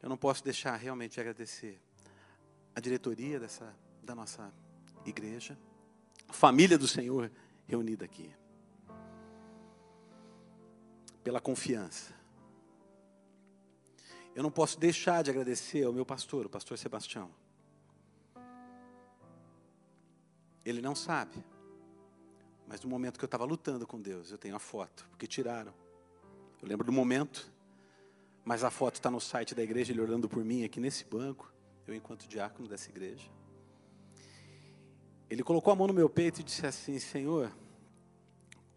Eu 0.00 0.08
não 0.08 0.16
posso 0.16 0.44
deixar 0.44 0.76
realmente 0.76 1.14
de 1.14 1.20
agradecer 1.20 1.82
a 2.76 2.78
diretoria 2.78 3.40
dessa, 3.40 3.74
da 4.04 4.14
nossa 4.14 4.54
igreja, 5.04 5.58
a 6.28 6.32
família 6.32 6.78
do 6.78 6.86
Senhor 6.86 7.28
reunida 7.66 8.04
aqui. 8.04 8.37
Pela 11.28 11.42
confiança. 11.42 12.14
Eu 14.34 14.42
não 14.42 14.50
posso 14.50 14.80
deixar 14.80 15.22
de 15.22 15.28
agradecer 15.28 15.84
ao 15.84 15.92
meu 15.92 16.06
pastor, 16.06 16.46
o 16.46 16.48
pastor 16.48 16.78
Sebastião. 16.78 17.30
Ele 20.64 20.80
não 20.80 20.94
sabe. 20.94 21.44
Mas 22.66 22.80
no 22.80 22.88
momento 22.88 23.18
que 23.18 23.24
eu 23.26 23.26
estava 23.26 23.44
lutando 23.44 23.86
com 23.86 24.00
Deus, 24.00 24.30
eu 24.30 24.38
tenho 24.38 24.56
a 24.56 24.58
foto, 24.58 25.06
porque 25.10 25.26
tiraram. 25.26 25.74
Eu 26.62 26.66
lembro 26.66 26.86
do 26.86 26.92
momento, 26.92 27.52
mas 28.42 28.64
a 28.64 28.70
foto 28.70 28.94
está 28.94 29.10
no 29.10 29.20
site 29.20 29.54
da 29.54 29.62
igreja, 29.62 29.92
ele 29.92 30.00
orando 30.00 30.30
por 30.30 30.42
mim 30.42 30.64
aqui 30.64 30.80
nesse 30.80 31.04
banco, 31.04 31.52
eu 31.86 31.94
enquanto 31.94 32.26
diácono 32.26 32.66
dessa 32.66 32.88
igreja. 32.88 33.28
Ele 35.28 35.42
colocou 35.42 35.74
a 35.74 35.76
mão 35.76 35.88
no 35.88 35.92
meu 35.92 36.08
peito 36.08 36.40
e 36.40 36.42
disse 36.42 36.66
assim: 36.66 36.98
Senhor, 36.98 37.52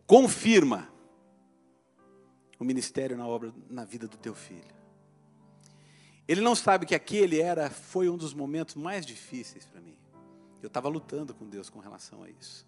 confirma 0.05 0.90
o 2.61 2.63
ministério 2.63 3.17
na 3.17 3.27
obra, 3.27 3.51
na 3.67 3.83
vida 3.83 4.07
do 4.07 4.17
teu 4.17 4.35
filho. 4.35 4.75
Ele 6.27 6.41
não 6.41 6.53
sabe 6.53 6.85
que 6.85 6.93
aquele 6.93 7.41
era, 7.41 7.71
foi 7.71 8.07
um 8.07 8.15
dos 8.15 8.35
momentos 8.35 8.75
mais 8.75 9.03
difíceis 9.03 9.65
para 9.65 9.81
mim. 9.81 9.97
Eu 10.61 10.67
estava 10.67 10.87
lutando 10.87 11.33
com 11.33 11.49
Deus 11.49 11.71
com 11.71 11.79
relação 11.79 12.21
a 12.21 12.29
isso. 12.29 12.67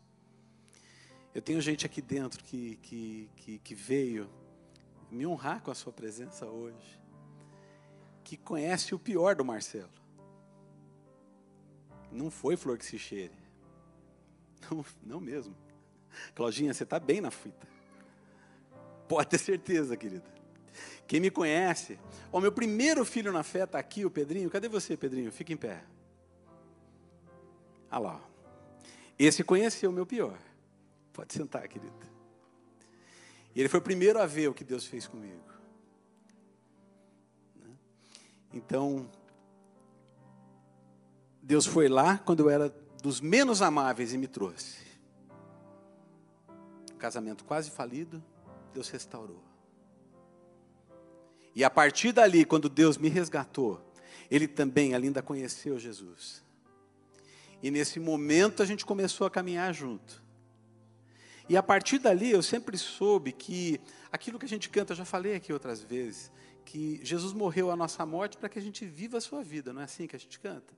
Eu 1.32 1.44
tenho 1.44 1.62
gente 1.62 1.86
aqui 1.86 2.02
dentro 2.02 2.44
que, 2.44 2.78
que, 2.78 3.30
que, 3.36 3.60
que 3.60 3.76
veio 3.76 4.28
me 5.12 5.28
honrar 5.28 5.62
com 5.62 5.70
a 5.70 5.76
sua 5.76 5.94
presença 5.94 6.48
hoje, 6.48 7.00
que 8.24 8.36
conhece 8.36 8.96
o 8.96 9.00
pior 9.00 9.36
do 9.36 9.46
Marcelo. 9.46 9.94
Não 12.12 12.32
foi 12.32 12.58
flor 12.58 12.80
que 12.80 12.86
se 12.86 12.98
cheire. 12.98 13.38
Não, 14.72 14.86
não 15.04 15.20
mesmo. 15.20 15.56
Claudinha, 16.34 16.74
você 16.74 16.84
está 16.84 16.98
bem 17.00 17.22
na 17.22 17.30
fita. 17.30 17.68
Pode 19.14 19.30
ter 19.30 19.38
certeza, 19.38 19.96
querida. 19.96 20.26
Quem 21.08 21.20
me 21.20 21.30
conhece, 21.30 22.00
o 22.32 22.40
meu 22.40 22.52
primeiro 22.52 23.06
filho 23.06 23.32
na 23.32 23.44
fé 23.44 23.64
está 23.64 23.78
aqui, 23.78 24.06
o 24.06 24.10
Pedrinho. 24.10 24.50
Cadê 24.50 24.68
você, 24.68 24.98
Pedrinho? 24.98 25.32
Fica 25.32 25.54
em 25.54 25.58
pé. 25.58 25.84
Ah 27.92 28.00
lá. 28.00 28.22
Esse 29.20 29.44
conheceu 29.44 29.92
o 29.92 29.94
meu 29.94 30.06
pior. 30.06 30.38
Pode 31.14 31.32
sentar, 31.32 31.68
querida. 31.68 31.94
Ele 33.56 33.70
foi 33.70 33.80
o 33.80 33.84
primeiro 33.84 34.20
a 34.20 34.26
ver 34.26 34.48
o 34.48 34.54
que 34.54 34.64
Deus 34.64 34.86
fez 34.86 35.06
comigo. 35.06 35.44
Né? 37.56 37.76
Então, 38.52 39.08
Deus 41.40 41.68
foi 41.68 41.88
lá 41.88 42.18
quando 42.18 42.40
eu 42.40 42.50
era 42.50 42.70
dos 43.04 43.22
menos 43.22 43.62
amáveis 43.62 44.12
e 44.12 44.18
me 44.18 44.28
trouxe. 44.28 44.82
Casamento 46.98 47.46
quase 47.46 47.70
falido, 47.70 48.24
Deus 48.74 48.90
restaurou. 48.90 49.44
E 51.56 51.64
a 51.64 51.70
partir 51.70 52.12
dali, 52.12 52.44
quando 52.44 52.68
Deus 52.68 52.98
me 52.98 53.10
resgatou, 53.10 53.80
Ele 54.30 54.48
também 54.48 54.96
ainda 54.96 55.22
conheceu 55.22 55.78
Jesus. 55.78 56.44
E 57.62 57.70
nesse 57.70 58.00
momento 58.00 58.64
a 58.64 58.66
gente 58.66 58.86
começou 58.86 59.26
a 59.28 59.30
caminhar 59.30 59.74
junto. 59.74 60.22
E 61.48 61.56
a 61.56 61.64
partir 61.64 62.00
dali 62.00 62.32
eu 62.32 62.42
sempre 62.42 62.78
soube 62.78 63.32
que 63.32 63.80
aquilo 64.12 64.40
que 64.40 64.46
a 64.46 64.50
gente 64.50 64.70
canta, 64.70 64.94
eu 64.94 64.98
já 64.98 65.06
falei 65.06 65.36
aqui 65.36 65.54
outras 65.54 65.82
vezes, 65.82 66.32
que 66.66 67.00
Jesus 67.04 67.34
morreu 67.34 67.70
a 67.70 67.76
nossa 67.76 68.06
morte 68.06 68.38
para 68.38 68.50
que 68.50 68.58
a 68.58 68.62
gente 68.62 68.86
viva 68.86 69.18
a 69.18 69.22
sua 69.22 69.44
vida, 69.44 69.72
não 69.72 69.82
é 69.82 69.84
assim 69.84 70.08
que 70.08 70.16
a 70.16 70.20
gente 70.20 70.40
canta? 70.40 70.74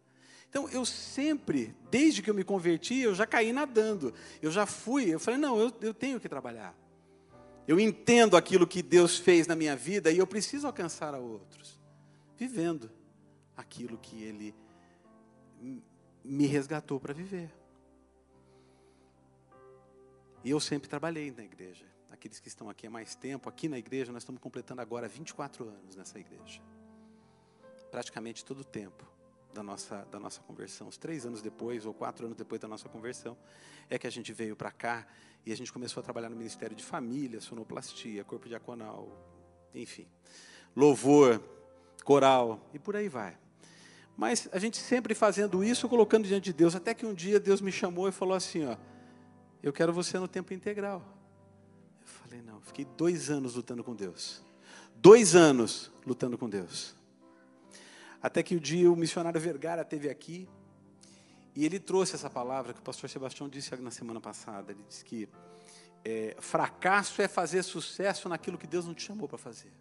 Então, 0.50 0.70
eu 0.70 0.86
sempre, 0.86 1.76
desde 1.92 2.22
que 2.22 2.30
eu 2.30 2.34
me 2.34 2.44
converti, 2.44 3.00
eu 3.00 3.14
já 3.14 3.26
caí 3.26 3.52
nadando. 3.52 4.14
Eu 4.42 4.50
já 4.52 4.66
fui, 4.66 5.14
eu 5.14 5.20
falei, 5.20 5.40
não, 5.40 5.60
eu, 5.60 5.74
eu 5.82 5.94
tenho 5.94 6.20
que 6.20 6.30
trabalhar. 6.30 6.74
Eu 7.68 7.80
entendo 7.80 8.38
aquilo 8.38 8.68
que 8.68 8.84
Deus 8.84 9.18
fez 9.18 9.48
na 9.48 9.56
minha 9.56 9.76
vida 9.76 10.12
e 10.12 10.18
eu 10.18 10.28
preciso 10.28 10.68
alcançar 10.68 11.16
a 11.16 11.20
outros. 11.20 11.80
Vivendo 12.38 12.92
aquilo 13.56 13.98
que 13.98 14.22
Ele 14.24 14.54
me 16.24 16.46
resgatou 16.46 17.00
para 17.00 17.14
viver. 17.14 17.52
E 20.44 20.50
eu 20.50 20.60
sempre 20.60 20.88
trabalhei 20.88 21.32
na 21.32 21.44
igreja. 21.44 21.86
Aqueles 22.12 22.40
que 22.40 22.48
estão 22.48 22.70
aqui 22.70 22.86
há 22.86 22.90
mais 22.90 23.16
tempo, 23.16 23.50
aqui 23.50 23.68
na 23.68 23.80
igreja, 23.80 24.12
nós 24.12 24.22
estamos 24.22 24.42
completando 24.42 24.82
agora 24.82 25.08
24 25.08 25.68
anos 25.68 25.96
nessa 25.96 26.20
igreja. 26.20 26.62
Praticamente 27.90 28.46
todo 28.46 28.60
o 28.60 28.64
tempo 28.64 29.15
da 29.56 29.64
nossa, 29.64 30.06
da 30.12 30.20
nossa 30.20 30.42
conversão. 30.42 30.88
Os 30.88 30.98
três 30.98 31.26
anos 31.26 31.42
depois, 31.42 31.86
ou 31.86 31.94
quatro 31.94 32.26
anos 32.26 32.38
depois 32.38 32.60
da 32.60 32.68
nossa 32.68 32.90
conversão, 32.90 33.38
é 33.90 33.98
que 33.98 34.06
a 34.06 34.10
gente 34.10 34.34
veio 34.34 34.56
para 34.56 34.70
cá 34.70 35.08
e 35.46 35.52
a 35.52 35.56
gente 35.56 35.72
começou 35.72 36.02
a 36.02 36.04
trabalhar 36.04 36.30
no 36.30 36.36
Ministério 36.36 36.76
de 36.76 36.84
Família, 36.84 37.40
Sonoplastia, 37.40 38.24
Corpo 38.26 38.50
Diaconal, 38.50 39.10
enfim, 39.74 40.08
louvor, 40.76 41.42
coral 42.04 42.70
e 42.74 42.80
por 42.80 42.96
aí 42.98 43.08
vai. 43.08 43.38
Mas 44.18 44.50
a 44.52 44.60
gente 44.60 44.78
sempre 44.78 45.16
fazendo 45.16 45.64
isso, 45.64 45.88
colocando 45.88 46.28
diante 46.28 46.46
de 46.46 46.54
Deus, 46.54 46.76
até 46.76 46.94
que 46.94 47.06
um 47.06 47.14
dia 47.14 47.40
Deus 47.40 47.62
me 47.62 47.72
chamou 47.72 48.10
e 48.10 48.12
falou 48.12 48.36
assim: 48.36 48.66
ó, 48.66 48.76
eu 49.64 49.72
quero 49.72 49.94
você 49.94 50.20
no 50.20 50.28
tempo 50.28 50.54
integral. 50.54 51.02
Eu 52.02 52.08
falei: 52.08 52.42
não, 52.42 52.60
fiquei 52.60 52.86
dois 52.98 53.30
anos 53.30 53.56
lutando 53.56 53.84
com 53.84 53.96
Deus. 53.96 54.44
Dois 54.96 55.36
anos 55.36 55.92
lutando 56.06 56.38
com 56.38 56.50
Deus. 56.50 56.96
Até 58.26 58.42
que 58.42 58.56
o 58.56 58.60
dia 58.60 58.92
o 58.92 58.96
missionário 58.96 59.40
Vergara 59.40 59.86
teve 59.86 60.10
aqui 60.10 60.50
e 61.56 61.64
ele 61.64 61.80
trouxe 61.80 62.16
essa 62.16 62.28
palavra 62.28 62.74
que 62.74 62.80
o 62.80 62.82
pastor 62.82 63.08
Sebastião 63.08 63.48
disse 63.48 63.76
na 63.76 63.92
semana 63.92 64.20
passada. 64.20 64.72
Ele 64.72 64.82
disse 64.90 65.06
que 65.06 65.30
é, 66.04 66.36
fracasso 66.40 67.22
é 67.22 67.28
fazer 67.28 67.62
sucesso 67.62 68.28
naquilo 68.28 68.58
que 68.58 68.66
Deus 68.66 68.84
não 68.84 68.96
te 68.96 69.04
chamou 69.04 69.28
para 69.28 69.38
fazer. 69.38 69.72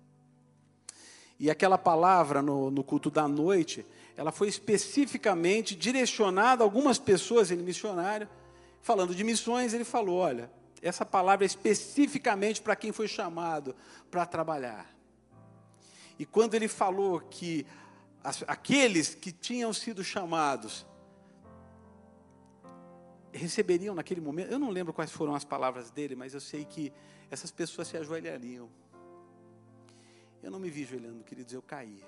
E 1.41 1.51
aquela 1.51 1.79
palavra 1.79 2.43
no, 2.43 2.71
no, 2.71 2.85
culto 2.85 3.11
da 3.11 3.27
noite, 3.27 3.83
ela 4.15 4.31
foi 4.31 4.49
especificamente 4.49 5.75
direcionada 5.75 6.63
a 6.63 6.67
algumas 6.67 6.99
pessoas, 6.99 7.51
ele 7.51 7.63
missionário, 7.63 8.29
falando 8.83 9.15
de 9.15 9.25
missões, 9.25 9.73
ele 9.73 9.85
falou: 9.85 10.19
olha, 10.19 10.51
essa 10.83 11.07
palavra 11.07 11.47
é 11.47 11.49
especificamente 11.49 12.61
para 12.61 12.77
quem 12.77 12.93
foi 12.93 13.09
chamado 13.09 13.75
para 14.11 14.27
trabalhar. 14.27 14.95
E 16.19 16.27
quando 16.27 16.55
ele 16.55 16.69
falou 16.69 17.21
que 17.21 17.67
aqueles 18.47 19.15
que 19.15 19.31
tinham 19.31 19.73
sido 19.73 20.03
chamados 20.03 20.87
receberiam 23.33 23.95
naquele 23.95 24.21
momento, 24.21 24.51
eu 24.51 24.59
não 24.59 24.71
lembro 24.71 24.93
quais 24.93 25.11
foram 25.11 25.35
as 25.35 25.45
palavras 25.45 25.91
dele, 25.91 26.15
mas 26.15 26.35
eu 26.35 26.41
sei 26.41 26.65
que 26.65 26.93
essas 27.31 27.51
pessoas 27.51 27.89
se 27.89 27.97
ajoelhariam. 27.97 28.69
Eu 30.43 30.51
não 30.51 30.59
me 30.59 30.71
vi 30.71 30.85
ajoelhando, 30.85 31.25
queridos, 31.25 31.53
eu 31.53 31.63
caí. 31.63 32.03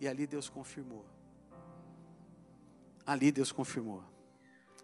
E 0.00 0.06
ali 0.06 0.26
Deus 0.26 0.48
confirmou. 0.48 1.04
Ali 3.06 3.32
Deus 3.32 3.52
confirmou. 3.52 4.02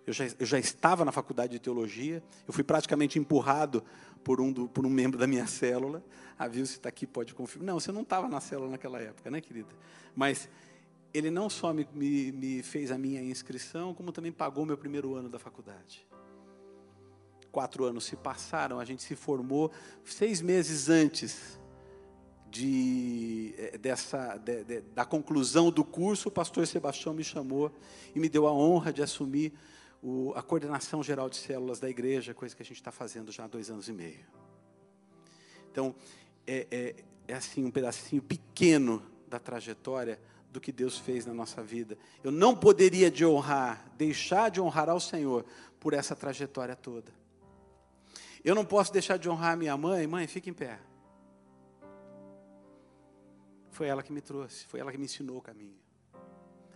Eu 0.06 0.12
já, 0.12 0.24
eu 0.38 0.46
já 0.46 0.58
estava 0.58 1.04
na 1.04 1.12
faculdade 1.12 1.52
de 1.52 1.58
teologia, 1.58 2.22
eu 2.46 2.52
fui 2.52 2.64
praticamente 2.64 3.18
empurrado 3.18 3.84
por 4.24 4.40
um, 4.40 4.52
do, 4.52 4.68
por 4.68 4.86
um 4.86 4.90
membro 4.90 5.18
da 5.18 5.26
minha 5.26 5.46
célula. 5.46 6.04
A 6.38 6.48
Vilce 6.48 6.74
está 6.74 6.88
aqui, 6.88 7.06
pode 7.06 7.34
confirmar. 7.34 7.66
Não, 7.66 7.80
você 7.80 7.92
não 7.92 8.02
estava 8.02 8.28
na 8.28 8.40
célula 8.40 8.70
naquela 8.70 9.00
época, 9.00 9.30
né, 9.30 9.40
querida? 9.40 9.68
Mas 10.14 10.48
ele 11.12 11.30
não 11.30 11.50
só 11.50 11.72
me, 11.72 11.86
me, 11.92 12.32
me 12.32 12.62
fez 12.62 12.90
a 12.90 12.98
minha 12.98 13.20
inscrição, 13.22 13.94
como 13.94 14.12
também 14.12 14.32
pagou 14.32 14.64
meu 14.64 14.78
primeiro 14.78 15.14
ano 15.14 15.28
da 15.28 15.38
faculdade. 15.38 16.06
Quatro 17.50 17.84
anos 17.84 18.04
se 18.04 18.16
passaram, 18.16 18.78
a 18.78 18.84
gente 18.84 19.02
se 19.02 19.16
formou 19.16 19.72
seis 20.04 20.40
meses 20.40 20.88
antes 20.88 21.58
de, 22.48 23.54
eh, 23.56 23.78
dessa, 23.78 24.36
de, 24.36 24.64
de, 24.64 24.80
da 24.80 25.04
conclusão 25.04 25.70
do 25.70 25.84
curso, 25.84 26.28
o 26.28 26.32
pastor 26.32 26.66
Sebastião 26.66 27.14
me 27.14 27.24
chamou 27.24 27.72
e 28.14 28.20
me 28.20 28.28
deu 28.28 28.46
a 28.46 28.52
honra 28.52 28.92
de 28.92 29.02
assumir 29.02 29.52
o, 30.02 30.32
a 30.34 30.42
coordenação 30.42 31.02
geral 31.02 31.28
de 31.28 31.36
células 31.36 31.78
da 31.78 31.88
igreja, 31.88 32.32
coisa 32.32 32.54
que 32.54 32.62
a 32.62 32.64
gente 32.64 32.76
está 32.76 32.90
fazendo 32.90 33.30
já 33.30 33.44
há 33.44 33.48
dois 33.48 33.70
anos 33.70 33.88
e 33.88 33.92
meio. 33.92 34.26
Então, 35.70 35.94
é, 36.46 36.66
é, 36.70 37.04
é 37.28 37.34
assim 37.34 37.64
um 37.64 37.70
pedacinho 37.70 38.22
pequeno 38.22 39.02
da 39.28 39.38
trajetória 39.38 40.20
do 40.50 40.60
que 40.60 40.72
Deus 40.72 40.98
fez 40.98 41.26
na 41.26 41.34
nossa 41.34 41.62
vida. 41.62 41.96
Eu 42.24 42.32
não 42.32 42.56
poderia 42.56 43.10
de 43.10 43.24
honrar, 43.24 43.88
deixar 43.96 44.50
de 44.50 44.60
honrar 44.60 44.88
ao 44.88 44.98
Senhor 44.98 45.44
por 45.78 45.92
essa 45.92 46.16
trajetória 46.16 46.74
toda. 46.74 47.12
Eu 48.42 48.54
não 48.54 48.64
posso 48.64 48.92
deixar 48.92 49.18
de 49.18 49.28
honrar 49.28 49.52
a 49.52 49.56
minha 49.56 49.76
mãe, 49.76 50.06
mãe, 50.06 50.26
fica 50.26 50.48
em 50.48 50.54
pé. 50.54 50.80
Foi 53.70 53.86
ela 53.86 54.02
que 54.02 54.12
me 54.12 54.20
trouxe, 54.20 54.66
foi 54.66 54.80
ela 54.80 54.90
que 54.90 54.98
me 54.98 55.04
ensinou 55.04 55.38
o 55.38 55.42
caminho. 55.42 55.78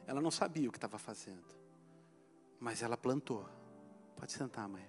Ela 0.06 0.20
não 0.20 0.30
sabia 0.30 0.68
o 0.68 0.72
que 0.72 0.78
estava 0.78 0.98
fazendo 0.98 1.63
mas 2.64 2.82
ela 2.82 2.96
plantou. 2.96 3.46
Pode 4.16 4.32
sentar, 4.32 4.66
mãe. 4.66 4.82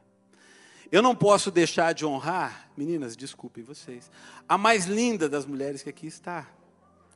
Eu 0.89 1.01
não 1.01 1.13
posso 1.13 1.51
deixar 1.51 1.93
de 1.93 2.05
honrar, 2.05 2.71
meninas, 2.77 3.17
desculpem 3.17 3.65
vocês, 3.65 4.09
a 4.47 4.57
mais 4.57 4.85
linda 4.85 5.27
das 5.27 5.45
mulheres 5.45 5.83
que 5.83 5.89
aqui 5.89 6.07
está. 6.07 6.47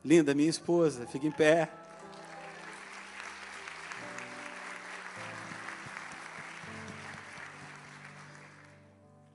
Linda, 0.04 0.34
minha 0.34 0.50
esposa, 0.50 1.06
fica 1.06 1.26
em 1.26 1.30
pé. 1.30 1.72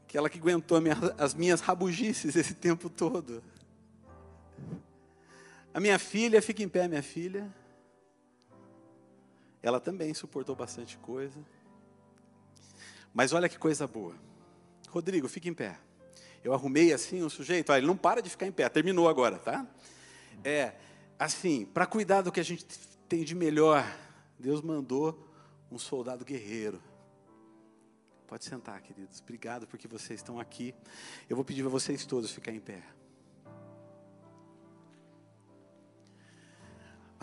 aquela 0.08 0.30
que 0.30 0.40
aguentou 0.40 0.78
as 1.18 1.34
minhas 1.34 1.60
rabugices 1.60 2.38
esse 2.38 2.54
tempo 2.54 2.90
todo. 2.90 3.44
A 5.74 5.80
minha 5.82 6.00
filha, 6.00 6.42
fica 6.42 6.64
em 6.64 6.70
pé, 6.70 6.88
minha 6.88 7.04
filha. 7.04 7.54
Ela 9.66 9.80
também 9.80 10.14
suportou 10.14 10.56
bastante 10.56 10.96
coisa. 11.00 11.44
Mas 13.12 13.34
olha 13.34 13.50
que 13.50 13.58
coisa 13.58 13.88
boa. 13.88 14.14
Rodrigo, 14.90 15.28
fica 15.28 15.50
em 15.50 15.56
pé. 15.56 15.80
Eu 16.44 16.54
arrumei 16.54 16.94
assim 16.94 17.24
um 17.24 17.30
sujeito, 17.32 17.72
olha, 17.72 17.80
ele 17.80 17.88
não 17.88 17.98
para 17.98 18.22
de 18.22 18.30
ficar 18.30 18.46
em 18.46 18.52
pé, 18.52 18.70
terminou 18.70 19.10
agora, 19.10 19.40
tá? 19.40 19.66
É, 20.44 20.76
assim, 21.18 21.66
para 21.66 21.88
cuidar 21.88 22.22
do 22.22 22.32
que 22.32 22.40
a 22.40 22.44
gente 22.44 22.64
tem 23.10 23.24
de 23.24 23.34
melhor, 23.34 23.84
Deus 24.38 24.62
mandou 24.62 25.28
um 25.72 25.80
soldado 25.80 26.24
guerreiro. 26.24 26.80
Pode 28.28 28.46
sentar, 28.46 28.80
queridos. 28.82 29.20
Obrigado 29.20 29.66
porque 29.66 29.88
vocês 29.88 30.20
estão 30.20 30.40
aqui. 30.40 30.76
Eu 31.28 31.36
vou 31.36 31.44
pedir 31.44 31.64
para 31.64 31.72
vocês 31.72 32.06
todos 32.06 32.32
ficar 32.32 32.52
em 32.52 32.60
pé. 32.60 32.84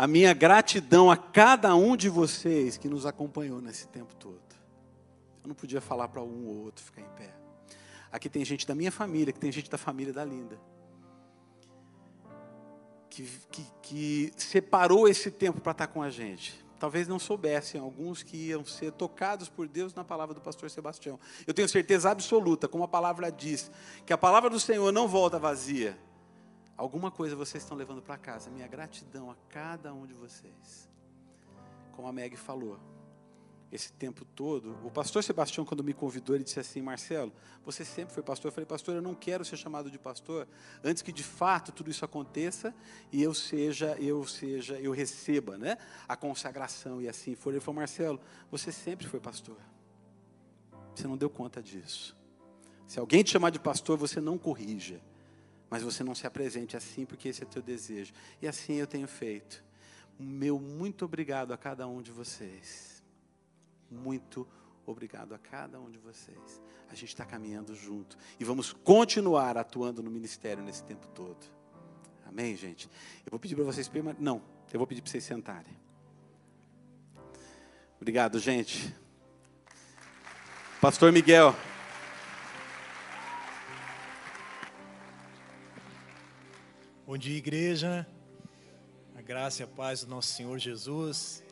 A 0.02 0.06
minha 0.08 0.34
gratidão 0.34 1.12
a 1.12 1.16
cada 1.16 1.76
um 1.76 1.96
de 1.96 2.08
vocês 2.08 2.76
que 2.76 2.88
nos 2.88 3.06
acompanhou 3.06 3.60
nesse 3.60 3.86
tempo 3.86 4.12
todo. 4.16 4.42
Eu 5.44 5.46
não 5.46 5.54
podia 5.54 5.80
falar 5.80 6.08
para 6.08 6.20
um 6.20 6.44
ou 6.48 6.64
outro 6.64 6.84
ficar 6.84 7.02
em 7.02 7.08
pé. 7.10 7.32
Aqui 8.10 8.28
tem 8.28 8.44
gente 8.44 8.66
da 8.66 8.74
minha 8.74 8.90
família, 8.90 9.32
que 9.32 9.38
tem 9.38 9.52
gente 9.52 9.70
da 9.70 9.78
família 9.78 10.12
da 10.12 10.24
Linda. 10.24 10.58
Que, 13.08 13.22
que, 13.48 13.66
que 13.80 14.32
separou 14.36 15.06
esse 15.06 15.30
tempo 15.30 15.60
para 15.60 15.70
estar 15.70 15.86
com 15.86 16.02
a 16.02 16.10
gente. 16.10 16.52
Talvez 16.80 17.06
não 17.06 17.20
soubessem 17.20 17.80
alguns 17.80 18.24
que 18.24 18.48
iam 18.48 18.64
ser 18.64 18.90
tocados 18.90 19.48
por 19.48 19.68
Deus 19.68 19.94
na 19.94 20.02
palavra 20.02 20.34
do 20.34 20.40
pastor 20.40 20.68
Sebastião. 20.68 21.16
Eu 21.46 21.54
tenho 21.54 21.68
certeza 21.68 22.10
absoluta, 22.10 22.66
como 22.66 22.82
a 22.82 22.88
palavra 22.88 23.30
diz, 23.30 23.70
que 24.04 24.12
a 24.12 24.18
palavra 24.18 24.50
do 24.50 24.58
Senhor 24.58 24.90
não 24.90 25.06
volta 25.06 25.38
vazia. 25.38 25.96
Alguma 26.76 27.10
coisa 27.10 27.36
vocês 27.36 27.62
estão 27.62 27.76
levando 27.76 28.02
para 28.02 28.16
casa. 28.16 28.50
Minha 28.50 28.66
gratidão 28.66 29.30
a 29.30 29.36
cada 29.48 29.92
um 29.92 30.06
de 30.06 30.14
vocês. 30.14 30.90
Como 31.92 32.08
a 32.08 32.12
Meg 32.12 32.36
falou, 32.36 32.78
esse 33.72 33.90
tempo 33.94 34.24
todo. 34.24 34.76
O 34.84 34.90
pastor 34.90 35.24
Sebastião, 35.24 35.64
quando 35.64 35.82
me 35.82 35.94
convidou, 35.94 36.36
ele 36.36 36.44
disse 36.44 36.60
assim: 36.60 36.82
Marcelo, 36.82 37.32
você 37.64 37.84
sempre 37.84 38.12
foi 38.12 38.22
pastor. 38.22 38.50
Eu 38.50 38.52
falei, 38.52 38.66
pastor, 38.66 38.94
eu 38.94 39.02
não 39.02 39.14
quero 39.14 39.44
ser 39.44 39.56
chamado 39.56 39.90
de 39.90 39.98
pastor 39.98 40.46
antes 40.84 41.02
que 41.02 41.10
de 41.10 41.22
fato 41.22 41.72
tudo 41.72 41.90
isso 41.90 42.04
aconteça 42.04 42.74
e 43.10 43.22
eu 43.22 43.32
seja, 43.32 43.96
eu 43.98 44.24
seja, 44.26 44.78
eu 44.78 44.92
receba, 44.92 45.56
né, 45.56 45.78
a 46.06 46.14
consagração 46.14 47.00
e 47.00 47.08
assim 47.08 47.34
for. 47.34 47.50
Ele 47.50 47.60
falou, 47.60 47.76
Marcelo, 47.76 48.20
você 48.50 48.70
sempre 48.70 49.06
foi 49.06 49.18
pastor. 49.18 49.56
Você 50.94 51.08
não 51.08 51.16
deu 51.16 51.30
conta 51.30 51.62
disso. 51.62 52.14
Se 52.86 52.98
alguém 52.98 53.22
te 53.22 53.30
chamar 53.30 53.48
de 53.48 53.58
pastor, 53.58 53.96
você 53.96 54.20
não 54.20 54.36
corrija, 54.36 55.00
mas 55.72 55.82
você 55.82 56.04
não 56.04 56.14
se 56.14 56.24
apresente 56.24 56.76
assim, 56.76 57.04
porque 57.04 57.30
esse 57.30 57.42
é 57.42 57.46
teu 57.46 57.60
desejo. 57.60 58.12
E 58.40 58.46
assim 58.46 58.74
eu 58.74 58.86
tenho 58.86 59.08
feito. 59.08 59.64
Meu 60.16 60.60
muito 60.60 61.04
obrigado 61.04 61.52
a 61.52 61.58
cada 61.58 61.88
um 61.88 62.00
de 62.00 62.12
vocês 62.12 62.92
muito 63.92 64.48
obrigado 64.86 65.34
a 65.34 65.38
cada 65.38 65.78
um 65.78 65.90
de 65.90 65.98
vocês. 65.98 66.60
A 66.90 66.94
gente 66.94 67.08
está 67.08 67.24
caminhando 67.24 67.74
junto 67.74 68.16
e 68.40 68.44
vamos 68.44 68.72
continuar 68.72 69.56
atuando 69.56 70.02
no 70.02 70.10
ministério 70.10 70.62
nesse 70.62 70.82
tempo 70.82 71.06
todo. 71.08 71.38
Amém, 72.26 72.56
gente? 72.56 72.88
Eu 73.24 73.30
vou 73.30 73.38
pedir 73.38 73.54
para 73.54 73.64
vocês 73.64 73.90
Não, 74.18 74.42
eu 74.72 74.78
vou 74.78 74.86
pedir 74.86 75.02
para 75.02 75.10
vocês 75.10 75.24
sentarem. 75.24 75.76
Obrigado, 78.00 78.38
gente. 78.38 78.94
Pastor 80.80 81.12
Miguel. 81.12 81.54
Bom 87.12 87.18
dia, 87.18 87.36
igreja. 87.36 88.06
A 89.14 89.20
graça 89.20 89.60
e 89.60 89.64
a 89.64 89.66
paz 89.66 90.02
do 90.02 90.08
nosso 90.08 90.32
Senhor 90.32 90.58
Jesus. 90.58 91.44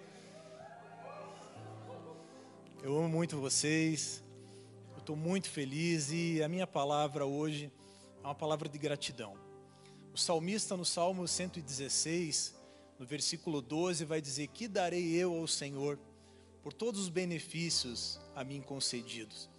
Eu 2.82 2.96
amo 2.96 3.10
muito 3.10 3.38
vocês. 3.38 4.24
Eu 4.92 5.00
estou 5.00 5.14
muito 5.14 5.50
feliz 5.50 6.10
e 6.12 6.42
a 6.42 6.48
minha 6.48 6.66
palavra 6.66 7.26
hoje 7.26 7.70
é 8.24 8.26
uma 8.26 8.34
palavra 8.34 8.70
de 8.70 8.78
gratidão. 8.78 9.36
O 10.14 10.16
salmista 10.16 10.78
no 10.78 10.84
Salmo 10.86 11.28
116, 11.28 12.54
no 12.98 13.04
versículo 13.04 13.60
12, 13.60 14.06
vai 14.06 14.22
dizer: 14.22 14.46
Que 14.46 14.66
darei 14.66 15.14
eu 15.14 15.36
ao 15.36 15.46
Senhor 15.46 15.98
por 16.62 16.72
todos 16.72 17.02
os 17.02 17.10
benefícios 17.10 18.18
a 18.34 18.42
mim 18.42 18.62
concedidos? 18.62 19.50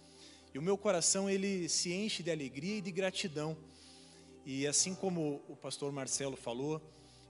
E 0.52 0.58
o 0.58 0.62
meu 0.62 0.76
coração 0.76 1.30
ele 1.30 1.68
se 1.68 1.92
enche 1.92 2.24
de 2.24 2.32
alegria 2.32 2.78
e 2.78 2.80
de 2.80 2.90
gratidão. 2.90 3.56
E 4.44 4.66
assim 4.66 4.94
como 4.94 5.40
o 5.48 5.54
pastor 5.54 5.92
Marcelo 5.92 6.36
falou, 6.36 6.80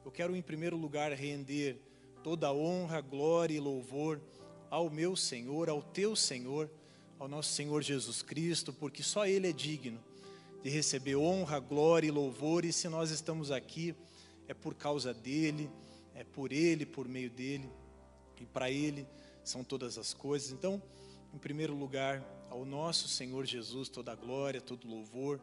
eu 0.04 0.10
quero 0.10 0.34
em 0.34 0.42
primeiro 0.42 0.76
lugar 0.76 1.12
render 1.12 1.76
toda 2.22 2.48
a 2.48 2.52
honra, 2.52 3.00
glória 3.00 3.54
e 3.54 3.60
louvor 3.60 4.20
ao 4.70 4.88
meu 4.88 5.14
Senhor, 5.14 5.68
ao 5.68 5.82
teu 5.82 6.16
Senhor, 6.16 6.70
ao 7.18 7.28
nosso 7.28 7.52
Senhor 7.52 7.82
Jesus 7.82 8.22
Cristo, 8.22 8.72
porque 8.72 9.02
só 9.02 9.26
Ele 9.26 9.48
é 9.48 9.52
digno 9.52 10.00
de 10.62 10.70
receber 10.70 11.16
honra, 11.16 11.58
glória 11.58 12.06
e 12.06 12.10
louvor, 12.10 12.64
e 12.64 12.72
se 12.72 12.88
nós 12.88 13.10
estamos 13.10 13.50
aqui, 13.50 13.94
é 14.48 14.54
por 14.54 14.74
causa 14.74 15.12
dEle, 15.12 15.68
é 16.14 16.24
por 16.24 16.52
Ele, 16.52 16.86
por 16.86 17.06
meio 17.06 17.28
dEle, 17.28 17.68
e 18.40 18.46
para 18.46 18.70
Ele 18.70 19.06
são 19.44 19.62
todas 19.62 19.98
as 19.98 20.14
coisas. 20.14 20.52
Então, 20.52 20.82
em 21.34 21.38
primeiro 21.38 21.74
lugar, 21.74 22.24
ao 22.48 22.64
nosso 22.64 23.08
Senhor 23.08 23.44
Jesus, 23.44 23.88
toda 23.88 24.12
a 24.12 24.16
glória, 24.16 24.60
todo 24.60 24.88
louvor, 24.88 25.40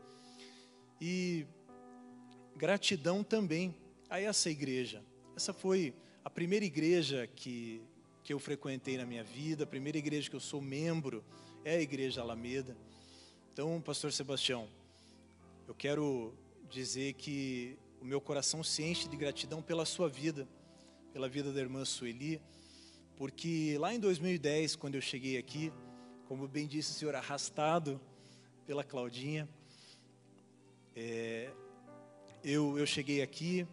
e 0.99 1.45
gratidão 2.59 3.23
também 3.23 3.73
a 4.09 4.19
essa 4.19 4.49
igreja. 4.49 5.01
Essa 5.33 5.53
foi 5.53 5.93
a 6.25 6.29
primeira 6.29 6.65
igreja 6.65 7.25
que 7.33 7.81
que 8.21 8.33
eu 8.33 8.37
frequentei 8.37 8.95
na 8.95 9.05
minha 9.05 9.23
vida, 9.23 9.63
a 9.63 9.67
primeira 9.67 9.97
igreja 9.97 10.29
que 10.29 10.35
eu 10.35 10.39
sou 10.39 10.61
membro 10.61 11.23
é 11.63 11.77
a 11.77 11.81
Igreja 11.81 12.21
Alameda. 12.21 12.77
Então, 13.51 13.81
Pastor 13.81 14.11
Sebastião, 14.11 14.67
eu 15.67 15.73
quero 15.73 16.31
dizer 16.69 17.13
que 17.13 17.75
o 17.99 18.05
meu 18.05 18.21
coração 18.21 18.63
se 18.63 18.83
enche 18.83 19.07
de 19.07 19.17
gratidão 19.17 19.63
pela 19.63 19.83
sua 19.83 20.07
vida, 20.07 20.47
pela 21.11 21.27
vida 21.27 21.51
da 21.51 21.59
irmã 21.59 21.83
Sueli, 21.85 22.39
porque 23.17 23.77
lá 23.79 23.95
em 23.95 23.99
2010, 23.99 24.75
quando 24.75 24.93
eu 24.93 25.01
cheguei 25.01 25.35
aqui, 25.35 25.73
como 26.27 26.47
bem 26.47 26.67
disse 26.67 26.91
o 26.91 26.93
senhor, 26.93 27.15
arrastado 27.15 27.99
pela 28.67 28.83
Claudinha, 28.83 29.49
é, 30.95 31.49
eu, 32.43 32.77
eu 32.77 32.85
cheguei 32.85 33.21
aqui 33.21 33.67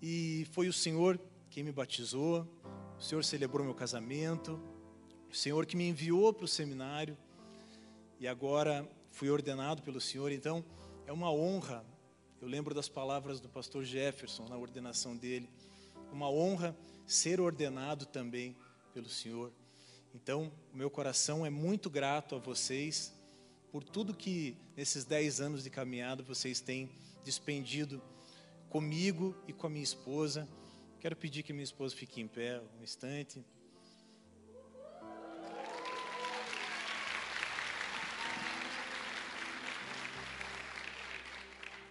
e 0.00 0.46
foi 0.52 0.68
o 0.68 0.72
Senhor 0.72 1.18
quem 1.50 1.62
me 1.62 1.72
batizou, 1.72 2.46
o 2.98 3.02
Senhor 3.02 3.22
celebrou 3.22 3.64
meu 3.64 3.74
casamento, 3.74 4.58
o 5.30 5.34
Senhor 5.34 5.66
que 5.66 5.76
me 5.76 5.88
enviou 5.88 6.32
para 6.32 6.44
o 6.44 6.48
seminário 6.48 7.16
e 8.18 8.26
agora 8.26 8.88
fui 9.10 9.28
ordenado 9.28 9.82
pelo 9.82 10.00
Senhor. 10.00 10.32
Então, 10.32 10.64
é 11.06 11.12
uma 11.12 11.30
honra. 11.30 11.84
Eu 12.40 12.48
lembro 12.48 12.74
das 12.74 12.88
palavras 12.88 13.40
do 13.40 13.48
pastor 13.48 13.84
Jefferson 13.84 14.48
na 14.48 14.56
ordenação 14.56 15.16
dele. 15.16 15.48
Uma 16.10 16.30
honra 16.30 16.76
ser 17.06 17.40
ordenado 17.40 18.06
também 18.06 18.56
pelo 18.94 19.08
Senhor. 19.08 19.52
Então, 20.14 20.50
o 20.72 20.76
meu 20.76 20.90
coração 20.90 21.44
é 21.44 21.50
muito 21.50 21.90
grato 21.90 22.34
a 22.34 22.38
vocês 22.38 23.12
por 23.70 23.82
tudo 23.82 24.14
que 24.14 24.56
nesses 24.76 25.04
dez 25.04 25.40
anos 25.40 25.62
de 25.62 25.70
caminhada 25.70 26.22
vocês 26.22 26.60
têm 26.60 26.90
despendido 27.24 28.02
comigo 28.68 29.36
e 29.46 29.52
com 29.52 29.66
a 29.66 29.70
minha 29.70 29.84
esposa. 29.84 30.48
Quero 31.00 31.16
pedir 31.16 31.42
que 31.42 31.52
minha 31.52 31.64
esposa 31.64 31.94
fique 31.94 32.20
em 32.20 32.28
pé 32.28 32.60
um 32.78 32.82
instante. 32.82 33.44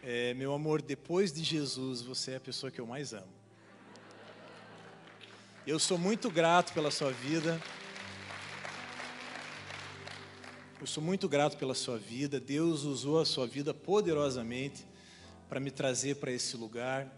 É, 0.04 0.34
meu 0.34 0.52
amor, 0.54 0.82
depois 0.82 1.32
de 1.32 1.44
Jesus, 1.44 2.02
você 2.02 2.32
é 2.32 2.36
a 2.38 2.40
pessoa 2.40 2.72
que 2.72 2.82
eu 2.82 2.88
mais 2.88 3.14
amo. 3.14 3.32
Eu 5.68 5.78
sou 5.78 5.98
muito 5.98 6.32
grato 6.32 6.74
pela 6.74 6.90
sua 6.90 7.12
vida. 7.12 7.62
Eu 10.80 10.88
sou 10.88 11.04
muito 11.04 11.30
grato 11.30 11.56
pela 11.58 11.76
sua 11.76 12.00
vida. 12.00 12.40
Deus 12.40 12.84
usou 12.84 13.20
a 13.20 13.26
sua 13.26 13.46
vida 13.46 13.72
poderosamente 13.72 14.90
para 15.52 15.60
me 15.60 15.70
trazer 15.70 16.16
para 16.16 16.32
esse 16.32 16.56
lugar 16.56 17.14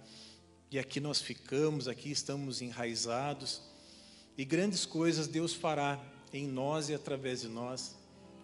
e 0.71 0.79
aqui 0.79 0.99
nós 0.99 1.21
ficamos, 1.21 1.87
aqui 1.87 2.09
estamos 2.09 2.63
enraizados, 2.63 3.61
e 4.35 4.43
grandes 4.43 4.87
coisas 4.87 5.27
Deus 5.27 5.53
fará 5.53 6.03
em 6.33 6.47
nós 6.47 6.89
e 6.89 6.95
através 6.95 7.41
de 7.41 7.47
nós. 7.47 7.95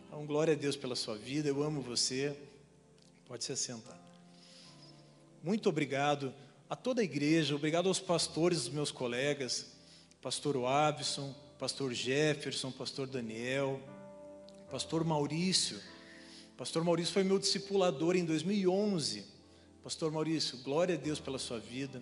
Então, 0.05 0.27
glória 0.27 0.53
a 0.53 0.55
Deus 0.55 0.75
pela 0.75 0.95
sua 0.95 1.17
vida, 1.17 1.49
eu 1.49 1.63
amo 1.63 1.81
você. 1.81 2.37
Pode 3.25 3.43
se 3.43 3.51
assentar. 3.51 3.99
Muito 5.43 5.67
obrigado 5.67 6.31
a 6.69 6.75
toda 6.75 7.01
a 7.01 7.03
igreja, 7.03 7.55
obrigado 7.55 7.87
aos 7.87 7.99
pastores, 7.99 8.59
os 8.59 8.69
meus 8.69 8.91
colegas, 8.91 9.71
pastor 10.21 10.55
Wabson, 10.55 11.33
pastor 11.57 11.95
Jefferson, 11.95 12.71
pastor 12.71 13.07
Daniel, 13.07 13.81
pastor 14.69 15.03
Maurício, 15.03 15.81
Pastor 16.59 16.83
Maurício 16.83 17.13
foi 17.13 17.23
meu 17.23 17.39
discipulador 17.39 18.17
em 18.17 18.25
2011. 18.25 19.38
Pastor 19.89 20.11
Maurício, 20.11 20.59
glória 20.59 20.93
a 20.93 20.97
Deus 20.99 21.19
pela 21.19 21.39
sua 21.39 21.57
vida. 21.57 21.99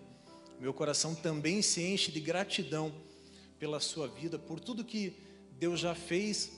Meu 0.60 0.74
coração 0.74 1.16
também 1.16 1.62
se 1.62 1.82
enche 1.82 2.12
de 2.12 2.20
gratidão 2.20 2.94
pela 3.58 3.80
sua 3.80 4.10
vida, 4.10 4.38
por 4.38 4.60
tudo 4.60 4.84
que 4.84 5.16
Deus 5.58 5.80
já 5.80 5.96
fez 5.96 6.52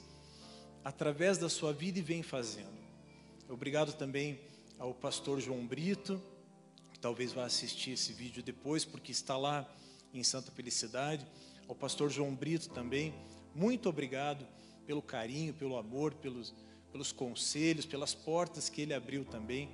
através 0.83 1.37
da 1.37 1.47
sua 1.47 1.71
vida 1.71 1.99
e 1.99 2.01
vem 2.01 2.23
fazendo. 2.23 2.73
Obrigado 3.47 3.93
também 3.93 4.39
ao 4.79 4.91
pastor 4.91 5.39
João 5.39 5.67
Brito, 5.67 6.19
que 6.91 6.97
talvez 6.97 7.31
vá 7.31 7.45
assistir 7.45 7.91
esse 7.91 8.11
vídeo 8.11 8.41
depois, 8.41 8.83
porque 8.83 9.11
está 9.11 9.37
lá 9.37 9.71
em 10.11 10.23
Santa 10.23 10.49
Felicidade. 10.49 11.27
Ao 11.67 11.75
pastor 11.75 12.09
João 12.09 12.33
Brito 12.33 12.69
também, 12.71 13.13
muito 13.53 13.87
obrigado 13.87 14.47
pelo 14.87 15.03
carinho, 15.03 15.53
pelo 15.53 15.77
amor, 15.77 16.11
pelos, 16.15 16.55
pelos 16.91 17.11
conselhos, 17.11 17.85
pelas 17.85 18.15
portas 18.15 18.67
que 18.67 18.81
ele 18.81 18.95
abriu 18.95 19.23
também. 19.23 19.69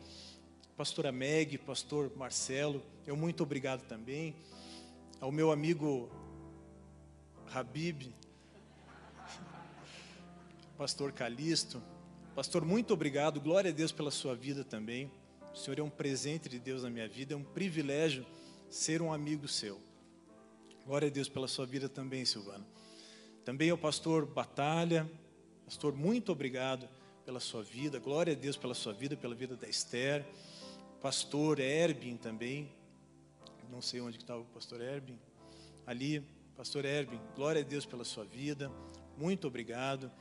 Pastora 0.78 1.10
Meg, 1.10 1.58
pastor 1.60 2.12
Marcelo, 2.18 2.84
eu 3.08 3.16
muito 3.16 3.42
obrigado 3.44 3.88
também. 3.88 4.36
Ao 5.22 5.32
meu 5.32 5.50
amigo 5.50 6.12
Habib, 7.50 8.14
pastor 10.78 11.14
Calisto, 11.14 11.82
pastor, 12.36 12.66
muito 12.66 12.94
obrigado, 12.94 13.40
glória 13.40 13.72
a 13.72 13.74
Deus 13.74 13.94
pela 13.94 14.12
sua 14.12 14.36
vida 14.36 14.66
também. 14.66 15.10
O 15.54 15.58
Senhor 15.58 15.80
é 15.80 15.82
um 15.82 15.90
presente 15.90 16.50
de 16.50 16.60
Deus 16.60 16.84
na 16.84 16.90
minha 16.90 17.08
vida, 17.08 17.34
é 17.34 17.38
um 17.38 17.44
privilégio 17.44 18.26
ser 18.70 19.02
um 19.02 19.14
amigo 19.14 19.48
seu. 19.48 19.80
Glória 20.86 21.08
a 21.08 21.12
Deus 21.12 21.30
pela 21.30 21.48
sua 21.48 21.66
vida 21.66 21.88
também, 21.88 22.26
Silvana. 22.26 22.68
Também 23.46 23.70
ao 23.70 23.78
pastor 23.78 24.26
Batalha, 24.26 25.10
pastor, 25.64 25.96
muito 25.96 26.34
obrigado 26.34 26.86
pela 27.26 27.40
sua 27.40 27.64
vida, 27.64 27.98
glória 27.98 28.34
a 28.34 28.36
Deus 28.36 28.58
pela 28.58 28.74
sua 28.74 28.92
vida, 28.92 29.16
pela 29.16 29.34
vida 29.34 29.56
da 29.56 29.70
Esther. 29.70 30.26
Pastor 31.02 31.60
Erbin 31.60 32.18
também, 32.18 32.72
não 33.70 33.82
sei 33.82 34.02
onde 34.02 34.18
está 34.18 34.36
o 34.36 34.46
pastor 34.46 34.82
Erbin, 34.82 35.20
ali, 35.86 36.24
pastor 36.56 36.86
Erbin, 36.86 37.20
glória 37.36 37.62
a 37.62 37.64
Deus 37.64 37.86
pela 37.86 38.04
sua 38.04 38.24
vida, 38.24 38.72
muito 39.18 39.48
obrigado. 39.48 40.12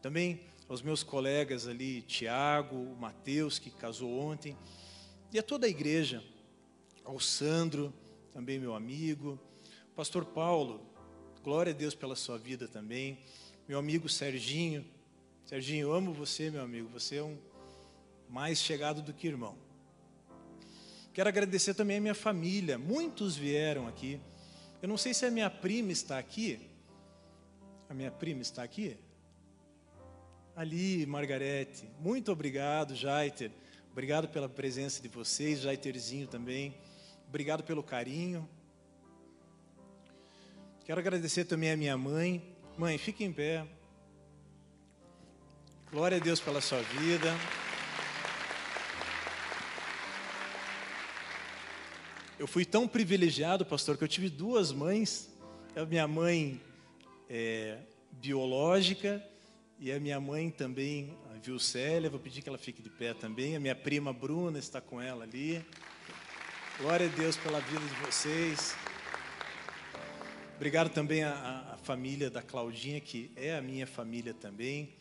Também 0.00 0.40
aos 0.68 0.82
meus 0.82 1.02
colegas 1.02 1.66
ali, 1.66 2.02
Tiago, 2.02 2.76
o 2.76 2.96
Mateus, 2.96 3.58
que 3.58 3.70
casou 3.70 4.18
ontem, 4.18 4.56
e 5.32 5.38
a 5.38 5.42
toda 5.42 5.66
a 5.66 5.68
igreja, 5.68 6.22
ao 7.04 7.18
Sandro, 7.18 7.92
também 8.32 8.58
meu 8.58 8.74
amigo, 8.74 9.38
pastor 9.94 10.24
Paulo, 10.24 10.80
glória 11.42 11.72
a 11.72 11.76
Deus 11.76 11.94
pela 11.94 12.16
sua 12.16 12.38
vida 12.38 12.68
também, 12.68 13.18
meu 13.68 13.78
amigo 13.78 14.08
Serginho, 14.08 14.84
Serginho, 15.44 15.92
amo 15.92 16.12
você, 16.12 16.50
meu 16.50 16.62
amigo, 16.62 16.88
você 16.88 17.16
é 17.16 17.22
um 17.22 17.36
mais 18.28 18.58
chegado 18.58 19.02
do 19.02 19.12
que 19.12 19.26
irmão. 19.26 19.69
Quero 21.12 21.28
agradecer 21.28 21.74
também 21.74 21.98
a 21.98 22.00
minha 22.00 22.14
família, 22.14 22.78
muitos 22.78 23.36
vieram 23.36 23.88
aqui. 23.88 24.20
Eu 24.80 24.88
não 24.88 24.96
sei 24.96 25.12
se 25.12 25.26
a 25.26 25.30
minha 25.30 25.50
prima 25.50 25.90
está 25.90 26.18
aqui. 26.18 26.70
A 27.88 27.94
minha 27.94 28.10
prima 28.10 28.40
está 28.42 28.62
aqui? 28.62 28.96
Ali, 30.54 31.04
Margarete. 31.06 31.90
Muito 31.98 32.30
obrigado, 32.30 32.94
Jaiter. 32.94 33.50
Obrigado 33.90 34.28
pela 34.28 34.48
presença 34.48 35.02
de 35.02 35.08
vocês, 35.08 35.60
Jaiterzinho 35.60 36.28
também. 36.28 36.74
Obrigado 37.28 37.64
pelo 37.64 37.82
carinho. 37.82 38.48
Quero 40.84 41.00
agradecer 41.00 41.44
também 41.44 41.72
a 41.72 41.76
minha 41.76 41.96
mãe. 41.96 42.42
Mãe, 42.78 42.96
fique 42.98 43.24
em 43.24 43.32
pé. 43.32 43.66
Glória 45.90 46.18
a 46.18 46.20
Deus 46.20 46.40
pela 46.40 46.60
sua 46.60 46.80
vida. 46.82 47.34
Eu 52.40 52.46
fui 52.46 52.64
tão 52.64 52.88
privilegiado, 52.88 53.66
pastor, 53.66 53.98
que 53.98 54.04
eu 54.04 54.08
tive 54.08 54.30
duas 54.30 54.72
mães. 54.72 55.28
A 55.76 55.84
minha 55.84 56.08
mãe 56.08 56.58
é, 57.28 57.76
biológica 58.12 59.22
e 59.78 59.92
a 59.92 60.00
minha 60.00 60.18
mãe 60.18 60.50
também, 60.50 61.14
a 61.30 61.38
Vilcélia, 61.38 62.08
vou 62.08 62.18
pedir 62.18 62.40
que 62.40 62.48
ela 62.48 62.56
fique 62.56 62.80
de 62.80 62.88
pé 62.88 63.12
também. 63.12 63.56
A 63.56 63.60
minha 63.60 63.74
prima 63.74 64.10
Bruna 64.10 64.58
está 64.58 64.80
com 64.80 65.02
ela 65.02 65.24
ali. 65.24 65.62
Glória 66.78 67.08
a 67.08 67.10
Deus 67.10 67.36
pela 67.36 67.60
vida 67.60 67.78
de 67.78 68.06
vocês. 68.06 68.74
Obrigado 70.56 70.88
também 70.88 71.22
à, 71.22 71.74
à 71.74 71.76
família 71.76 72.30
da 72.30 72.40
Claudinha, 72.40 73.02
que 73.02 73.30
é 73.36 73.54
a 73.54 73.60
minha 73.60 73.86
família 73.86 74.32
também. 74.32 74.94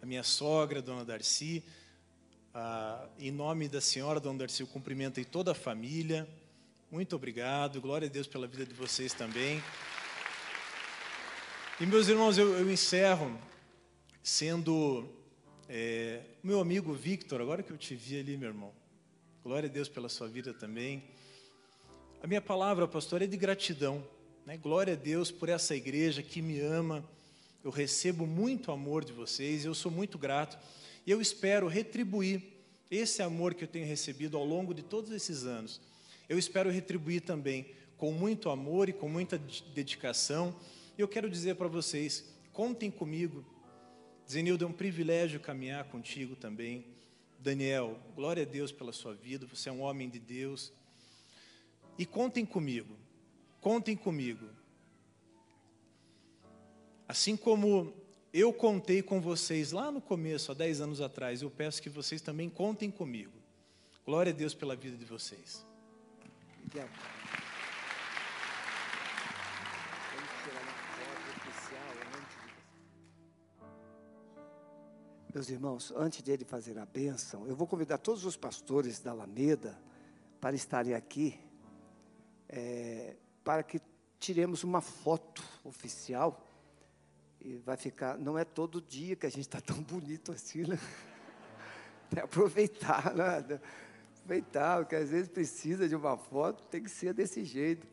A 0.00 0.06
minha 0.06 0.22
sogra, 0.22 0.78
a 0.78 0.82
dona 0.82 1.04
Darcy. 1.04 1.64
Ah, 2.54 3.08
em 3.18 3.32
nome 3.32 3.66
da 3.66 3.80
senhora, 3.80 4.20
dona 4.20 4.38
Darcy, 4.38 4.60
eu 4.60 4.68
cumprimento 4.68 5.24
toda 5.24 5.50
a 5.50 5.54
família. 5.56 6.24
Muito 6.92 7.16
obrigado. 7.16 7.80
Glória 7.80 8.06
a 8.06 8.10
Deus 8.10 8.26
pela 8.26 8.46
vida 8.46 8.66
de 8.66 8.74
vocês 8.74 9.14
também. 9.14 9.62
E 11.80 11.86
meus 11.86 12.06
irmãos, 12.06 12.36
eu, 12.36 12.52
eu 12.52 12.70
encerro 12.70 13.40
sendo 14.22 15.08
é, 15.70 16.20
meu 16.42 16.60
amigo 16.60 16.92
Victor, 16.92 17.40
agora 17.40 17.62
que 17.62 17.70
eu 17.70 17.78
te 17.78 17.94
vi 17.94 18.20
ali, 18.20 18.36
meu 18.36 18.50
irmão, 18.50 18.74
glória 19.42 19.70
a 19.70 19.72
Deus 19.72 19.88
pela 19.88 20.06
sua 20.10 20.28
vida 20.28 20.52
também. 20.52 21.02
A 22.22 22.26
minha 22.26 22.42
palavra, 22.42 22.86
pastor, 22.86 23.22
é 23.22 23.26
de 23.26 23.38
gratidão. 23.38 24.06
Né? 24.44 24.58
Glória 24.58 24.92
a 24.92 24.96
Deus 24.96 25.30
por 25.30 25.48
essa 25.48 25.74
igreja 25.74 26.22
que 26.22 26.42
me 26.42 26.60
ama. 26.60 27.02
Eu 27.64 27.70
recebo 27.70 28.26
muito 28.26 28.70
amor 28.70 29.02
de 29.02 29.14
vocês, 29.14 29.64
eu 29.64 29.72
sou 29.72 29.90
muito 29.90 30.18
grato. 30.18 30.58
E 31.06 31.10
eu 31.10 31.22
espero 31.22 31.68
retribuir 31.68 32.42
esse 32.90 33.22
amor 33.22 33.54
que 33.54 33.64
eu 33.64 33.68
tenho 33.68 33.86
recebido 33.86 34.36
ao 34.36 34.44
longo 34.44 34.74
de 34.74 34.82
todos 34.82 35.10
esses 35.10 35.46
anos. 35.46 35.80
Eu 36.28 36.38
espero 36.38 36.70
retribuir 36.70 37.22
também 37.22 37.66
com 37.96 38.12
muito 38.12 38.50
amor 38.50 38.88
e 38.88 38.92
com 38.92 39.08
muita 39.08 39.38
dedicação. 39.74 40.54
E 40.96 41.00
eu 41.00 41.08
quero 41.08 41.28
dizer 41.28 41.56
para 41.56 41.68
vocês: 41.68 42.24
contem 42.52 42.90
comigo 42.90 43.44
Zenildo, 44.32 44.64
é 44.64 44.68
um 44.68 44.72
privilégio 44.72 45.40
caminhar 45.40 45.84
contigo 45.84 46.34
também. 46.34 46.86
Daniel, 47.38 47.98
glória 48.14 48.44
a 48.44 48.46
Deus 48.46 48.70
pela 48.70 48.92
sua 48.92 49.14
vida, 49.14 49.46
você 49.46 49.68
é 49.68 49.72
um 49.72 49.82
homem 49.82 50.08
de 50.08 50.18
Deus. 50.18 50.72
E 51.98 52.06
contem 52.06 52.46
comigo, 52.46 52.96
contem 53.60 53.96
comigo. 53.96 54.46
Assim 57.06 57.36
como 57.36 57.92
eu 58.32 58.52
contei 58.52 59.02
com 59.02 59.20
vocês 59.20 59.72
lá 59.72 59.90
no 59.90 60.00
começo, 60.00 60.50
há 60.50 60.54
10 60.54 60.80
anos 60.80 61.00
atrás, 61.00 61.42
eu 61.42 61.50
peço 61.50 61.82
que 61.82 61.90
vocês 61.90 62.22
também 62.22 62.48
contem 62.48 62.90
comigo. 62.90 63.32
Glória 64.06 64.32
a 64.32 64.34
Deus 64.34 64.54
pela 64.54 64.74
vida 64.74 64.96
de 64.96 65.04
vocês. 65.04 65.66
Meus 75.34 75.48
irmãos, 75.48 75.90
antes 75.96 76.22
de 76.22 76.30
ele 76.30 76.44
fazer 76.44 76.78
a 76.78 76.84
bênção, 76.84 77.46
eu 77.46 77.56
vou 77.56 77.66
convidar 77.66 77.96
todos 77.96 78.26
os 78.26 78.36
pastores 78.36 79.00
da 79.00 79.12
Alameda 79.12 79.78
para 80.38 80.54
estarem 80.54 80.92
aqui, 80.92 81.40
é, 82.48 83.16
para 83.42 83.62
que 83.62 83.80
tiremos 84.18 84.62
uma 84.62 84.82
foto 84.82 85.42
oficial. 85.64 86.46
E 87.40 87.56
vai 87.56 87.78
ficar, 87.78 88.18
não 88.18 88.38
é 88.38 88.44
todo 88.44 88.80
dia 88.80 89.16
que 89.16 89.24
a 89.24 89.30
gente 89.30 89.40
está 89.40 89.60
tão 89.60 89.82
bonito 89.82 90.32
assim, 90.32 90.66
né? 90.66 90.78
Que 92.10 92.20
aproveitar, 92.20 93.14
né? 93.14 93.58
Aproveitar, 94.24 94.78
porque 94.78 94.94
às 94.94 95.10
vezes 95.10 95.28
precisa 95.28 95.88
de 95.88 95.96
uma 95.96 96.16
foto, 96.16 96.64
tem 96.68 96.80
que 96.80 96.88
ser 96.88 97.12
desse 97.12 97.44
jeito. 97.44 97.88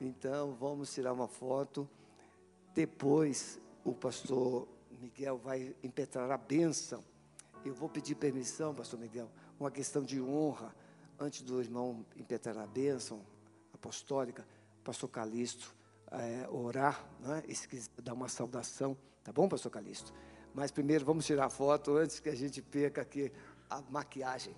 Então, 0.00 0.54
vamos 0.54 0.92
tirar 0.92 1.12
uma 1.12 1.28
foto. 1.28 1.88
Depois, 2.74 3.60
o 3.84 3.92
pastor 3.92 4.66
Miguel 4.98 5.36
vai 5.36 5.76
impetrar 5.82 6.30
a 6.30 6.38
bênção. 6.38 7.04
Eu 7.66 7.74
vou 7.74 7.88
pedir 7.88 8.14
permissão, 8.14 8.74
pastor 8.74 8.98
Miguel, 8.98 9.30
uma 9.60 9.70
questão 9.70 10.02
de 10.02 10.22
honra, 10.22 10.74
antes 11.20 11.42
do 11.42 11.60
irmão 11.60 12.04
impetrar 12.16 12.56
a 12.58 12.66
bênção 12.66 13.20
apostólica, 13.74 14.46
pastor 14.82 15.10
Calixto, 15.10 15.74
é, 16.10 16.48
orar, 16.48 17.06
né? 17.20 17.42
e 17.46 17.54
se 17.54 17.68
quiser 17.68 17.90
dar 18.02 18.14
uma 18.14 18.28
saudação, 18.28 18.96
tá 19.22 19.30
bom, 19.30 19.48
pastor 19.48 19.70
Calixto? 19.70 20.14
Mas 20.54 20.70
primeiro 20.70 21.04
vamos 21.04 21.26
tirar 21.26 21.44
a 21.44 21.50
foto 21.50 21.96
antes 21.96 22.20
que 22.20 22.30
a 22.30 22.34
gente 22.34 22.62
perca 22.62 23.02
aqui 23.02 23.30
a 23.68 23.82
maquiagem. 23.82 24.54